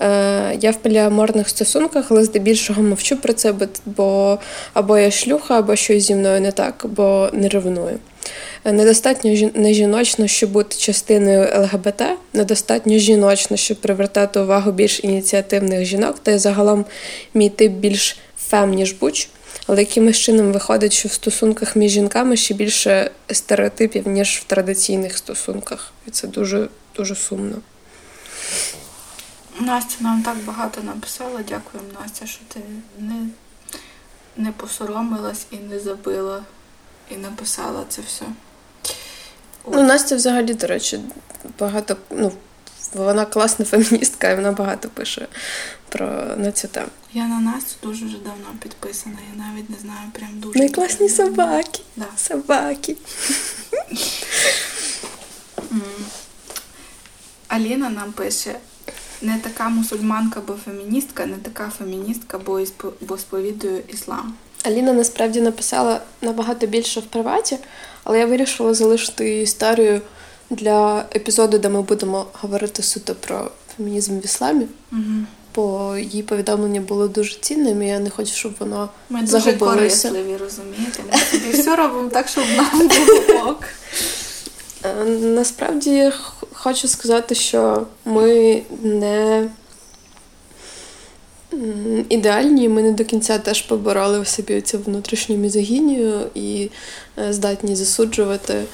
Е, 0.00 0.58
я 0.60 0.70
в 0.70 0.76
поліаморних 0.76 1.48
стосунках, 1.48 2.06
але 2.10 2.24
здебільшого 2.24 2.82
мовчу 2.82 3.16
про 3.16 3.32
це, 3.32 3.54
бо 3.86 4.38
або 4.74 4.98
я 4.98 5.10
шлюха, 5.10 5.58
або 5.58 5.76
щось 5.76 6.02
зі 6.02 6.14
мною 6.14 6.40
не 6.40 6.52
так, 6.52 6.86
бо 6.88 7.28
не 7.32 7.48
ревную. 7.48 7.98
Е, 8.64 8.72
недостатньо 8.72 9.50
нежіночно, 9.54 10.26
щоб 10.26 10.50
бути 10.50 10.76
частиною 10.76 11.48
ЛГБТ, 11.60 12.02
недостатньо 12.32 12.98
жіночно, 12.98 13.56
щоб 13.56 13.76
привертати 13.76 14.40
увагу 14.40 14.72
більш 14.72 15.04
ініціативних 15.04 15.84
жінок, 15.84 16.18
та 16.22 16.30
й 16.30 16.38
загалом 16.38 16.84
мій 17.34 17.48
тип 17.48 17.72
більш 17.72 18.16
фем, 18.38 18.70
ніж 18.74 18.92
буч. 18.92 19.28
Але 19.66 19.80
якимось 19.80 20.16
чином 20.16 20.52
виходить, 20.52 20.92
що 20.92 21.08
в 21.08 21.12
стосунках 21.12 21.76
між 21.76 21.92
жінками 21.92 22.36
ще 22.36 22.54
більше 22.54 23.10
стереотипів, 23.32 24.08
ніж 24.08 24.28
в 24.28 24.44
традиційних 24.44 25.18
стосунках. 25.18 25.92
І 26.06 26.10
це 26.10 26.26
дуже 26.26 26.68
дуже 26.96 27.14
сумно. 27.14 27.56
Настя 29.60 29.96
нам 30.00 30.22
так 30.22 30.36
багато 30.36 30.82
написала. 30.82 31.42
Дякуємо, 31.42 31.88
Настя, 32.02 32.26
що 32.26 32.40
ти 32.48 32.60
не 32.98 33.26
не 34.36 34.52
посоромилась 34.52 35.46
і 35.50 35.56
не 35.56 35.80
забила, 35.80 36.42
і 37.10 37.16
написала 37.16 37.84
це 37.88 38.02
все. 38.02 38.24
Ну, 39.72 39.82
Настя 39.82 40.16
взагалі, 40.16 40.54
до 40.54 40.66
речі, 40.66 41.00
багато. 41.58 41.96
ну, 42.10 42.32
Вона 42.94 43.24
класна 43.26 43.64
феміністка, 43.64 44.30
і 44.30 44.34
вона 44.36 44.52
багато 44.52 44.88
пише 44.88 45.28
про 45.88 46.06
на 46.36 46.52
цю 46.52 46.68
тему. 46.68 46.88
Я 47.12 47.26
на 47.26 47.40
Настю 47.40 47.74
дуже 47.82 48.06
вже 48.06 48.16
давно 48.18 48.46
підписана, 48.62 49.16
я 49.36 49.44
навіть 49.44 49.70
не 49.70 49.76
знаю, 49.76 50.10
прям 50.12 50.30
дуже. 50.34 50.58
Найкласні 50.58 51.08
собаки. 51.08 51.80
Да. 51.96 52.06
Собаки. 52.16 52.96
Аліна 57.48 57.90
нам 57.90 58.12
пише: 58.12 58.58
не 59.22 59.38
така 59.38 59.68
мусульманка, 59.68 60.40
бо 60.46 60.54
феміністка, 60.64 61.26
не 61.26 61.36
така 61.36 61.70
феміністка, 61.78 62.38
бо 62.38 62.60
бо 63.00 63.18
сповідує 63.18 63.82
іслам. 63.88 64.34
Аліна 64.64 64.92
насправді 64.92 65.40
написала 65.40 66.00
набагато 66.22 66.66
більше 66.66 67.00
в 67.00 67.02
приваті, 67.02 67.58
але 68.04 68.18
я 68.18 68.26
вирішила 68.26 68.74
залишити 68.74 69.40
історію 69.42 70.00
для 70.50 71.04
епізоду, 71.14 71.58
де 71.58 71.68
ми 71.68 71.82
будемо 71.82 72.26
говорити 72.32 72.82
суто 72.82 73.14
про 73.14 73.50
фемінізм 73.76 74.18
в 74.18 74.24
ісламі. 74.24 74.66
Угу. 74.92 75.02
Бо 75.54 75.96
її 75.96 76.22
повідомлення 76.22 76.80
було 76.80 77.08
дуже 77.08 77.36
цінним, 77.40 77.82
і 77.82 77.88
я 77.88 77.98
не 77.98 78.10
хочу, 78.10 78.32
щоб 78.32 78.54
воно 78.58 78.88
Ми 79.10 79.22
дуже 79.22 79.52
корисливі, 79.52 80.36
розумієте? 80.36 81.02
Ми 81.12 81.18
собі 81.18 81.62
все 81.62 81.76
робимо 81.76 82.08
так, 82.08 82.28
щоб 82.28 82.44
нам 82.56 82.88
було 82.88 83.50
ок. 83.50 83.64
Е, 84.84 85.04
насправді 85.04 86.12
хочу 86.52 86.88
сказати, 86.88 87.34
що 87.34 87.86
ми 88.04 88.62
не 88.82 89.48
ідеальні, 92.08 92.68
ми 92.68 92.82
не 92.82 92.92
до 92.92 93.04
кінця 93.04 93.38
теж 93.38 93.62
побороли 93.62 94.20
в 94.20 94.28
собі 94.28 94.60
цю 94.60 94.78
внутрішню 94.78 95.36
мізогінію 95.36 96.20
і 96.34 96.70
е, 97.18 97.32
здатні 97.32 97.76
засуджувати. 97.76 98.64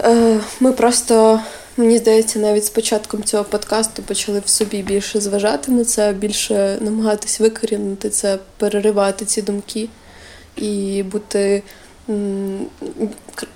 Е, 0.00 0.40
ми 0.60 0.72
просто 0.72 1.40
мені 1.76 1.98
здається, 1.98 2.38
навіть 2.38 2.64
з 2.64 2.70
початком 2.70 3.24
цього 3.24 3.44
подкасту 3.44 4.02
почали 4.02 4.42
в 4.44 4.48
собі 4.48 4.82
більше 4.82 5.20
зважати 5.20 5.72
на 5.72 5.84
це, 5.84 6.12
більше 6.12 6.78
намагатись 6.80 7.40
викорінити 7.40 8.10
це, 8.10 8.38
переривати 8.56 9.24
ці 9.24 9.42
думки 9.42 9.88
і 10.56 11.02
бути 11.02 11.62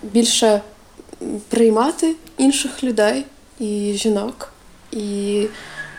більше 0.02 0.60
приймати 1.48 2.14
інших 2.38 2.84
людей 2.84 3.24
і 3.58 3.94
жінок, 3.96 4.52
і 4.92 5.46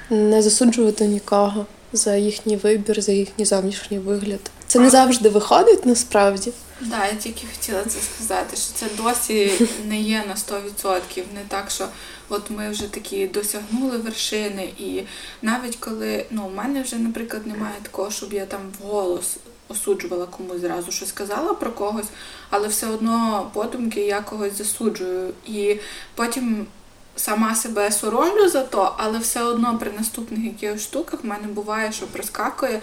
не 0.09 0.41
засуджувати 0.41 1.05
нікого 1.07 1.65
за 1.93 2.15
їхній 2.15 2.55
вибір, 2.55 3.01
за 3.01 3.11
їхній 3.11 3.45
зовнішній 3.45 3.99
вигляд. 3.99 4.39
Це 4.67 4.79
не 4.79 4.89
завжди 4.89 5.29
виходить 5.29 5.85
насправді. 5.85 6.51
Так, 6.79 6.89
да, 6.89 7.05
я 7.05 7.13
тільки 7.13 7.47
хотіла 7.55 7.83
це 7.83 7.99
сказати, 7.99 8.57
що 8.57 8.73
це 8.73 8.85
досі 8.97 9.51
не 9.87 10.01
є 10.01 10.23
на 10.27 10.35
100%. 10.35 11.23
Не 11.33 11.41
так, 11.47 11.71
що 11.71 11.87
от 12.29 12.49
ми 12.49 12.69
вже 12.69 12.83
такі 12.83 13.27
досягнули 13.27 13.97
вершини, 13.97 14.69
і 14.77 15.01
навіть 15.41 15.75
коли 15.75 16.25
ну, 16.29 16.47
у 16.47 16.55
мене 16.55 16.81
вже, 16.81 16.95
наприклад, 16.95 17.47
немає 17.47 17.75
такого, 17.83 18.11
щоб 18.11 18.33
я 18.33 18.45
там 18.45 18.61
вголос 18.79 19.37
осуджувала 19.69 20.25
комусь 20.25 20.61
зразу 20.61 20.91
щось 20.91 21.09
сказала 21.09 21.53
про 21.53 21.71
когось, 21.71 22.07
але 22.49 22.67
все 22.67 22.87
одно 22.87 23.49
подумки 23.53 23.99
я 23.99 24.21
когось 24.21 24.57
засуджую. 24.57 25.33
І 25.45 25.79
потім 26.15 26.67
сама 27.15 27.55
себе 27.55 27.91
соромлю 27.91 28.49
за 28.49 28.63
то, 28.63 28.95
але 28.97 29.19
все 29.19 29.43
одно 29.43 29.77
при 29.77 29.91
наступних 29.91 30.43
якихось 30.43 30.83
штуках 30.83 31.23
в 31.23 31.27
мене 31.27 31.47
буває, 31.47 31.91
що 31.91 32.07
проскакує. 32.07 32.81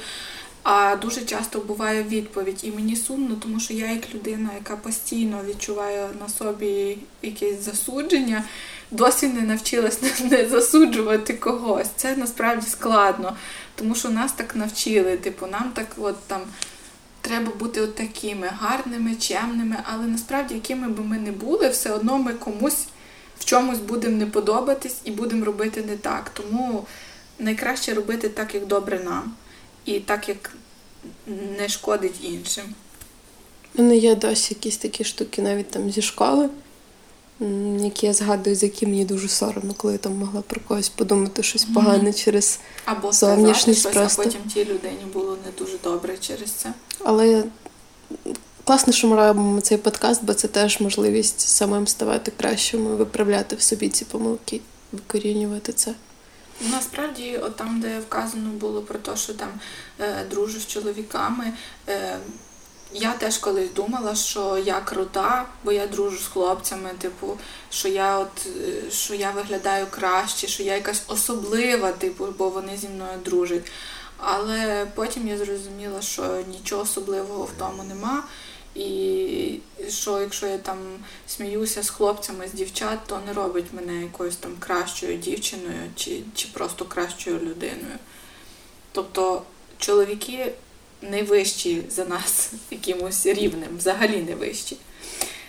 А 0.64 0.97
дуже 0.97 1.20
часто 1.20 1.59
буває 1.59 2.03
відповідь, 2.03 2.61
і 2.62 2.70
мені 2.70 2.97
сумно, 2.97 3.37
тому 3.43 3.61
що 3.61 3.74
я, 3.74 3.91
як 3.91 4.14
людина, 4.14 4.51
яка 4.55 4.76
постійно 4.76 5.41
відчуває 5.49 6.09
на 6.20 6.28
собі 6.28 6.99
якесь 7.22 7.64
засудження, 7.64 8.45
досі 8.91 9.28
не 9.28 9.41
навчилась 9.43 9.99
не 10.30 10.49
засуджувати 10.49 11.35
когось. 11.35 11.89
Це 11.97 12.16
насправді 12.16 12.66
складно, 12.66 13.37
тому 13.74 13.95
що 13.95 14.09
нас 14.09 14.32
так 14.32 14.57
навчили. 14.57 15.16
Типу, 15.16 15.47
нам 15.47 15.70
так 15.74 15.87
от 15.99 16.16
там 16.26 16.41
треба 17.24 17.52
бути 17.52 17.80
от 17.80 17.94
такими 17.94 18.46
гарними, 18.46 19.14
чемними, 19.14 19.76
але 19.84 20.06
насправді, 20.06 20.54
якими 20.54 20.88
би 20.88 21.04
ми 21.04 21.18
не 21.18 21.32
були, 21.32 21.68
все 21.68 21.90
одно 21.92 22.18
ми 22.18 22.34
комусь 22.34 22.86
в 23.38 23.44
чомусь 23.44 23.78
будемо 23.78 24.16
не 24.16 24.26
подобатись 24.26 24.96
і 25.04 25.10
будемо 25.10 25.44
робити 25.44 25.82
не 25.82 25.96
так. 25.96 26.30
Тому 26.30 26.86
найкраще 27.38 27.94
робити 27.94 28.28
так, 28.28 28.54
як 28.54 28.66
добре 28.66 29.00
нам, 29.04 29.34
і 29.84 30.00
так, 30.00 30.28
як 30.28 30.52
не 31.58 31.68
шкодить 31.68 32.24
іншим. 32.24 32.64
У 33.74 33.82
мене 33.82 33.96
є 33.96 34.14
досі 34.14 34.54
якісь 34.54 34.76
такі 34.76 35.04
штуки 35.04 35.42
навіть 35.42 35.70
там 35.70 35.90
зі 35.90 36.02
школи, 36.02 36.48
які 37.80 38.07
я 38.07 38.12
згадую, 38.12 38.57
з 38.57 38.62
які 38.62 38.87
мені 38.87 39.05
дуже 39.05 39.28
соромно, 39.28 39.74
коли 39.76 39.93
я 39.93 39.99
там 39.99 40.16
могла 40.16 40.43
про 40.43 40.61
когось 40.61 40.89
подумати 40.89 41.43
щось 41.43 41.64
погане 41.64 42.11
mm-hmm. 42.11 42.24
через 42.24 42.61
Або 42.85 43.12
зовнішність 43.12 43.80
щось, 43.80 43.95
просто. 43.95 44.22
а 44.22 44.24
потім 44.24 44.41
тій 44.55 44.64
людині 44.64 45.05
було 45.12 45.39
не 45.45 45.51
дуже 45.59 45.78
добре 45.85 46.18
через 46.18 46.51
це. 46.51 46.72
Але 47.05 47.45
класно, 48.64 48.93
що 48.93 49.09
ми 49.09 49.16
робимо 49.16 49.61
цей 49.61 49.78
подкаст, 49.78 50.24
бо 50.24 50.35
це 50.35 50.49
теж 50.49 50.80
можливість 50.80 51.41
самим 51.41 51.87
ставати 51.87 52.32
кращими, 52.37 52.95
виправляти 52.95 53.57
в 53.57 53.62
собі 53.62 53.89
ці 53.89 54.05
помилки, 54.05 54.61
викорінювати 54.93 55.72
це. 55.72 55.95
Насправді, 56.70 57.39
от 57.43 57.57
там, 57.57 57.80
де 57.80 57.99
вказано 57.99 58.51
було 58.51 58.82
про 58.82 58.99
те, 58.99 59.16
що 59.16 59.35
там 59.35 59.49
е, 60.01 60.24
дружу 60.30 60.61
з 60.61 60.66
чоловіками, 60.66 61.53
е, 61.89 62.16
я 62.95 63.12
теж 63.12 63.38
колись 63.38 63.72
думала, 63.72 64.14
що 64.14 64.59
я 64.59 64.80
крута, 64.80 65.47
бо 65.64 65.72
я 65.72 65.86
дружу 65.86 66.18
з 66.18 66.26
хлопцями, 66.26 66.90
типу, 66.99 67.38
що 67.70 67.88
я 67.88 68.18
от 68.18 68.47
е, 68.47 68.90
що 68.90 69.14
я 69.14 69.30
виглядаю 69.30 69.86
краще, 69.90 70.47
що 70.47 70.62
я 70.62 70.74
якась 70.74 71.03
особлива, 71.07 71.92
типу, 71.92 72.26
бо 72.38 72.49
вони 72.49 72.76
зі 72.76 72.88
мною 72.88 73.18
дружать. 73.24 73.62
Але 74.18 74.86
потім 74.95 75.28
я 75.28 75.38
зрозуміла, 75.38 76.03
що 76.03 76.42
нічого 76.49 76.82
особливого 76.82 77.45
в 77.45 77.51
тому 77.59 77.82
нема. 77.82 78.24
І 78.74 79.59
що 79.88 80.20
якщо 80.20 80.47
я 80.47 80.59
там 80.59 80.78
сміюся 81.26 81.82
з 81.82 81.90
хлопцями, 81.90 82.49
з 82.49 82.53
дівчат, 82.53 82.99
то 83.07 83.20
не 83.26 83.32
робить 83.32 83.72
мене 83.72 84.03
якоюсь 84.03 84.36
там 84.36 84.57
кращою 84.59 85.18
дівчиною 85.18 85.90
чи, 85.97 86.22
чи 86.34 86.49
просто 86.53 86.84
кращою 86.84 87.38
людиною. 87.38 87.99
Тобто 88.92 89.42
чоловіки 89.78 90.53
не 91.11 91.22
вищі 91.22 91.82
за 91.90 92.05
нас 92.05 92.52
якимось 92.70 93.26
рівнем, 93.26 93.76
взагалі 93.78 94.16
не 94.28 94.34
вищі. 94.34 94.76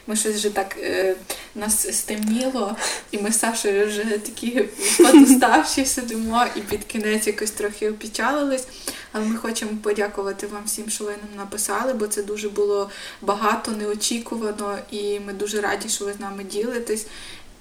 Ми 0.07 0.15
щось 0.15 0.35
вже 0.35 0.49
так 0.49 0.77
е, 0.81 1.15
нас 1.55 1.97
стемніло, 1.97 2.75
і 3.11 3.17
ми 3.17 3.31
з 3.31 3.39
Сашою 3.39 3.87
вже 3.87 4.03
такі 4.03 4.65
подуставші 4.97 5.85
сидимо 5.85 6.45
і 6.55 6.59
під 6.59 6.83
кінець 6.83 7.27
якось 7.27 7.51
трохи 7.51 7.89
опечалились. 7.89 8.67
Але 9.11 9.25
ми 9.25 9.37
хочемо 9.37 9.71
подякувати 9.83 10.47
вам 10.47 10.63
всім, 10.65 10.89
що 10.89 11.03
ви 11.03 11.11
нам 11.11 11.37
написали, 11.37 11.93
бо 11.93 12.07
це 12.07 12.23
дуже 12.23 12.49
було 12.49 12.89
багато, 13.21 13.71
неочікувано, 13.71 14.77
і 14.91 15.19
ми 15.19 15.33
дуже 15.33 15.61
раді, 15.61 15.89
що 15.89 16.05
ви 16.05 16.13
з 16.13 16.19
нами 16.19 16.43
ділитесь. 16.43 17.07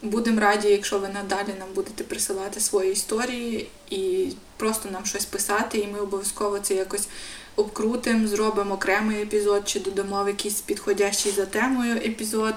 Будемо 0.05 0.41
раді, 0.41 0.69
якщо 0.69 0.99
ви 0.99 1.09
надалі 1.09 1.55
нам 1.59 1.69
будете 1.75 2.05
присилати 2.05 2.61
свої 2.61 2.93
історії 2.93 3.69
і 3.91 4.29
просто 4.57 4.91
нам 4.91 5.05
щось 5.05 5.25
писати, 5.25 5.79
і 5.79 5.87
ми 5.87 5.99
обов'язково 5.99 6.59
це 6.59 6.75
якось 6.75 7.09
обкрутимо, 7.57 8.29
зробимо 8.29 8.75
окремий 8.75 9.23
епізод 9.23 9.69
чи 9.69 9.81
додамо 9.81 10.25
в 10.25 10.29
якийсь 10.29 10.61
підходящий 10.61 11.33
за 11.33 11.47
темою 11.47 11.97
епізод. 11.97 12.55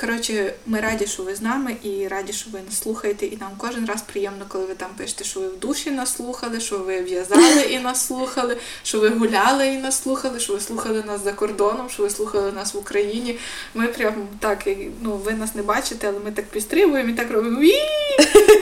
Коротше, 0.00 0.54
ми 0.66 0.80
раді, 0.80 1.06
що 1.06 1.22
ви 1.22 1.34
з 1.34 1.40
нами, 1.40 1.76
і 1.82 2.08
раді, 2.08 2.32
що 2.32 2.50
ви 2.50 2.60
нас 2.66 2.78
слухаєте. 2.78 3.26
І 3.26 3.36
нам 3.36 3.50
кожен 3.58 3.86
раз 3.86 4.02
приємно, 4.02 4.44
коли 4.48 4.66
ви 4.66 4.74
там 4.74 4.88
пишете, 4.96 5.24
що 5.24 5.40
ви 5.40 5.48
в 5.48 5.58
душі 5.58 5.90
нас 5.90 6.16
слухали, 6.16 6.60
що 6.60 6.78
ви 6.78 7.00
в'язали 7.00 7.62
і 7.62 7.78
нас 7.78 8.06
слухали, 8.06 8.56
що 8.82 9.00
ви 9.00 9.08
гуляли 9.08 9.66
і 9.66 9.78
нас 9.78 10.02
слухали, 10.02 10.40
що 10.40 10.52
ви 10.52 10.60
слухали 10.60 11.02
нас 11.06 11.24
за 11.24 11.32
кордоном, 11.32 11.90
що 11.90 12.02
ви 12.02 12.10
слухали 12.10 12.52
нас 12.52 12.74
в 12.74 12.78
Україні. 12.78 13.38
Ми 13.74 13.86
прям 13.86 14.14
так, 14.38 14.68
ну 15.02 15.16
ви 15.16 15.32
нас 15.32 15.54
не 15.54 15.62
бачите, 15.62 16.08
але 16.08 16.18
ми 16.24 16.32
так 16.32 16.44
підстрибуємо 16.44 17.10
і 17.10 17.14
так 17.14 17.30
робимо. 17.30 17.60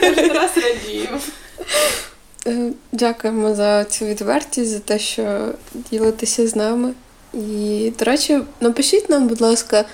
Кожен 0.01 0.31
раз 0.31 0.51
радіємо. 0.55 1.19
Е, 2.47 2.71
дякуємо 2.91 3.55
за 3.55 3.83
цю 3.83 4.05
відвертість, 4.05 4.71
за 4.71 4.79
те, 4.79 4.99
що 4.99 5.53
ділитеся 5.73 6.47
з 6.47 6.55
нами. 6.55 6.93
І, 7.33 7.91
до 7.99 8.05
речі, 8.05 8.39
напишіть 8.61 9.09
нам, 9.09 9.27
будь 9.27 9.41
ласка, 9.41 9.85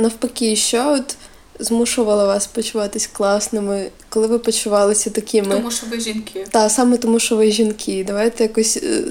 навпаки, 0.00 0.56
що 0.56 0.92
от 0.92 1.16
змушувало 1.60 2.26
вас 2.26 2.46
почуватись 2.46 3.06
класними, 3.06 3.90
коли 4.08 4.26
ви 4.26 4.38
почувалися 4.38 5.10
такими. 5.10 5.54
Тому 5.54 5.70
що 5.70 5.86
ви 5.86 6.00
жінки. 6.00 6.46
Так, 6.50 6.70
саме 6.70 6.96
тому, 6.96 7.20
що 7.20 7.36
ви 7.36 7.50
жінки. 7.50 8.04
Давайте 8.06 8.42
якось 8.42 8.76
е, 8.76 9.04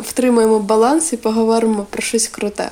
втримаємо 0.00 0.58
баланс 0.58 1.12
і 1.12 1.16
поговоримо 1.16 1.86
про 1.90 2.02
щось 2.02 2.28
круте. 2.28 2.70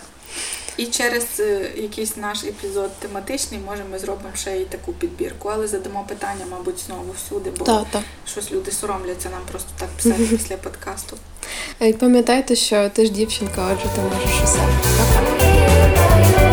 І 0.77 0.87
через 0.87 1.25
е, 1.41 1.71
якийсь 1.77 2.17
наш 2.17 2.45
епізод 2.45 2.91
тематичний, 2.99 3.61
може, 3.67 3.83
ми 3.93 3.99
зробимо 3.99 4.29
ще 4.37 4.57
й 4.57 4.65
таку 4.65 4.93
підбірку, 4.93 5.49
але 5.49 5.69
задамо 5.69 6.05
питання, 6.09 6.45
мабуть, 6.51 6.79
знову 6.87 7.15
всюди, 7.27 7.51
бо 7.59 7.65
та, 7.65 7.87
та. 7.91 8.03
щось 8.27 8.53
люди 8.53 8.71
соромляться 8.71 9.29
нам 9.31 9.41
просто 9.51 9.69
так 9.79 9.89
писати 9.89 10.37
після 10.37 10.57
подкасту. 10.57 11.17
І 11.81 11.93
пам'ятайте, 11.93 12.57
що 12.57 12.91
ти 12.95 13.07
ж 13.07 13.13
дівчинка, 13.13 13.69
отже, 13.73 13.87
ти 13.95 14.01
можеш 14.01 14.43
усе. 14.45 14.59
Пока. 14.99 16.48